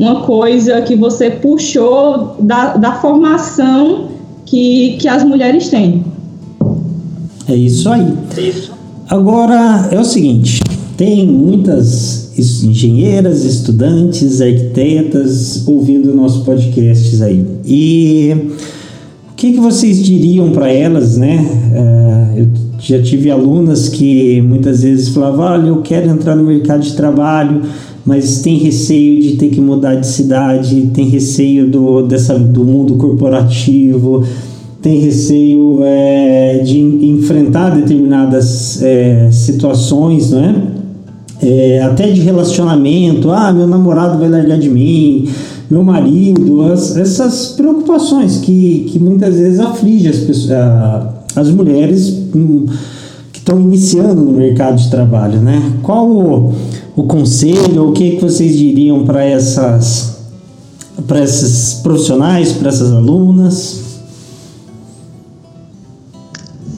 uma 0.00 0.22
coisa 0.22 0.80
que 0.80 0.96
você 0.96 1.30
puxou 1.30 2.36
da, 2.40 2.74
da 2.78 2.92
formação 2.94 4.08
que, 4.46 4.96
que 4.98 5.06
as 5.06 5.22
mulheres 5.22 5.68
têm. 5.68 6.02
É 7.46 7.54
isso 7.54 7.86
aí. 7.90 8.10
Isso. 8.38 8.72
Agora 9.10 9.88
é 9.92 10.00
o 10.00 10.04
seguinte: 10.04 10.62
tem 10.96 11.26
muitas 11.26 12.32
engenheiras, 12.38 13.44
estudantes, 13.44 14.40
arquitetas 14.40 15.68
ouvindo 15.68 16.14
nosso 16.14 16.44
podcast 16.44 17.22
aí. 17.22 17.44
E 17.66 18.34
o 19.32 19.34
que, 19.36 19.52
que 19.52 19.60
vocês 19.60 20.02
diriam 20.02 20.50
para 20.50 20.72
elas, 20.72 21.18
né? 21.18 21.44
Uh, 21.74 22.38
eu 22.38 22.48
já 22.78 23.02
tive 23.02 23.30
alunas 23.30 23.90
que 23.90 24.40
muitas 24.40 24.82
vezes 24.82 25.10
falavam: 25.10 25.44
olha, 25.44 25.68
eu 25.68 25.82
quero 25.82 26.08
entrar 26.08 26.34
no 26.34 26.44
mercado 26.44 26.80
de 26.80 26.94
trabalho, 26.94 27.62
mas 28.04 28.40
tem 28.40 28.58
receio 28.58 29.22
de 29.22 29.36
ter 29.36 29.48
que 29.48 29.60
mudar 29.60 29.96
de 29.96 30.06
cidade, 30.06 30.90
tem 30.94 31.08
receio 31.08 31.70
do, 31.70 32.02
dessa, 32.02 32.38
do 32.38 32.64
mundo 32.64 32.96
corporativo 32.96 34.24
tem 34.82 34.98
receio 35.00 35.80
é, 35.82 36.58
de 36.64 36.78
enfrentar 36.80 37.70
determinadas 37.70 38.82
é, 38.82 39.30
situações, 39.30 40.30
né? 40.30 40.68
É, 41.42 41.82
até 41.82 42.10
de 42.10 42.20
relacionamento, 42.20 43.30
ah, 43.30 43.52
meu 43.52 43.66
namorado 43.66 44.18
vai 44.18 44.28
largar 44.28 44.58
de 44.58 44.68
mim, 44.68 45.28
meu 45.70 45.82
marido, 45.82 46.62
as, 46.70 46.96
essas 46.96 47.48
preocupações 47.56 48.38
que, 48.38 48.86
que 48.90 48.98
muitas 48.98 49.36
vezes 49.36 49.58
afligem 49.58 50.10
as, 50.10 50.18
pessoas, 50.18 50.50
a, 50.50 51.14
as 51.36 51.50
mulheres 51.50 52.08
hum, 52.34 52.66
que 53.32 53.38
estão 53.38 53.58
iniciando 53.58 54.22
no 54.22 54.32
mercado 54.32 54.76
de 54.76 54.90
trabalho, 54.90 55.40
né? 55.40 55.62
Qual 55.82 56.52
o, 56.96 57.04
conselho, 57.04 57.88
o 57.88 57.92
que, 57.92 58.16
que 58.16 58.22
vocês 58.22 58.56
diriam 58.56 59.04
para 59.04 59.24
essas 59.24 60.20
para 61.06 61.24
esses 61.24 61.74
profissionais, 61.82 62.52
para 62.52 62.68
essas 62.68 62.92
alunas? 62.92 63.80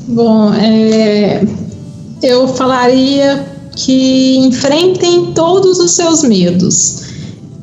Bom, 0.09 0.53
é, 0.55 1.45
eu 2.23 2.49
falaria 2.49 3.47
que 3.75 4.37
enfrentem 4.39 5.33
todos 5.35 5.79
os 5.79 5.93
seus 5.93 6.23
medos. 6.23 7.03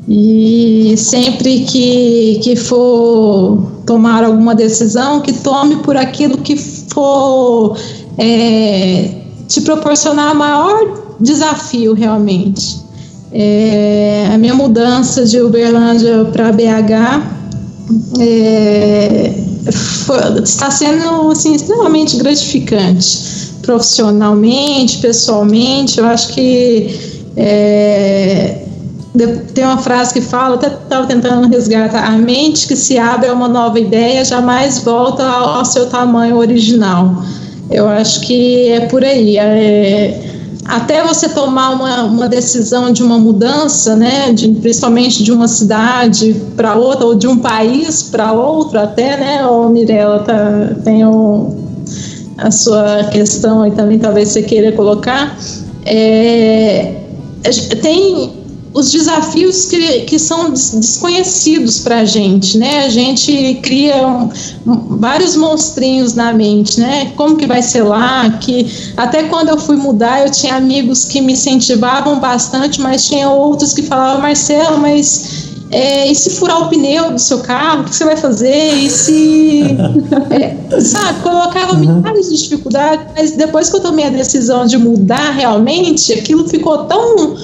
E 0.08 0.96
sempre 0.98 1.62
que, 1.62 2.40
que 2.44 2.56
for 2.56 3.72
tomar 3.86 4.24
alguma 4.24 4.56
decisão, 4.56 5.22
que 5.22 5.34
tome 5.34 5.78
por 5.78 5.96
aquilo 5.96 6.38
que 6.40 6.56
for 6.56 7.78
é, 8.18 9.12
te 9.48 9.62
proporcionar 9.62 10.34
maior 10.34 11.09
desafio 11.20 11.94
realmente. 11.94 12.80
É, 13.32 14.30
a 14.34 14.38
minha 14.38 14.56
mudança 14.56 15.24
de 15.26 15.40
Uberlândia 15.40 16.26
para 16.26 16.52
BH 16.52 17.40
é, 18.20 19.34
foi, 19.72 20.44
está 20.44 20.72
sendo 20.72 21.30
assim, 21.30 21.54
extremamente 21.54 22.18
gratificante, 22.18 23.52
profissionalmente, 23.62 24.98
pessoalmente. 24.98 26.00
Eu 26.00 26.06
acho 26.06 26.34
que 26.34 27.00
é, 27.38 28.64
tem 29.54 29.64
uma 29.64 29.78
frase 29.78 30.14
que 30.14 30.22
fala, 30.22 30.56
até 30.56 30.68
estava 30.68 31.06
tentando 31.06 31.48
resgatar, 31.48 32.06
a 32.06 32.18
mente 32.18 32.68
que 32.68 32.76
se 32.76 32.98
abre 32.98 33.30
a 33.30 33.34
uma 33.34 33.48
nova 33.48 33.80
ideia 33.80 34.24
jamais 34.24 34.80
volta 34.80 35.24
ao, 35.24 35.58
ao 35.58 35.66
seu 35.66 35.88
tamanho 35.88 36.38
original. 36.38 37.24
Eu 37.70 37.88
acho 37.88 38.22
que 38.22 38.70
é 38.70 38.82
por 38.82 39.04
aí. 39.04 39.38
É, 39.38 40.29
até 40.70 41.04
você 41.04 41.28
tomar 41.28 41.72
uma, 41.72 42.04
uma 42.04 42.30
decisão 42.30 42.94
de 42.94 43.02
uma 43.02 43.18
mudança, 43.18 43.96
né, 43.96 44.32
de, 44.32 44.50
principalmente 44.50 45.24
de 45.24 45.32
uma 45.32 45.48
cidade 45.48 46.36
para 46.56 46.76
outra, 46.76 47.08
ou 47.08 47.16
de 47.16 47.28
um 47.28 47.38
país 47.38 48.04
para 48.04 48.32
outro 48.32 48.80
até, 48.80 49.18
né, 49.18 49.46
o 49.48 49.70
Mirella 49.70 50.20
tá, 50.20 50.76
tem 50.84 51.04
um, 51.04 51.58
a 52.38 52.52
sua 52.52 53.06
questão 53.06 53.64
aí 53.64 53.72
também, 53.72 53.98
talvez 53.98 54.30
você 54.30 54.44
queira 54.44 54.72
colocar, 54.72 55.36
é, 55.86 57.02
tem 57.82 58.39
os 58.74 58.92
desafios 58.92 59.66
que, 59.66 60.02
que 60.02 60.20
são 60.20 60.52
desconhecidos 60.52 61.80
para 61.80 62.00
a 62.00 62.06
gente, 62.06 62.58
né? 62.58 62.86
A 62.86 62.90
gente 62.90 63.60
cria 63.64 64.08
um, 64.08 64.30
um, 64.68 64.98
vários 64.98 65.36
monstrinhos 65.36 66.14
na 66.14 66.32
mente, 66.32 66.80
né? 66.80 67.12
Como 67.16 67.36
que 67.36 67.48
vai 67.48 67.62
ser 67.62 67.84
lá? 67.84 68.30
Que 68.40 68.68
até 68.96 69.24
quando 69.24 69.50
eu 69.50 69.58
fui 69.58 69.76
mudar, 69.76 70.26
eu 70.26 70.32
tinha 70.32 70.56
amigos 70.56 71.06
que 71.06 71.20
me 71.20 71.34
incentivavam 71.34 72.20
bastante, 72.20 72.80
mas 72.80 73.08
tinha 73.08 73.30
outros 73.30 73.74
que 73.74 73.82
falavam, 73.82 74.22
Marcelo, 74.22 74.78
mas 74.78 75.50
é, 75.72 76.12
e 76.12 76.16
se 76.16 76.32
furar 76.32 76.64
o 76.64 76.70
pneu 76.70 77.12
do 77.12 77.20
seu 77.20 77.40
carro, 77.40 77.82
o 77.82 77.84
que 77.86 77.96
você 77.96 78.04
vai 78.04 78.18
fazer? 78.18 78.74
E 78.74 78.90
se. 78.90 79.64
É, 80.32 80.82
sabe, 80.82 81.22
colocava 81.22 81.74
uhum. 81.74 81.80
milhares 81.80 82.30
de 82.30 82.38
dificuldades, 82.38 83.06
mas 83.16 83.32
depois 83.32 83.70
que 83.70 83.76
eu 83.78 83.80
tomei 83.80 84.06
a 84.06 84.10
decisão 84.10 84.66
de 84.66 84.78
mudar 84.78 85.32
realmente, 85.32 86.14
aquilo 86.14 86.48
ficou 86.48 86.86
tão 86.86 87.36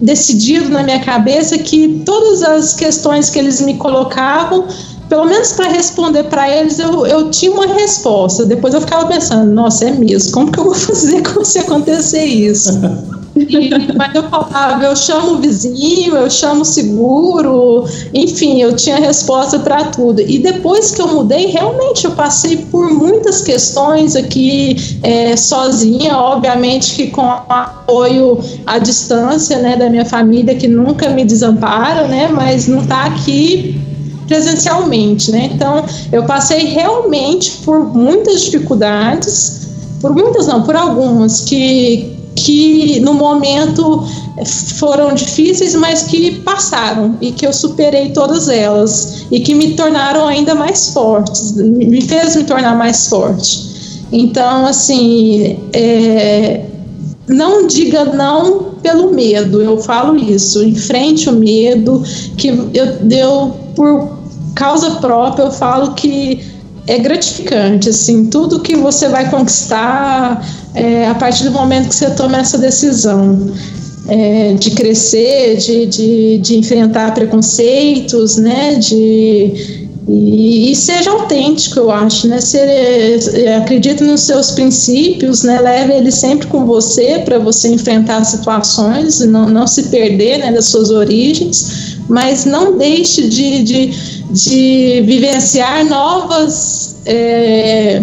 decidido 0.00 0.68
na 0.68 0.82
minha 0.82 1.00
cabeça 1.00 1.58
que 1.58 2.02
todas 2.04 2.42
as 2.42 2.74
questões 2.74 3.30
que 3.30 3.38
eles 3.38 3.60
me 3.60 3.74
colocavam, 3.74 4.66
pelo 5.08 5.24
menos 5.24 5.52
para 5.52 5.68
responder 5.68 6.24
para 6.24 6.48
eles, 6.48 6.78
eu, 6.78 7.06
eu 7.06 7.30
tinha 7.30 7.52
uma 7.52 7.66
resposta. 7.66 8.44
Depois 8.44 8.74
eu 8.74 8.80
ficava 8.80 9.06
pensando, 9.06 9.50
nossa, 9.52 9.86
é 9.86 9.92
mesmo, 9.92 10.32
como 10.32 10.52
que 10.52 10.58
eu 10.58 10.64
vou 10.64 10.74
fazer 10.76 11.22
se 11.44 11.58
acontecer 11.58 12.24
isso? 12.24 12.70
mas 13.96 14.14
eu 14.14 14.22
falava, 14.30 14.84
eu 14.84 14.96
chamo 14.96 15.32
o 15.32 15.38
vizinho, 15.38 16.16
eu 16.16 16.30
chamo 16.30 16.62
o 16.62 16.64
seguro, 16.64 17.84
enfim, 18.14 18.60
eu 18.60 18.74
tinha 18.74 18.96
resposta 18.96 19.58
para 19.58 19.84
tudo. 19.84 20.20
E 20.20 20.38
depois 20.38 20.90
que 20.92 21.00
eu 21.00 21.08
mudei, 21.08 21.46
realmente 21.46 22.04
eu 22.04 22.12
passei 22.12 22.56
por 22.56 22.90
muitas 22.90 23.42
questões 23.42 24.16
aqui 24.16 24.76
é, 25.02 25.36
sozinha, 25.36 26.16
obviamente 26.16 26.94
que 26.94 27.08
com 27.08 27.26
apoio 27.48 28.40
à 28.66 28.78
distância, 28.78 29.58
né, 29.58 29.76
da 29.76 29.90
minha 29.90 30.04
família 30.04 30.54
que 30.54 30.68
nunca 30.68 31.10
me 31.10 31.24
desampara, 31.24 32.08
né, 32.08 32.28
mas 32.28 32.66
não 32.66 32.80
está 32.80 33.04
aqui 33.04 33.80
presencialmente, 34.26 35.30
né? 35.30 35.50
Então, 35.54 35.84
eu 36.10 36.24
passei 36.24 36.64
realmente 36.64 37.58
por 37.64 37.94
muitas 37.94 38.42
dificuldades, 38.42 39.68
por 40.00 40.12
muitas 40.12 40.48
não, 40.48 40.62
por 40.62 40.74
algumas 40.74 41.42
que 41.42 42.15
que 42.46 43.00
no 43.00 43.12
momento 43.12 44.04
foram 44.78 45.12
difíceis, 45.12 45.74
mas 45.74 46.04
que 46.04 46.30
passaram 46.42 47.16
e 47.20 47.32
que 47.32 47.44
eu 47.44 47.52
superei 47.52 48.10
todas 48.10 48.48
elas 48.48 49.26
e 49.32 49.40
que 49.40 49.52
me 49.52 49.74
tornaram 49.74 50.28
ainda 50.28 50.54
mais 50.54 50.90
fortes, 50.90 51.56
me 51.56 52.00
fez 52.00 52.36
me 52.36 52.44
tornar 52.44 52.76
mais 52.76 53.08
forte. 53.08 54.06
Então, 54.12 54.64
assim, 54.64 55.58
é, 55.72 56.64
não 57.26 57.66
diga 57.66 58.04
não 58.04 58.76
pelo 58.80 59.12
medo, 59.12 59.60
eu 59.60 59.78
falo 59.78 60.16
isso, 60.16 60.62
enfrente 60.62 61.28
o 61.28 61.32
medo, 61.32 62.00
que 62.36 62.46
eu, 62.46 62.70
eu 63.10 63.56
por 63.74 64.18
causa 64.54 64.92
própria, 64.92 65.42
eu 65.42 65.50
falo 65.50 65.94
que 65.94 66.55
é 66.86 66.98
gratificante, 66.98 67.88
assim, 67.88 68.26
tudo 68.26 68.60
que 68.60 68.76
você 68.76 69.08
vai 69.08 69.28
conquistar 69.30 70.46
é, 70.74 71.08
a 71.08 71.14
partir 71.14 71.44
do 71.44 71.50
momento 71.50 71.88
que 71.88 71.94
você 71.94 72.10
toma 72.10 72.38
essa 72.38 72.58
decisão 72.58 73.52
é, 74.08 74.54
de 74.54 74.70
crescer, 74.70 75.56
de, 75.56 75.86
de, 75.86 76.38
de, 76.38 76.56
enfrentar 76.58 77.12
preconceitos, 77.12 78.36
né, 78.36 78.76
de 78.76 79.86
e, 80.08 80.70
e, 80.70 80.76
seja 80.76 81.10
autêntico, 81.10 81.80
eu 81.80 81.90
acho, 81.90 82.28
né? 82.28 82.40
Ser, 82.40 82.60
é, 82.60 83.56
acredite 83.56 84.04
nos 84.04 84.20
seus 84.20 84.52
princípios, 84.52 85.42
né? 85.42 85.60
Leve 85.60 85.94
eles 85.94 86.14
sempre 86.14 86.46
com 86.46 86.64
você 86.64 87.22
para 87.24 87.40
você 87.40 87.68
enfrentar 87.72 88.22
situações, 88.24 89.18
não, 89.26 89.48
não 89.48 89.66
se 89.66 89.84
perder 89.84 90.38
né, 90.38 90.52
das 90.52 90.66
suas 90.66 90.90
origens, 90.90 91.98
mas 92.08 92.44
não 92.44 92.78
deixe 92.78 93.26
de, 93.26 93.64
de, 93.64 94.15
de 94.30 95.02
vivenciar 95.06 95.84
novas, 95.84 97.00
é, 97.06 98.02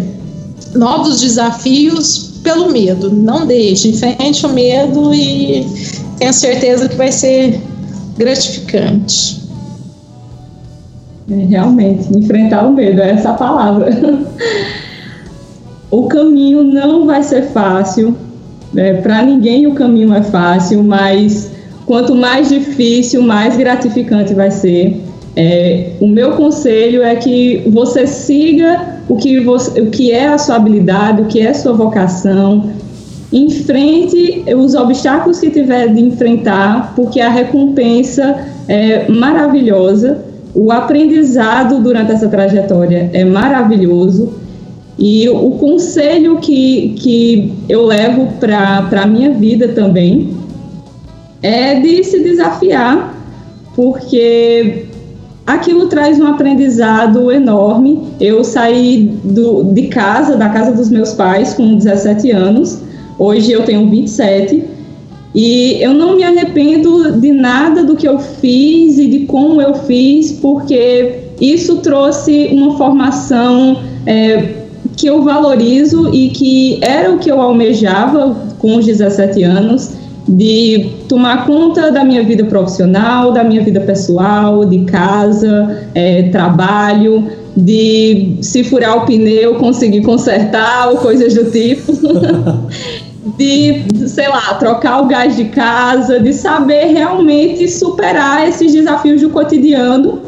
novos 0.76 1.22
desafios 1.22 2.34
pelo 2.44 2.72
medo. 2.72 3.10
Não 3.10 3.46
deixe, 3.46 3.90
enfrente 3.90 4.46
o 4.46 4.50
medo 4.50 5.14
e 5.14 5.66
tenha 6.18 6.34
certeza 6.34 6.90
que 6.90 6.96
vai 6.96 7.12
ser 7.12 7.60
gratificante. 8.18 9.42
É, 11.30 11.36
realmente, 11.36 12.16
enfrentar 12.16 12.68
o 12.68 12.74
medo, 12.74 13.02
é 13.02 13.12
essa 13.12 13.34
palavra. 13.34 13.90
o 15.90 16.04
caminho 16.08 16.64
não 16.64 17.06
vai 17.06 17.24
ser 17.24 17.50
fácil, 17.52 18.16
né? 18.74 18.96
para 18.96 19.24
ninguém 19.24 19.68
o 19.68 19.74
caminho 19.74 20.14
é 20.14 20.22
fácil, 20.22 20.84
mas 20.84 21.52
quanto 21.86 22.16
mais 22.16 22.50
difícil, 22.50 23.22
mais 23.22 23.56
gratificante 23.56 24.34
vai 24.34 24.52
ser. 24.52 25.02
É, 25.36 25.92
o 26.00 26.08
meu 26.08 26.34
conselho 26.34 27.02
é 27.02 27.16
que 27.16 27.64
você 27.68 28.06
siga 28.06 29.00
o 29.10 29.16
que, 29.16 29.40
você, 29.40 29.82
o 29.82 29.90
que 29.90 30.12
é 30.12 30.28
a 30.28 30.38
sua 30.38 30.56
habilidade, 30.56 31.22
o 31.22 31.26
que 31.26 31.42
é 31.42 31.50
a 31.50 31.54
sua 31.54 31.74
vocação, 31.74 32.70
enfrente 33.32 34.44
os 34.56 34.76
obstáculos 34.76 35.40
que 35.40 35.50
tiver 35.50 35.88
de 35.88 36.02
enfrentar, 36.02 36.94
porque 36.96 37.20
a 37.20 37.30
recompensa 37.30 38.46
é 38.68 39.10
maravilhosa. 39.10 40.24
O 40.54 40.72
aprendizado 40.72 41.82
durante 41.82 42.12
essa 42.12 42.28
trajetória 42.28 43.10
é 43.12 43.26
maravilhoso. 43.26 44.34
E 45.00 45.28
o 45.28 45.52
conselho 45.52 46.38
que, 46.38 46.90
que 47.00 47.52
eu 47.68 47.84
levo 47.84 48.28
para 48.40 48.88
a 49.02 49.08
minha 49.08 49.32
vida 49.32 49.70
também 49.70 50.30
é 51.42 51.80
de 51.80 52.04
se 52.04 52.20
desafiar, 52.22 53.18
porque 53.76 54.86
aquilo 55.46 55.88
traz 55.88 56.20
um 56.20 56.28
aprendizado 56.28 57.32
enorme. 57.32 58.02
Eu 58.20 58.44
saí 58.44 59.12
do, 59.24 59.64
de 59.74 59.88
casa, 59.88 60.36
da 60.36 60.50
casa 60.50 60.72
dos 60.72 60.90
meus 60.90 61.14
pais, 61.14 61.54
com 61.54 61.76
17 61.78 62.32
anos, 62.32 62.80
hoje 63.18 63.52
eu 63.52 63.64
tenho 63.64 63.90
27 63.90 64.64
e 65.36 65.82
eu 65.82 65.94
não 65.94 66.16
me 66.16 66.24
arrependo 66.24 67.20
de 67.20 67.32
nada 67.32 67.84
do 67.84 67.96
que 67.96 68.08
eu 68.08 68.20
fiz 68.20 68.98
e 69.00 69.08
de 69.08 69.20
como 69.26 69.60
eu 69.60 69.74
fiz, 69.74 70.32
porque 70.34 71.24
isso 71.42 71.78
trouxe 71.78 72.50
uma 72.52 72.78
formação 72.78 73.80
é, 74.06 74.64
que 74.96 75.08
eu 75.08 75.24
valorizo 75.24 76.14
e 76.14 76.30
que 76.30 76.80
era 76.84 77.12
o 77.12 77.18
que 77.18 77.32
eu 77.32 77.42
almejava 77.42 78.36
com 78.60 78.76
os 78.78 78.86
17 78.86 79.42
anos, 79.44 79.94
de 80.28 80.92
tomar 81.10 81.46
conta 81.46 81.92
da 81.92 82.04
minha 82.04 82.24
vida 82.24 82.46
profissional, 82.46 83.32
da 83.32 83.44
minha 83.44 83.62
vida 83.62 83.82
pessoal, 83.82 84.64
de 84.66 84.86
casa, 84.86 85.88
é, 85.94 86.24
trabalho, 86.30 87.28
de 87.56 88.38
se 88.42 88.64
furar 88.64 88.98
o 88.98 89.06
pneu, 89.06 89.56
conseguir 89.56 90.02
consertar 90.02 90.90
ou 90.90 90.98
coisas 90.98 91.34
do 91.34 91.52
tipo. 91.52 91.92
de, 93.38 94.08
sei 94.08 94.28
lá, 94.28 94.54
trocar 94.56 95.02
o 95.02 95.08
gás 95.08 95.36
de 95.36 95.46
casa, 95.46 96.20
de 96.20 96.34
saber 96.34 96.88
realmente 96.88 97.68
superar 97.70 98.48
esses 98.48 98.74
desafios 98.74 99.22
do 99.22 99.30
cotidiano, 99.30 100.22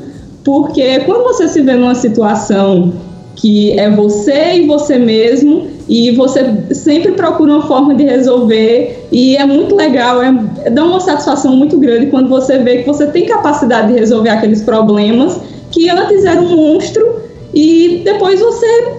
porque 0.43 0.99
quando 1.01 1.23
você 1.23 1.47
se 1.47 1.61
vê 1.61 1.73
numa 1.73 1.95
situação 1.95 2.93
que 3.35 3.77
é 3.77 3.89
você 3.89 4.55
e 4.55 4.65
você 4.65 4.97
mesmo, 4.97 5.67
e 5.87 6.11
você 6.11 6.51
sempre 6.71 7.11
procura 7.11 7.53
uma 7.53 7.67
forma 7.67 7.93
de 7.93 8.03
resolver, 8.03 9.07
e 9.11 9.37
é 9.37 9.45
muito 9.45 9.75
legal, 9.75 10.21
é, 10.21 10.69
dá 10.69 10.83
uma 10.83 10.99
satisfação 10.99 11.55
muito 11.55 11.77
grande 11.77 12.07
quando 12.07 12.27
você 12.27 12.57
vê 12.59 12.79
que 12.79 12.87
você 12.87 13.05
tem 13.07 13.25
capacidade 13.25 13.93
de 13.93 13.99
resolver 13.99 14.29
aqueles 14.29 14.61
problemas 14.63 15.39
que 15.71 15.89
antes 15.89 16.25
eram 16.25 16.45
um 16.45 16.55
monstro, 16.55 17.21
e 17.53 18.01
depois 18.03 18.39
você 18.39 18.93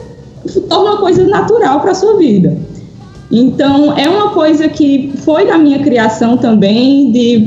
torna 0.68 0.93
uma 0.93 1.01
coisa 1.01 1.26
natural 1.26 1.80
para 1.80 1.95
sua 1.95 2.16
vida. 2.18 2.57
Então, 3.30 3.97
é 3.99 4.09
uma 4.09 4.30
coisa 4.30 4.68
que 4.68 5.12
foi 5.24 5.47
da 5.47 5.59
minha 5.59 5.80
criação 5.80 6.37
também, 6.37 7.11
de, 7.11 7.39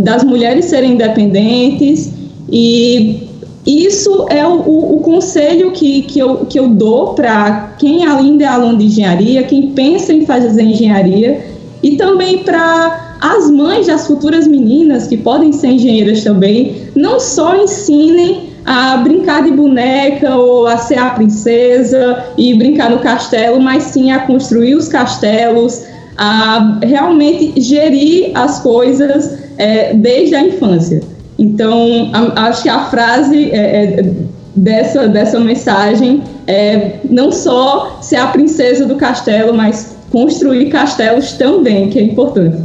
das 0.00 0.22
mulheres 0.22 0.66
serem 0.66 0.92
independentes, 0.92 2.12
e 2.50 3.25
isso 3.66 4.26
é 4.30 4.46
o, 4.46 4.60
o, 4.60 4.96
o 4.96 5.00
conselho 5.00 5.72
que, 5.72 6.02
que, 6.02 6.20
eu, 6.20 6.46
que 6.46 6.58
eu 6.58 6.68
dou 6.68 7.14
para 7.14 7.74
quem 7.78 8.06
ainda 8.06 8.44
é 8.44 8.46
aluno 8.46 8.78
de 8.78 8.86
engenharia, 8.86 9.42
quem 9.42 9.72
pensa 9.72 10.12
em 10.12 10.24
fazer 10.24 10.62
engenharia, 10.62 11.44
e 11.82 11.96
também 11.96 12.38
para 12.38 13.16
as 13.20 13.50
mães 13.50 13.86
das 13.86 14.06
futuras 14.06 14.46
meninas 14.46 15.08
que 15.08 15.16
podem 15.16 15.52
ser 15.52 15.68
engenheiras 15.68 16.22
também, 16.22 16.76
não 16.94 17.18
só 17.18 17.56
ensinem 17.56 18.50
a 18.64 18.96
brincar 18.98 19.42
de 19.42 19.52
boneca 19.52 20.36
ou 20.36 20.66
a 20.66 20.76
ser 20.76 20.98
a 20.98 21.10
princesa 21.10 22.24
e 22.36 22.54
brincar 22.54 22.90
no 22.90 22.98
castelo, 22.98 23.60
mas 23.60 23.84
sim 23.84 24.10
a 24.10 24.20
construir 24.20 24.74
os 24.74 24.88
castelos, 24.88 25.84
a 26.16 26.78
realmente 26.82 27.60
gerir 27.60 28.30
as 28.34 28.60
coisas 28.60 29.38
é, 29.58 29.94
desde 29.94 30.34
a 30.34 30.42
infância. 30.42 31.15
Então, 31.38 32.10
a, 32.12 32.48
acho 32.48 32.62
que 32.62 32.68
a 32.68 32.86
frase 32.86 33.50
é, 33.50 34.00
é, 34.00 34.12
dessa, 34.54 35.06
dessa 35.08 35.38
mensagem 35.38 36.22
é 36.46 37.00
não 37.10 37.30
só 37.30 37.98
ser 38.00 38.16
a 38.16 38.28
princesa 38.28 38.86
do 38.86 38.94
castelo, 38.96 39.54
mas 39.54 39.96
construir 40.10 40.70
castelos 40.70 41.32
também, 41.32 41.90
que 41.90 41.98
é 41.98 42.02
importante. 42.02 42.56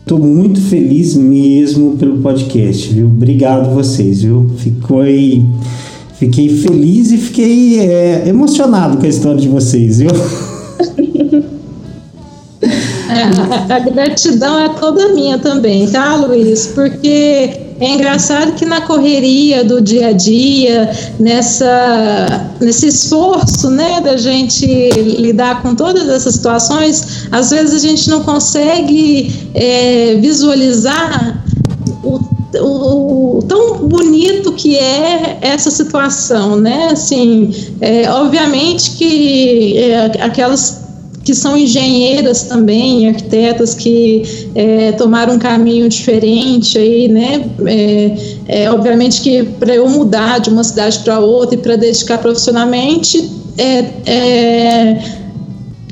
Estou 0.00 0.18
muito 0.18 0.60
feliz 0.60 1.14
mesmo 1.14 1.96
pelo 1.96 2.18
podcast, 2.18 2.92
viu? 2.92 3.06
Obrigado 3.06 3.74
vocês, 3.74 4.22
viu? 4.22 4.50
Aí, 5.00 5.44
fiquei 6.18 6.48
feliz 6.48 7.12
e 7.12 7.18
fiquei 7.18 7.80
é, 7.80 8.28
emocionado 8.28 8.96
com 8.96 9.04
a 9.04 9.08
história 9.08 9.40
de 9.40 9.48
vocês, 9.48 9.98
viu? 9.98 10.10
A 13.68 13.78
gratidão 13.78 14.58
é 14.58 14.68
toda 14.70 15.08
minha 15.08 15.38
também, 15.38 15.88
tá, 15.88 16.14
Luiz? 16.16 16.68
Porque 16.68 17.72
é 17.80 17.94
engraçado 17.94 18.52
que 18.52 18.64
na 18.64 18.80
correria 18.82 19.64
do 19.64 19.80
dia 19.80 20.08
a 20.08 20.12
dia, 20.12 20.90
nessa, 21.18 22.50
nesse 22.60 22.86
esforço 22.86 23.70
né, 23.70 24.00
da 24.00 24.16
gente 24.16 24.64
lidar 25.18 25.62
com 25.62 25.74
todas 25.74 26.08
essas 26.08 26.34
situações, 26.36 27.26
às 27.32 27.50
vezes 27.50 27.82
a 27.82 27.86
gente 27.86 28.08
não 28.08 28.22
consegue 28.22 29.50
é, 29.54 30.16
visualizar 30.20 31.44
o, 32.04 32.20
o, 32.60 33.38
o, 33.38 33.42
tão 33.42 33.78
bonito 33.88 34.52
que 34.52 34.76
é 34.76 35.38
essa 35.40 35.70
situação, 35.70 36.56
né? 36.56 36.90
Assim, 36.92 37.52
é, 37.80 38.08
obviamente 38.10 38.92
que 38.92 39.76
é, 39.78 40.22
aquelas 40.22 40.82
que 41.24 41.34
são 41.34 41.56
engenheiras 41.56 42.44
também, 42.44 43.08
arquitetas 43.08 43.74
que 43.74 44.50
é, 44.54 44.92
tomaram 44.92 45.34
um 45.34 45.38
caminho 45.38 45.88
diferente 45.88 46.78
aí, 46.78 47.08
né? 47.08 47.44
É, 47.66 48.62
é, 48.64 48.70
obviamente 48.70 49.20
que 49.20 49.42
para 49.42 49.74
eu 49.74 49.88
mudar 49.88 50.40
de 50.40 50.50
uma 50.50 50.64
cidade 50.64 50.98
para 51.00 51.20
outra 51.20 51.54
e 51.54 51.58
para 51.58 51.76
dedicar 51.76 52.18
profissionalmente, 52.18 53.30
é, 53.56 53.84
é, 54.06 55.22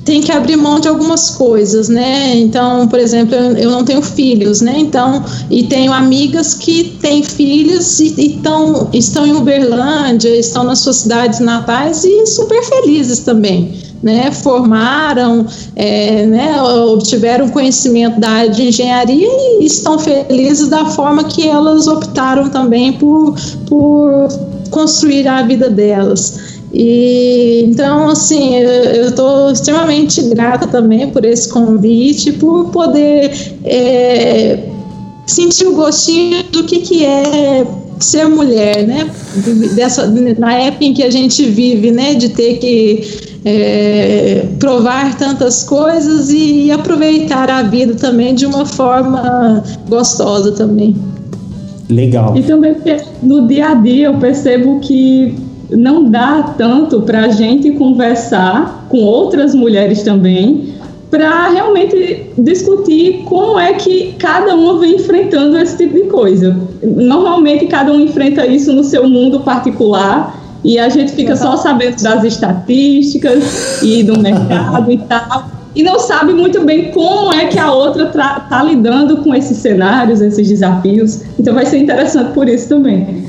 tem 0.04 0.20
que 0.20 0.32
abrir 0.32 0.56
mão 0.56 0.80
de 0.80 0.88
algumas 0.88 1.30
coisas, 1.30 1.88
né? 1.88 2.36
Então, 2.36 2.88
por 2.88 2.98
exemplo, 2.98 3.34
eu 3.34 3.70
não 3.70 3.84
tenho 3.84 4.02
filhos, 4.02 4.60
né? 4.60 4.74
Então, 4.76 5.22
e 5.50 5.64
tenho 5.64 5.92
amigas 5.92 6.54
que 6.54 6.96
têm 7.00 7.22
filhos 7.22 8.00
e, 8.00 8.14
e 8.18 8.28
tão, 8.42 8.88
estão 8.92 9.26
em 9.26 9.32
Uberlândia, 9.32 10.30
estão 10.30 10.64
nas 10.64 10.80
suas 10.80 10.96
cidades 10.96 11.38
natais 11.38 12.02
e 12.02 12.26
super 12.26 12.60
felizes 12.64 13.20
também. 13.20 13.89
Né, 14.02 14.32
formaram, 14.32 15.46
é, 15.76 16.24
né, 16.24 16.62
obtiveram 16.62 17.50
conhecimento 17.50 18.18
da 18.18 18.30
área 18.30 18.50
de 18.50 18.68
engenharia 18.68 19.28
e 19.60 19.66
estão 19.66 19.98
felizes 19.98 20.68
da 20.68 20.86
forma 20.86 21.24
que 21.24 21.46
elas 21.46 21.86
optaram 21.86 22.48
também 22.48 22.94
por, 22.94 23.34
por 23.68 24.28
construir 24.70 25.28
a 25.28 25.42
vida 25.42 25.68
delas. 25.68 26.60
E 26.72 27.64
então, 27.66 28.08
assim, 28.08 28.54
eu 28.56 29.08
estou 29.08 29.50
extremamente 29.50 30.22
grata 30.22 30.66
também 30.66 31.10
por 31.10 31.24
esse 31.24 31.48
convite, 31.48 32.32
por 32.32 32.66
poder 32.66 33.58
é, 33.64 34.70
sentir 35.26 35.66
o 35.66 35.74
gostinho 35.74 36.44
do 36.44 36.64
que, 36.64 36.80
que 36.80 37.04
é 37.04 37.66
ser 38.04 38.28
mulher, 38.28 38.86
né? 38.86 39.10
Dessa, 39.74 40.06
na 40.38 40.54
época 40.54 40.84
em 40.84 40.94
que 40.94 41.02
a 41.02 41.10
gente 41.10 41.44
vive, 41.46 41.90
né? 41.90 42.14
De 42.14 42.30
ter 42.30 42.58
que 42.58 43.30
é, 43.44 44.46
provar 44.58 45.16
tantas 45.16 45.64
coisas 45.64 46.30
e, 46.30 46.66
e 46.66 46.70
aproveitar 46.70 47.50
a 47.50 47.62
vida 47.62 47.94
também 47.94 48.34
de 48.34 48.46
uma 48.46 48.66
forma 48.66 49.62
gostosa 49.88 50.52
também. 50.52 50.94
Legal. 51.88 52.36
E 52.36 52.42
também 52.42 52.76
no 53.22 53.46
dia 53.48 53.70
a 53.70 53.74
dia 53.74 54.06
eu 54.06 54.14
percebo 54.14 54.78
que 54.80 55.34
não 55.70 56.10
dá 56.10 56.54
tanto 56.56 57.02
para 57.02 57.24
a 57.24 57.28
gente 57.28 57.70
conversar 57.72 58.86
com 58.88 58.98
outras 58.98 59.54
mulheres 59.54 60.02
também, 60.02 60.74
para 61.10 61.48
realmente 61.48 62.30
discutir 62.38 63.24
como 63.24 63.58
é 63.58 63.72
que 63.74 64.14
cada 64.18 64.54
uma 64.54 64.78
vem 64.78 64.94
enfrentando 64.94 65.58
esse 65.58 65.76
tipo 65.76 65.94
de 65.94 66.04
coisa. 66.04 66.56
Normalmente 66.82 67.66
cada 67.66 67.92
um 67.92 68.00
enfrenta 68.00 68.46
isso 68.46 68.72
no 68.72 68.84
seu 68.84 69.08
mundo 69.08 69.40
particular 69.40 70.38
e 70.64 70.78
a 70.78 70.88
gente 70.88 71.12
fica 71.12 71.34
só 71.34 71.56
sabendo 71.56 72.00
das 72.02 72.22
estatísticas 72.22 73.82
e 73.82 74.02
do 74.02 74.18
mercado 74.20 74.92
e 74.92 74.98
tal, 74.98 75.50
e 75.74 75.82
não 75.82 75.98
sabe 75.98 76.32
muito 76.32 76.64
bem 76.64 76.90
como 76.90 77.32
é 77.32 77.46
que 77.46 77.58
a 77.58 77.72
outra 77.72 78.04
está 78.04 78.62
lidando 78.62 79.18
com 79.18 79.34
esses 79.34 79.56
cenários, 79.56 80.20
esses 80.20 80.48
desafios. 80.48 81.22
Então 81.38 81.54
vai 81.54 81.64
ser 81.64 81.78
interessante 81.78 82.32
por 82.32 82.48
isso 82.48 82.68
também. 82.68 83.24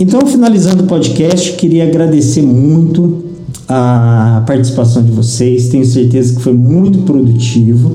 Então, 0.00 0.20
finalizando 0.26 0.84
o 0.84 0.86
podcast, 0.86 1.52
queria 1.52 1.84
agradecer 1.84 2.42
muito 2.42 3.27
a 3.68 4.42
participação 4.46 5.02
de 5.02 5.10
vocês. 5.10 5.68
Tenho 5.68 5.84
certeza 5.84 6.34
que 6.34 6.42
foi 6.42 6.54
muito 6.54 7.00
produtivo. 7.00 7.94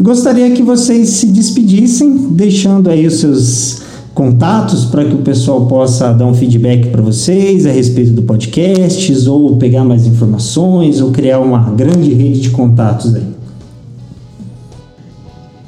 Gostaria 0.00 0.50
que 0.50 0.62
vocês 0.62 1.10
se 1.10 1.26
despedissem, 1.26 2.28
deixando 2.30 2.88
aí 2.88 3.06
os 3.06 3.20
seus 3.20 3.82
contatos 4.14 4.84
para 4.84 5.04
que 5.04 5.14
o 5.14 5.18
pessoal 5.18 5.66
possa 5.66 6.12
dar 6.12 6.26
um 6.26 6.34
feedback 6.34 6.88
para 6.88 7.02
vocês 7.02 7.66
a 7.66 7.70
respeito 7.70 8.12
do 8.12 8.22
podcast, 8.22 9.28
ou 9.28 9.56
pegar 9.56 9.84
mais 9.84 10.06
informações, 10.06 11.00
ou 11.00 11.10
criar 11.10 11.40
uma 11.40 11.70
grande 11.70 12.12
rede 12.12 12.40
de 12.40 12.50
contatos 12.50 13.14
aí. 13.14 13.40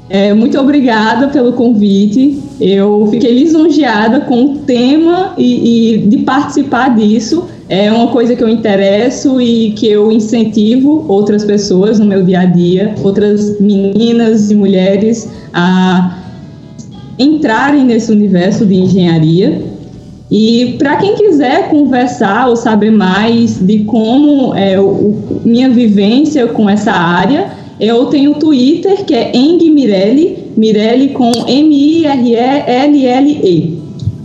É, 0.09 0.33
muito 0.33 0.59
obrigada 0.59 1.29
pelo 1.29 1.53
convite. 1.53 2.39
Eu 2.61 3.07
fiquei 3.09 3.33
lisonjeada 3.33 4.21
com 4.21 4.45
o 4.45 4.57
tema 4.59 5.33
e, 5.37 5.95
e, 5.95 6.07
de 6.07 6.19
participar 6.19 6.95
disso. 6.95 7.45
É 7.69 7.91
uma 7.91 8.07
coisa 8.07 8.35
que 8.35 8.43
eu 8.43 8.49
interesso 8.49 9.39
e 9.41 9.71
que 9.71 9.87
eu 9.87 10.11
incentivo 10.11 11.05
outras 11.07 11.45
pessoas 11.45 11.97
no 11.97 12.05
meu 12.05 12.21
dia 12.21 12.41
a 12.41 12.45
dia, 12.45 12.93
outras 13.01 13.59
meninas 13.59 14.51
e 14.51 14.55
mulheres 14.55 15.29
a 15.53 16.19
entrarem 17.17 17.85
nesse 17.85 18.11
universo 18.11 18.65
de 18.65 18.75
engenharia. 18.75 19.61
E 20.29 20.75
para 20.77 20.97
quem 20.97 21.15
quiser 21.15 21.69
conversar 21.69 22.49
ou 22.49 22.55
saber 22.55 22.91
mais 22.91 23.57
de 23.59 23.79
como 23.85 24.53
é 24.55 24.79
o, 24.79 25.41
minha 25.45 25.69
vivência 25.69 26.47
com 26.47 26.69
essa 26.69 26.91
área, 26.91 27.51
eu 27.79 28.07
tenho 28.07 28.31
o 28.31 28.35
Twitter, 28.35 29.05
que 29.05 29.13
é 29.13 29.31
Eng 29.35 29.69
Mirelli 29.69 31.09
com 31.09 31.31
M-I-R-E-L-L-E. 31.47 32.23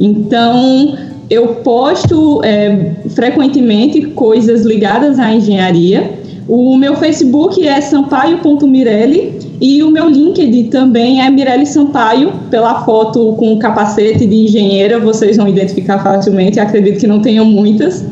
Então, 0.00 0.96
eu 1.30 1.56
posto 1.56 2.42
é, 2.42 2.92
frequentemente 3.10 4.00
coisas 4.08 4.64
ligadas 4.64 5.18
à 5.18 5.32
engenharia. 5.32 6.18
O 6.48 6.76
meu 6.76 6.96
Facebook 6.96 7.66
é 7.66 7.80
sampaio.mirelli 7.80 9.38
e 9.60 9.82
o 9.82 9.90
meu 9.90 10.08
LinkedIn 10.08 10.68
também 10.68 11.20
é 11.20 11.28
Mirelli 11.28 11.66
Sampaio, 11.66 12.32
pela 12.50 12.84
foto 12.84 13.34
com 13.34 13.58
capacete 13.58 14.24
de 14.24 14.44
engenheira, 14.44 14.98
vocês 14.98 15.36
vão 15.36 15.48
identificar 15.48 15.98
facilmente, 15.98 16.58
acredito 16.60 17.00
que 17.00 17.06
não 17.06 17.20
tenham 17.20 17.44
muitas. 17.44 18.04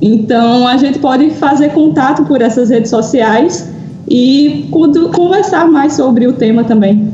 Então, 0.00 0.66
a 0.66 0.76
gente 0.76 0.98
pode 0.98 1.30
fazer 1.30 1.70
contato 1.70 2.24
por 2.24 2.42
essas 2.42 2.70
redes 2.70 2.90
sociais 2.90 3.70
e 4.08 4.68
conversar 5.14 5.68
mais 5.70 5.92
sobre 5.92 6.26
o 6.26 6.32
tema 6.32 6.64
também. 6.64 7.08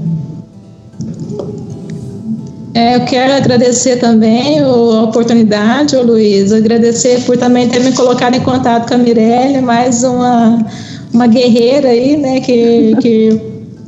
É, 2.75 2.97
eu 2.97 3.05
quero 3.05 3.35
agradecer 3.35 3.97
também 3.97 4.61
a 4.61 5.03
oportunidade, 5.03 5.95
Luiz, 5.97 6.53
agradecer 6.53 7.21
por 7.27 7.37
também 7.37 7.69
ter 7.69 7.81
me 7.81 7.93
colocado 7.93 8.35
em 8.35 8.41
contato 8.41 8.89
com 8.89 8.95
a 8.95 8.99
Mirelle, 8.99 9.61
mais 9.61 10.03
uma, 10.03 10.65
uma 11.13 11.27
guerreira 11.27 11.89
aí, 11.89 12.17
né, 12.17 12.41
que, 12.41 12.97
que 13.03 13.41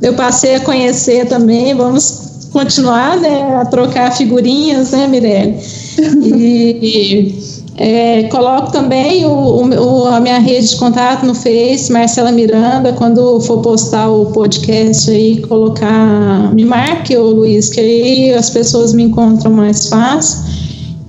eu 0.03 0.13
passei 0.13 0.55
a 0.55 0.59
conhecer 0.59 1.25
também, 1.25 1.73
vamos 1.73 2.47
continuar, 2.51 3.17
né, 3.17 3.55
a 3.59 3.65
trocar 3.65 4.15
figurinhas, 4.15 4.91
né, 4.91 5.07
Mirelle? 5.07 5.57
E, 6.23 7.54
é, 7.77 8.23
coloco 8.23 8.71
também 8.71 9.25
o, 9.25 9.65
o, 9.65 10.07
a 10.07 10.19
minha 10.21 10.39
rede 10.39 10.69
de 10.69 10.75
contato 10.77 11.25
no 11.25 11.35
Face, 11.35 11.91
Marcela 11.91 12.31
Miranda, 12.31 12.93
quando 12.93 13.39
for 13.41 13.61
postar 13.61 14.09
o 14.09 14.27
podcast 14.27 15.11
aí, 15.11 15.41
colocar, 15.41 16.53
me 16.53 16.63
marque, 16.63 17.17
ô 17.17 17.31
Luiz, 17.31 17.69
que 17.69 17.79
aí 17.81 18.33
as 18.33 18.49
pessoas 18.49 18.93
me 18.93 19.03
encontram 19.03 19.51
mais 19.51 19.89
fácil. 19.89 20.54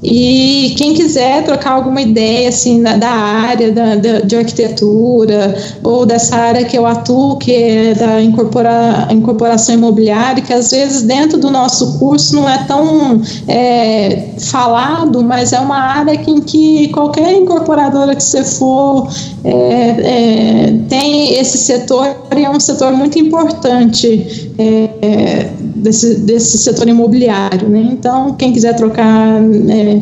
E 0.02 0.74
quem 0.76 0.92
quiser 0.92 1.42
trocar 1.44 1.72
alguma 1.72 2.02
ideia 2.02 2.50
assim 2.50 2.82
da, 2.82 2.96
da 2.96 3.10
área 3.10 3.72
da, 3.72 3.94
da, 3.96 4.20
de 4.20 4.36
arquitetura 4.36 5.56
ou 5.82 6.04
dessa 6.04 6.36
área 6.36 6.64
que 6.64 6.76
eu 6.76 6.86
atuo, 6.86 7.38
que 7.38 7.52
é 7.52 7.94
da 7.94 8.20
incorpora, 8.20 9.08
incorporação 9.10 9.74
imobiliária, 9.74 10.42
que 10.42 10.52
às 10.52 10.70
vezes 10.70 11.02
dentro 11.02 11.38
do 11.38 11.50
nosso 11.50 11.98
curso 11.98 12.36
não 12.36 12.48
é 12.48 12.58
tão 12.64 13.22
é, 13.48 14.28
falado, 14.38 15.22
mas 15.22 15.52
é 15.54 15.60
uma 15.60 15.78
área 15.78 16.16
que, 16.18 16.30
em 16.30 16.40
que 16.42 16.88
qualquer 16.88 17.34
incorporadora 17.34 18.14
que 18.14 18.22
você 18.22 18.44
for 18.44 19.08
é, 19.44 19.52
é, 19.52 20.74
tem 20.90 21.34
esse 21.38 21.56
setor 21.56 22.14
e 22.36 22.44
é 22.44 22.50
um 22.50 22.60
setor 22.60 22.92
muito 22.92 23.18
importante 23.18 24.52
é, 24.58 25.50
desse, 25.76 26.16
desse 26.16 26.58
setor 26.58 26.88
imobiliário. 26.88 27.68
Né? 27.68 27.88
Então, 27.92 28.34
quem 28.34 28.52
quiser 28.52 28.74
trocar 28.74 29.40
é, 29.68 30.00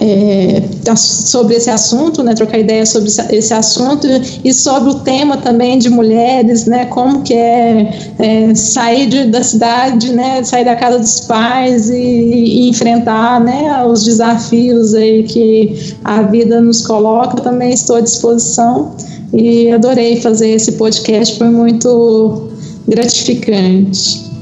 é, 0.00 0.96
sobre 0.96 1.56
esse 1.56 1.70
assunto, 1.70 2.22
né, 2.22 2.34
trocar 2.34 2.58
ideia 2.58 2.86
sobre 2.86 3.10
esse 3.30 3.52
assunto 3.52 4.06
e 4.44 4.52
sobre 4.52 4.90
o 4.90 4.94
tema 5.00 5.36
também 5.36 5.78
de 5.78 5.88
mulheres, 5.90 6.66
né, 6.66 6.86
como 6.86 7.22
que 7.22 7.34
é, 7.34 7.92
é 8.18 8.54
sair 8.54 9.06
de, 9.06 9.26
da 9.26 9.42
cidade, 9.42 10.12
né, 10.12 10.42
sair 10.44 10.64
da 10.64 10.76
casa 10.76 10.98
dos 10.98 11.20
pais 11.20 11.90
e, 11.90 11.94
e, 11.94 12.68
enfrentar, 12.68 13.40
né, 13.40 13.84
os 13.84 14.04
desafios 14.04 14.94
aí 14.94 15.24
que 15.24 15.94
a 16.04 16.22
vida 16.22 16.60
nos 16.60 16.86
coloca, 16.86 17.40
também 17.40 17.72
estou 17.72 17.96
à 17.96 18.00
disposição 18.00 18.92
e 19.32 19.70
adorei 19.70 20.20
fazer 20.20 20.50
esse 20.50 20.72
podcast, 20.72 21.36
foi 21.36 21.48
muito 21.48 22.48
gratificante. 22.86 24.35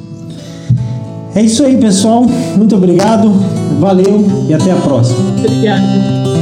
É 1.35 1.43
isso 1.43 1.65
aí, 1.65 1.77
pessoal. 1.77 2.25
Muito 2.57 2.77
obrigado. 2.77 3.31
Valeu 3.81 4.25
e 4.49 4.55
até 4.55 4.71
a 4.71 4.77
próxima. 4.77 5.19
Obrigada. 5.39 6.34